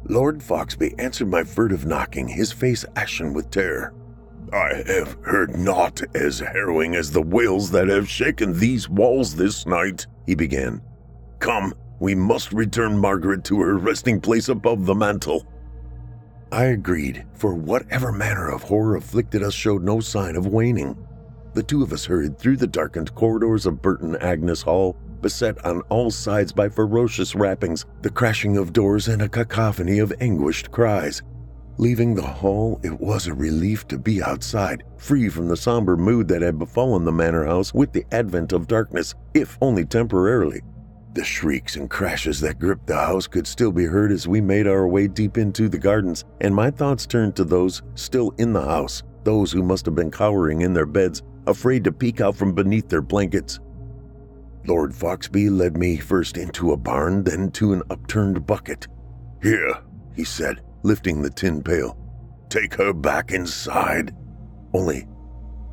Lord 0.06 0.42
Foxby 0.42 0.96
answered 1.00 1.28
my 1.28 1.44
furtive 1.44 1.86
knocking, 1.86 2.30
his 2.30 2.50
face 2.50 2.86
ashen 2.96 3.34
with 3.34 3.52
terror. 3.52 3.94
I 4.54 4.82
have 4.88 5.18
heard 5.22 5.58
naught 5.58 6.02
as 6.16 6.40
harrowing 6.40 6.96
as 6.96 7.12
the 7.12 7.22
wails 7.22 7.72
that 7.72 7.90
have 7.90 8.08
shaken 8.08 8.58
these 8.58 8.88
walls 8.88 9.36
this 9.36 9.66
night, 9.66 10.08
he 10.26 10.34
began. 10.34 10.82
Come, 11.40 11.74
we 12.00 12.16
must 12.16 12.54
return 12.54 12.98
Margaret 12.98 13.44
to 13.44 13.60
her 13.60 13.78
resting 13.78 14.22
place 14.22 14.48
above 14.48 14.86
the 14.86 14.96
mantel. 14.96 15.46
I 16.52 16.66
agreed, 16.66 17.26
for 17.36 17.54
whatever 17.54 18.12
manner 18.12 18.50
of 18.50 18.64
horror 18.64 18.96
afflicted 18.96 19.44
us 19.44 19.54
showed 19.54 19.84
no 19.84 20.00
sign 20.00 20.36
of 20.36 20.48
waning. 20.48 20.98
The 21.54 21.64
two 21.64 21.84
of 21.84 21.94
us 21.94 22.06
hurried 22.06 22.40
through 22.40 22.58
the 22.58 22.68
darkened 22.68 23.14
corridors 23.14 23.66
of 23.66 23.82
Burton 23.82 24.16
Agnes 24.18 24.64
Hall, 24.64 24.98
beset 25.22 25.64
on 25.66 25.82
all 25.90 26.10
sides 26.10 26.52
by 26.52 26.70
ferocious 26.70 27.36
rappings, 27.36 27.86
the 28.02 28.10
crashing 28.10 28.58
of 28.58 28.74
doors, 28.74 29.08
and 29.08 29.22
a 29.22 29.30
cacophony 29.30 30.00
of 30.00 30.14
anguished 30.22 30.72
cries. 30.72 31.22
Leaving 31.78 32.16
the 32.16 32.22
hall, 32.22 32.80
it 32.84 33.00
was 33.00 33.28
a 33.28 33.34
relief 33.34 33.88
to 33.88 33.98
be 33.98 34.22
outside, 34.22 34.84
free 34.98 35.30
from 35.30 35.48
the 35.48 35.56
somber 35.56 35.96
mood 35.96 36.28
that 36.28 36.42
had 36.42 36.60
befallen 36.60 37.06
the 37.06 37.12
manor 37.12 37.46
house 37.46 37.74
with 37.74 37.94
the 37.94 38.06
advent 38.12 38.54
of 38.54 38.68
darkness, 38.68 39.14
if 39.34 39.58
only 39.62 39.86
temporarily. 39.86 40.62
The 41.14 41.24
shrieks 41.24 41.76
and 41.76 41.90
crashes 41.90 42.40
that 42.42 42.60
gripped 42.60 42.86
the 42.86 42.96
house 42.96 43.26
could 43.26 43.48
still 43.48 43.72
be 43.72 43.86
heard 43.86 44.12
as 44.12 44.28
we 44.28 44.42
made 44.42 44.68
our 44.68 44.88
way 44.88 45.08
deep 45.08 45.38
into 45.38 45.68
the 45.68 45.80
gardens, 45.80 46.24
and 46.42 46.54
my 46.54 46.70
thoughts 46.70 47.08
turned 47.08 47.36
to 47.36 47.44
those 47.44 47.82
still 47.96 48.34
in 48.38 48.54
the 48.54 48.62
house, 48.62 49.02
those 49.24 49.52
who 49.52 49.64
must 49.64 49.86
have 49.86 49.96
been 49.96 50.12
cowering 50.12 50.62
in 50.62 50.74
their 50.74 50.86
beds, 50.86 51.24
afraid 51.48 51.84
to 51.84 51.92
peek 51.92 52.22
out 52.22 52.36
from 52.36 52.54
beneath 52.54 52.90
their 52.90 53.02
blankets. 53.02 53.60
Lord 54.68 54.94
Foxby 54.94 55.50
led 55.50 55.78
me 55.78 55.98
first 55.98 56.38
into 56.38 56.74
a 56.74 56.78
barn, 56.78 57.24
then 57.24 57.50
to 57.52 57.74
an 57.74 57.82
upturned 57.90 58.46
bucket. 58.46 58.88
Here, 59.42 59.74
he 60.16 60.24
said, 60.24 60.62
lifting 60.84 61.24
the 61.24 61.30
tin 61.32 61.64
pail. 61.64 61.98
Take 62.50 62.76
her 62.76 62.94
back 62.94 63.32
inside. 63.32 64.16
Only 64.74 65.08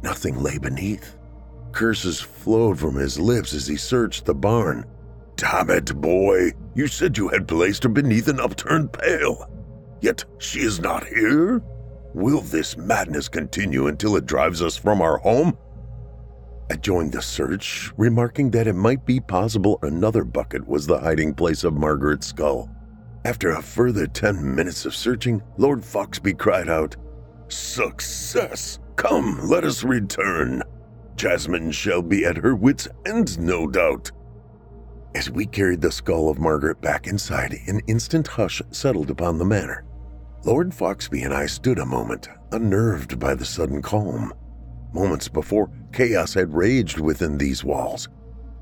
nothing 0.02 0.42
lay 0.42 0.56
beneath. 0.56 1.18
Curses 1.72 2.20
flowed 2.20 2.78
from 2.78 2.94
his 2.94 3.18
lips 3.18 3.52
as 3.52 3.66
he 3.66 3.76
searched 3.76 4.24
the 4.24 4.34
barn. 4.34 4.86
Damn 5.36 5.70
it, 5.70 5.94
boy! 6.00 6.52
You 6.74 6.86
said 6.86 7.18
you 7.18 7.28
had 7.28 7.46
placed 7.46 7.82
her 7.82 7.88
beneath 7.88 8.28
an 8.28 8.40
upturned 8.40 8.92
pail. 8.92 9.50
Yet 10.00 10.24
she 10.38 10.60
is 10.60 10.80
not 10.80 11.06
here? 11.06 11.62
Will 12.14 12.40
this 12.40 12.76
madness 12.76 13.28
continue 13.28 13.88
until 13.88 14.16
it 14.16 14.26
drives 14.26 14.62
us 14.62 14.76
from 14.76 15.02
our 15.02 15.18
home? 15.18 15.56
I 16.70 16.76
joined 16.76 17.12
the 17.12 17.22
search, 17.22 17.92
remarking 17.96 18.50
that 18.52 18.66
it 18.66 18.72
might 18.72 19.04
be 19.04 19.20
possible 19.20 19.78
another 19.82 20.24
bucket 20.24 20.66
was 20.66 20.86
the 20.86 20.98
hiding 20.98 21.34
place 21.34 21.62
of 21.62 21.74
Margaret's 21.74 22.26
skull. 22.28 22.70
After 23.24 23.50
a 23.50 23.62
further 23.62 24.06
ten 24.06 24.54
minutes 24.54 24.86
of 24.86 24.94
searching, 24.94 25.42
Lord 25.58 25.82
Foxby 25.84 26.34
cried 26.34 26.68
out, 26.68 26.96
Success! 27.48 28.78
Come, 28.96 29.38
let 29.48 29.64
us 29.64 29.84
return. 29.84 30.62
Jasmine 31.16 31.70
shall 31.70 32.02
be 32.02 32.24
at 32.24 32.38
her 32.38 32.54
wits' 32.56 32.88
end, 33.04 33.38
no 33.38 33.66
doubt. 33.66 34.10
As 35.16 35.30
we 35.30 35.46
carried 35.46 35.80
the 35.80 35.90
skull 35.90 36.28
of 36.28 36.38
Margaret 36.38 36.82
back 36.82 37.06
inside, 37.06 37.58
an 37.68 37.80
instant 37.86 38.26
hush 38.26 38.60
settled 38.70 39.10
upon 39.10 39.38
the 39.38 39.46
manor. 39.46 39.82
Lord 40.44 40.74
Foxby 40.74 41.22
and 41.22 41.32
I 41.32 41.46
stood 41.46 41.78
a 41.78 41.86
moment, 41.86 42.28
unnerved 42.52 43.18
by 43.18 43.34
the 43.34 43.46
sudden 43.46 43.80
calm. 43.80 44.34
Moments 44.92 45.26
before, 45.26 45.70
chaos 45.90 46.34
had 46.34 46.52
raged 46.52 47.00
within 47.00 47.38
these 47.38 47.64
walls. 47.64 48.10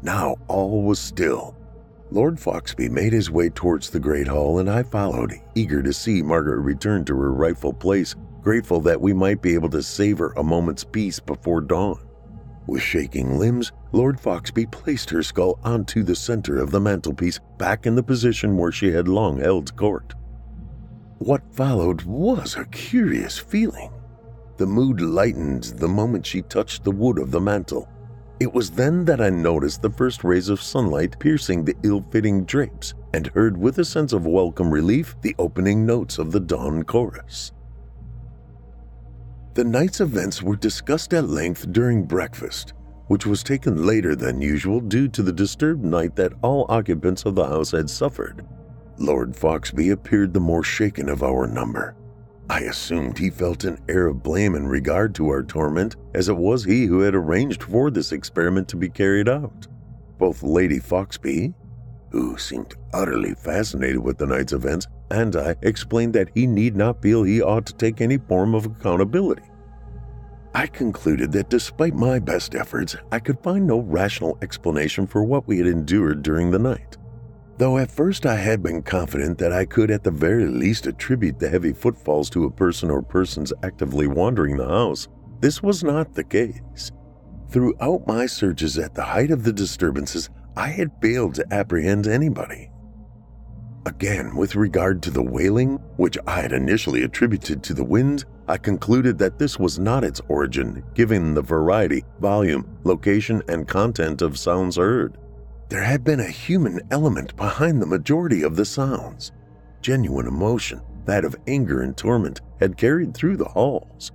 Now 0.01 0.37
all 0.47 0.85
was 0.85 1.01
still. 1.01 1.57
Lord 2.13 2.39
Foxby 2.39 2.89
made 2.89 3.13
his 3.13 3.33
way 3.33 3.49
towards 3.49 3.91
the 3.91 3.99
great 3.99 4.29
hall, 4.29 4.61
and 4.61 4.71
I 4.71 4.85
followed, 4.85 5.35
eager 5.57 5.83
to 5.83 5.93
see 5.93 6.23
Margaret 6.23 6.61
return 6.61 7.05
to 7.07 7.17
her 7.17 7.33
rightful 7.33 7.73
place, 7.73 8.15
grateful 8.43 8.79
that 8.83 9.01
we 9.01 9.13
might 9.13 9.43
be 9.43 9.55
able 9.55 9.71
to 9.71 9.83
savor 9.83 10.33
a 10.37 10.45
moment's 10.45 10.85
peace 10.85 11.19
before 11.19 11.63
dawn. 11.63 11.99
With 12.67 12.83
shaking 12.83 13.39
limbs, 13.39 13.73
Lord 13.93 14.19
Foxby 14.19 14.67
placed 14.67 15.11
her 15.11 15.23
skull 15.23 15.59
onto 15.63 16.03
the 16.03 16.17
center 16.17 16.59
of 16.59 16.71
the 16.71 16.81
mantelpiece, 16.81 17.39
back 17.59 17.87
in 17.87 17.95
the 17.95 18.03
position 18.03 18.57
where 18.57 18.73
she 18.73 18.91
had 18.91 19.07
long 19.07 19.39
held 19.39 19.77
court. 19.77 20.15
What 21.19 21.43
followed 21.55 22.03
was 22.03 22.57
a 22.57 22.65
curious 22.67 23.39
feeling. 23.39 23.91
The 24.57 24.67
mood 24.67 25.01
lightened 25.01 25.65
the 25.65 25.89
moment 25.89 26.25
she 26.25 26.43
touched 26.43 26.85
the 26.85 26.91
wood 26.91 27.19
of 27.19 27.31
the 27.31 27.41
mantel. 27.41 27.89
It 28.41 28.53
was 28.53 28.71
then 28.71 29.05
that 29.05 29.21
I 29.21 29.31
noticed 29.31 29.83
the 29.83 29.91
first 29.91 30.25
rays 30.25 30.49
of 30.49 30.61
sunlight 30.61 31.19
piercing 31.19 31.65
the 31.65 31.77
ill 31.83 32.05
fitting 32.11 32.45
drapes 32.45 32.95
and 33.13 33.29
heard 33.29 33.57
with 33.57 33.79
a 33.79 33.85
sense 33.85 34.13
of 34.13 34.27
welcome 34.27 34.71
relief 34.71 35.15
the 35.23 35.35
opening 35.39 35.87
notes 35.87 36.19
of 36.19 36.33
the 36.33 36.41
dawn 36.41 36.83
chorus. 36.83 37.53
The 39.55 39.63
night's 39.63 40.01
events 40.01 40.43
were 40.43 40.57
discussed 40.57 41.15
at 41.15 41.29
length 41.29 41.71
during 41.71 42.03
breakfast, 42.03 42.73
which 43.07 43.25
was 43.25 43.45
taken 43.45 43.87
later 43.87 44.17
than 44.17 44.41
usual 44.41 44.81
due 44.81 45.07
to 45.07 45.23
the 45.23 45.33
disturbed 45.33 45.85
night 45.85 46.17
that 46.17 46.33
all 46.43 46.67
occupants 46.69 47.25
of 47.25 47.37
the 47.37 47.47
house 47.47 47.71
had 47.71 47.89
suffered. 47.89 48.45
Lord 48.99 49.37
Foxby 49.37 49.91
appeared 49.91 50.35
the 50.35 50.41
more 50.41 50.65
shaken 50.65 51.09
of 51.09 51.23
our 51.23 51.47
number. 51.47 51.95
I 52.51 52.63
assumed 52.63 53.17
he 53.17 53.31
felt 53.31 53.63
an 53.63 53.79
air 53.89 54.09
of 54.09 54.25
blame 54.25 54.57
in 54.57 54.67
regard 54.67 55.15
to 55.17 55.29
our 55.29 55.45
torment, 55.45 55.95
as 56.15 56.29
it 56.29 56.37
was 56.37 56.65
he 56.65 56.87
who 56.87 57.01
had 57.01 57.15
arranged 57.15 57.63
for 57.63 57.93
this 57.93 58.11
experiment 58.11 58.67
to 58.71 58.77
be 58.77 58.89
carried 58.89 59.29
out. 59.29 59.69
Both 60.19 60.43
Lady 60.43 60.81
Foxby, 60.81 61.55
who 62.11 62.37
seemed 62.39 62.75
utterly 62.93 63.35
fascinated 63.35 63.99
with 63.99 64.19
the 64.19 64.27
night's 64.27 64.53
events, 64.53 64.89
and 65.11 65.37
I 65.37 65.57
explained 65.63 66.15
that 66.15 66.31
he 66.35 66.47
need 66.47 66.77
not 66.77 67.03
feel 67.03 67.23
he 67.23 67.43
ought 67.43 67.67
to 67.67 67.75
take 67.75 68.01
any 68.01 68.19
form 68.19 68.55
of 68.55 68.67
accountability. 68.67 69.43
I 70.55 70.67
concluded 70.69 71.33
that 71.33 71.51
despite 71.51 71.95
my 71.95 72.21
best 72.21 72.55
efforts, 72.55 72.95
I 73.11 73.19
could 73.19 73.43
find 73.43 73.67
no 73.67 73.81
rational 73.81 74.39
explanation 74.41 75.07
for 75.07 75.25
what 75.25 75.49
we 75.49 75.59
had 75.59 75.67
endured 75.67 76.23
during 76.23 76.51
the 76.51 76.61
night. 76.61 76.97
Though 77.57 77.79
at 77.79 77.91
first 77.91 78.27
I 78.27 78.37
had 78.37 78.63
been 78.63 78.83
confident 78.83 79.39
that 79.39 79.53
I 79.53 79.65
could 79.65 79.91
at 79.91 80.05
the 80.05 80.11
very 80.11 80.47
least 80.47 80.87
attribute 80.87 81.39
the 81.39 81.49
heavy 81.49 81.73
footfalls 81.73 82.31
to 82.31 82.45
a 82.45 82.51
person 82.51 82.91
or 82.91 83.03
persons 83.03 83.53
actively 83.63 84.07
wandering 84.07 84.57
the 84.57 84.67
house, 84.67 85.09
this 85.41 85.63
was 85.63 85.85
not 85.85 86.15
the 86.15 86.25
case. 86.25 86.91
Throughout 87.51 88.07
my 88.07 88.27
searches 88.27 88.79
at 88.79 88.95
the 88.95 89.05
height 89.05 89.31
of 89.31 89.45
the 89.45 89.53
disturbances, 89.53 90.31
I 90.57 90.69
had 90.69 90.91
failed 91.01 91.35
to 91.35 91.53
apprehend 91.53 92.07
anybody. 92.07 92.71
Again, 93.87 94.35
with 94.35 94.57
regard 94.57 95.03
to 95.03 95.11
the 95.11 95.23
wailing, 95.23 95.75
which 95.97 96.17
I 96.27 96.41
had 96.41 96.53
initially 96.53 97.03
attributed 97.03 97.63
to 97.63 97.75
the 97.75 97.85
wind, 97.85 98.25
I 98.49 98.57
concluded 98.57 99.19
that 99.19 99.39
this 99.39 99.59
was 99.59 99.79
not 99.79 100.05
its 100.05 100.23
origin, 100.29 100.83
given 100.95 101.35
the 101.35 101.43
variety, 101.43 102.03
volume, 102.19 102.79
location, 102.85 103.43
and 103.47 103.69
content 103.69 104.23
of 104.23 104.39
sounds 104.39 104.77
heard. 104.77 105.19
There 105.69 105.83
had 105.83 106.03
been 106.03 106.21
a 106.21 106.31
human 106.31 106.81
element 106.91 107.37
behind 107.37 107.81
the 107.83 107.87
majority 107.87 108.43
of 108.43 108.57
the 108.57 108.65
sounds. 108.65 109.33
Genuine 109.83 110.29
emotion, 110.29 110.81
that 111.05 111.27
of 111.27 111.37
anger 111.47 111.83
and 111.83 111.95
torment, 111.95 112.41
had 112.61 112.79
carried 112.79 113.13
through 113.15 113.37
the 113.37 113.45
halls. 113.45 114.13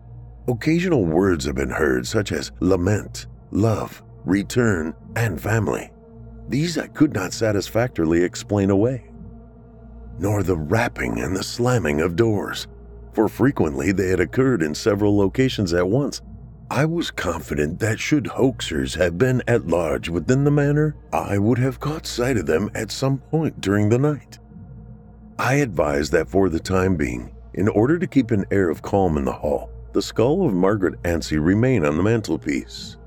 Occasional 0.47 1.05
words 1.05 1.45
have 1.45 1.55
been 1.55 1.70
heard, 1.70 2.07
such 2.07 2.32
as 2.32 2.51
lament, 2.59 3.28
love, 3.51 4.01
return, 4.26 4.95
and 5.15 5.39
family. 5.39 5.91
These 6.47 6.80
I 6.80 6.88
could 6.88 7.13
not 7.13 7.34
satisfactorily 7.34 8.24
explain 8.24 8.72
away 8.72 9.09
nor 10.20 10.43
the 10.43 10.57
rapping 10.57 11.20
and 11.20 11.36
the 11.36 11.43
slamming 11.43 12.01
of 12.01 12.15
doors, 12.15 12.67
for 13.13 13.28
frequently 13.28 13.91
they 13.91 14.09
had 14.09 14.20
occurred 14.20 14.61
in 14.61 14.76
several 14.76 15.17
locations 15.17 15.74
at 15.74 15.88
once. 15.88 16.22
I 16.72 16.86
was 16.86 17.09
confident 17.09 17.80
that 17.80 17.99
should 17.99 18.26
hoaxers 18.26 18.95
have 18.95 19.17
been 19.17 19.41
at 19.47 19.67
large 19.67 20.07
within 20.07 20.43
the 20.43 20.51
manor, 20.51 20.95
I 21.11 21.39
would 21.39 21.57
have 21.57 21.80
caught 21.80 22.05
sight 22.05 22.38
of 22.38 22.45
them 22.45 22.70
at 22.76 22.91
some 22.91 23.17
point 23.17 23.59
during 23.59 23.89
the 23.89 23.97
night. 23.97 24.38
I 25.39 25.55
advised 25.55 26.11
that 26.11 26.30
for 26.30 26.49
the 26.49 26.59
time 26.59 26.95
being, 26.95 27.34
in 27.55 27.67
order 27.70 27.97
to 27.97 28.05
keep 28.05 28.30
an 28.30 28.45
air 28.51 28.70
of 28.70 28.84
calm 28.84 29.17
in 29.17 29.26
the 29.26 29.32
hall, 29.32 29.72
the 29.93 30.01
skull 30.01 30.45
of 30.45 30.53
Margaret 30.53 30.99
Anstey 31.03 31.39
remain 31.39 31.84
on 31.84 31.97
the 31.97 32.03
mantelpiece. 32.03 32.97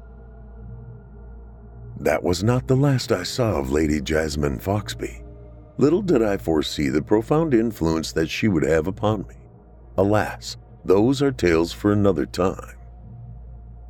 That 2.00 2.22
was 2.24 2.42
not 2.42 2.66
the 2.66 2.76
last 2.76 3.12
I 3.12 3.22
saw 3.22 3.60
of 3.60 3.70
Lady 3.70 4.00
Jasmine 4.00 4.58
Foxby. 4.58 5.21
Little 5.82 6.00
did 6.00 6.22
I 6.22 6.36
foresee 6.36 6.90
the 6.90 7.02
profound 7.02 7.52
influence 7.52 8.12
that 8.12 8.30
she 8.30 8.46
would 8.46 8.62
have 8.62 8.86
upon 8.86 9.26
me. 9.26 9.34
Alas, 9.98 10.56
those 10.84 11.20
are 11.20 11.32
tales 11.32 11.72
for 11.72 11.90
another 11.90 12.24
time. 12.24 12.76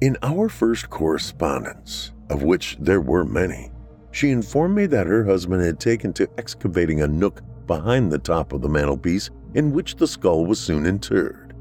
In 0.01 0.17
our 0.23 0.49
first 0.49 0.89
correspondence, 0.89 2.13
of 2.31 2.43
which 2.43 2.79
there 2.81 3.03
were 3.03 3.27
many, 3.27 3.73
she 4.11 4.31
informed 4.31 4.75
me 4.75 4.87
that 4.87 5.07
her 5.07 5.23
husband 5.27 5.63
had 5.63 5.79
taken 5.79 6.15
to 6.15 6.31
excavating 6.39 7.03
a 7.03 7.07
nook 7.07 7.43
behind 7.67 8.11
the 8.11 8.19
top 8.19 8.55
of 8.55 8.63
the 8.63 8.71
mantelpiece 8.71 9.29
in 9.53 9.71
which 9.71 9.97
the 9.97 10.07
skull 10.07 10.47
was 10.47 10.59
soon 10.59 10.87
interred. 10.87 11.55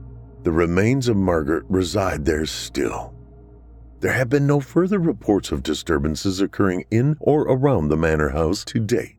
The 0.44 0.52
remains 0.54 1.10
of 1.10 1.18
Margaret 1.18 1.66
reside 1.68 2.24
there 2.24 2.46
still. 2.46 3.14
There 4.00 4.14
have 4.14 4.30
been 4.30 4.48
no 4.48 4.62
further 4.62 5.00
reports 5.00 5.52
of 5.52 5.62
disturbances 5.62 6.40
occurring 6.40 6.86
in 6.90 7.18
or 7.20 7.42
around 7.42 7.90
the 7.90 7.98
manor 7.98 8.30
house 8.30 8.64
to 8.64 8.80
date. 8.80 9.18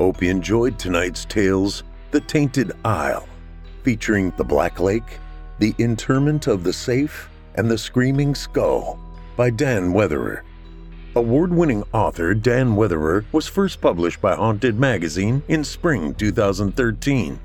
Hope 0.00 0.22
you 0.22 0.30
enjoyed 0.30 0.78
tonight's 0.78 1.26
tales 1.26 1.82
The 2.10 2.22
Tainted 2.22 2.72
Isle, 2.86 3.28
featuring 3.82 4.32
the 4.38 4.44
Black 4.44 4.80
Lake, 4.80 5.18
The 5.58 5.74
Interment 5.76 6.46
of 6.46 6.64
the 6.64 6.72
Safe, 6.72 7.28
and 7.56 7.70
The 7.70 7.76
Screaming 7.76 8.34
Skull 8.34 8.98
by 9.36 9.50
Dan 9.50 9.92
Weatherer. 9.92 10.40
Award 11.16 11.52
winning 11.52 11.84
author 11.92 12.32
Dan 12.32 12.76
Weatherer 12.76 13.26
was 13.32 13.46
first 13.46 13.82
published 13.82 14.22
by 14.22 14.34
Haunted 14.34 14.80
Magazine 14.80 15.42
in 15.48 15.62
spring 15.62 16.14
2013. 16.14 17.38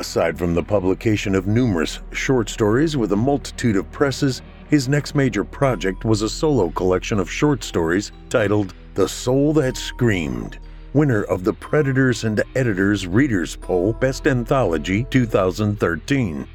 Aside 0.00 0.36
from 0.36 0.52
the 0.52 0.62
publication 0.62 1.34
of 1.34 1.46
numerous 1.46 2.00
short 2.12 2.50
stories 2.50 2.94
with 2.94 3.12
a 3.12 3.16
multitude 3.16 3.76
of 3.76 3.90
presses, 3.90 4.42
his 4.68 4.86
next 4.86 5.14
major 5.14 5.44
project 5.44 6.04
was 6.04 6.20
a 6.20 6.28
solo 6.28 6.68
collection 6.68 7.18
of 7.18 7.32
short 7.32 7.64
stories 7.64 8.12
titled 8.28 8.74
The 8.92 9.08
Soul 9.08 9.54
That 9.54 9.78
Screamed 9.78 10.58
winner 10.98 11.22
of 11.22 11.44
the 11.44 11.52
Predators 11.52 12.24
and 12.24 12.42
Editors 12.56 13.06
Readers 13.06 13.54
Poll 13.54 13.92
Best 13.92 14.26
Anthology 14.26 15.04
2013. 15.04 16.48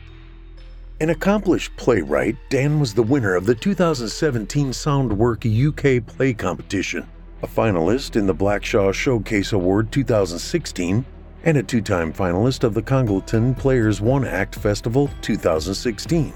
An 0.99 1.09
accomplished 1.09 1.71
playwright, 1.77 2.35
Dan 2.49 2.77
was 2.77 2.93
the 2.93 3.03
winner 3.03 3.35
of 3.35 3.45
the 3.45 3.55
2017 3.55 4.73
Soundwork 4.73 5.45
UK 5.45 6.05
Play 6.05 6.33
Competition, 6.33 7.07
a 7.41 7.47
finalist 7.47 8.17
in 8.17 8.27
the 8.27 8.35
Blackshaw 8.35 8.93
Showcase 8.93 9.53
Award 9.53 9.93
2016, 9.93 11.05
and 11.45 11.57
a 11.57 11.63
two 11.63 11.81
time 11.81 12.11
finalist 12.11 12.65
of 12.65 12.73
the 12.73 12.81
Congleton 12.81 13.55
Players 13.55 14.01
One 14.01 14.25
Act 14.25 14.55
Festival 14.55 15.09
2016. 15.21 16.33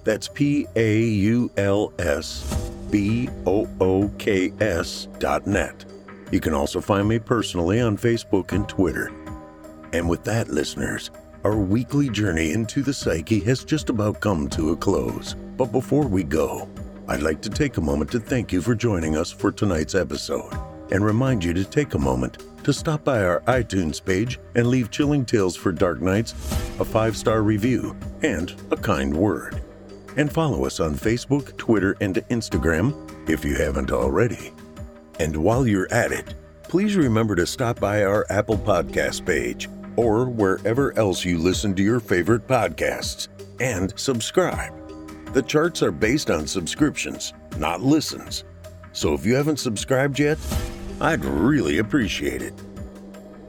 That's 0.05 0.29
P 0.29 0.65
A 0.77 1.03
U 1.03 1.51
L 1.57 1.91
S 1.99 2.71
B 2.89 3.27
O 3.45 3.67
O 3.81 4.09
K 4.17 4.53
S 4.61 5.09
dot 5.19 5.45
net. 5.45 5.83
You 6.31 6.39
can 6.39 6.53
also 6.53 6.79
find 6.79 7.09
me 7.09 7.19
personally 7.19 7.81
on 7.81 7.97
Facebook 7.97 8.53
and 8.53 8.67
Twitter. 8.69 9.11
And 9.91 10.07
with 10.07 10.23
that, 10.23 10.47
listeners, 10.47 11.11
our 11.43 11.57
weekly 11.57 12.07
journey 12.07 12.53
into 12.53 12.81
the 12.81 12.93
psyche 12.93 13.41
has 13.41 13.65
just 13.65 13.89
about 13.89 14.21
come 14.21 14.47
to 14.51 14.71
a 14.71 14.77
close. 14.77 15.35
But 15.57 15.73
before 15.73 16.07
we 16.07 16.23
go, 16.23 16.69
I'd 17.09 17.21
like 17.21 17.41
to 17.41 17.49
take 17.49 17.77
a 17.77 17.81
moment 17.81 18.11
to 18.11 18.19
thank 18.19 18.51
you 18.51 18.61
for 18.61 18.75
joining 18.75 19.15
us 19.15 19.31
for 19.31 19.51
tonight's 19.51 19.95
episode 19.95 20.53
and 20.91 21.03
remind 21.03 21.43
you 21.43 21.53
to 21.53 21.63
take 21.63 21.93
a 21.93 21.99
moment 21.99 22.43
to 22.63 22.73
stop 22.73 23.03
by 23.05 23.23
our 23.23 23.39
iTunes 23.41 24.03
page 24.03 24.39
and 24.55 24.67
leave 24.67 24.91
Chilling 24.91 25.25
Tales 25.25 25.55
for 25.55 25.71
Dark 25.71 26.01
Nights 26.01 26.33
a 26.79 26.85
five 26.85 27.15
star 27.15 27.43
review 27.43 27.95
and 28.23 28.53
a 28.71 28.75
kind 28.75 29.15
word. 29.15 29.61
And 30.17 30.31
follow 30.31 30.65
us 30.65 30.79
on 30.79 30.95
Facebook, 30.95 31.55
Twitter, 31.57 31.95
and 32.01 32.15
Instagram 32.29 33.29
if 33.29 33.45
you 33.45 33.55
haven't 33.55 33.91
already. 33.91 34.51
And 35.19 35.35
while 35.37 35.65
you're 35.65 35.91
at 35.93 36.11
it, 36.11 36.33
please 36.63 36.95
remember 36.95 37.35
to 37.35 37.47
stop 37.47 37.79
by 37.79 38.03
our 38.03 38.25
Apple 38.29 38.57
Podcast 38.57 39.25
page 39.25 39.69
or 39.95 40.25
wherever 40.25 40.97
else 40.97 41.23
you 41.23 41.37
listen 41.37 41.73
to 41.75 41.83
your 41.83 41.99
favorite 41.99 42.47
podcasts 42.47 43.29
and 43.59 43.97
subscribe. 43.97 44.86
The 45.37 45.43
charts 45.43 45.83
are 45.83 45.91
based 45.91 46.31
on 46.31 46.47
subscriptions, 46.47 47.31
not 47.59 47.83
listens. 47.83 48.43
So 48.91 49.13
if 49.13 49.23
you 49.23 49.35
haven't 49.35 49.59
subscribed 49.59 50.17
yet, 50.17 50.39
I'd 50.99 51.23
really 51.23 51.77
appreciate 51.77 52.41
it. 52.41 52.55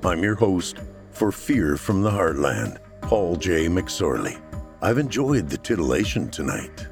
I'm 0.04 0.22
your 0.22 0.34
host 0.34 0.80
for 1.12 1.32
Fear 1.32 1.78
from 1.78 2.02
the 2.02 2.10
Heartland, 2.10 2.76
Paul 3.00 3.36
J. 3.36 3.68
McSorley. 3.68 4.38
I've 4.82 4.98
enjoyed 4.98 5.48
the 5.48 5.56
titillation 5.56 6.28
tonight. 6.28 6.86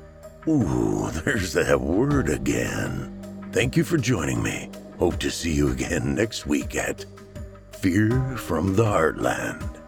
Ooh, 0.49 1.11
there's 1.27 1.53
that 1.53 1.79
word 1.79 2.31
again. 2.31 3.51
Thank 3.53 3.77
you 3.77 3.85
for 3.85 3.99
joining 3.99 4.43
me. 4.43 4.71
Hope 4.99 5.19
to 5.19 5.31
see 5.31 5.53
you 5.53 5.73
again 5.73 6.15
next 6.15 6.47
week 6.47 6.75
at 6.75 7.05
Fear 7.73 8.39
from 8.39 8.75
the 8.75 8.85
Heartland. 8.85 9.86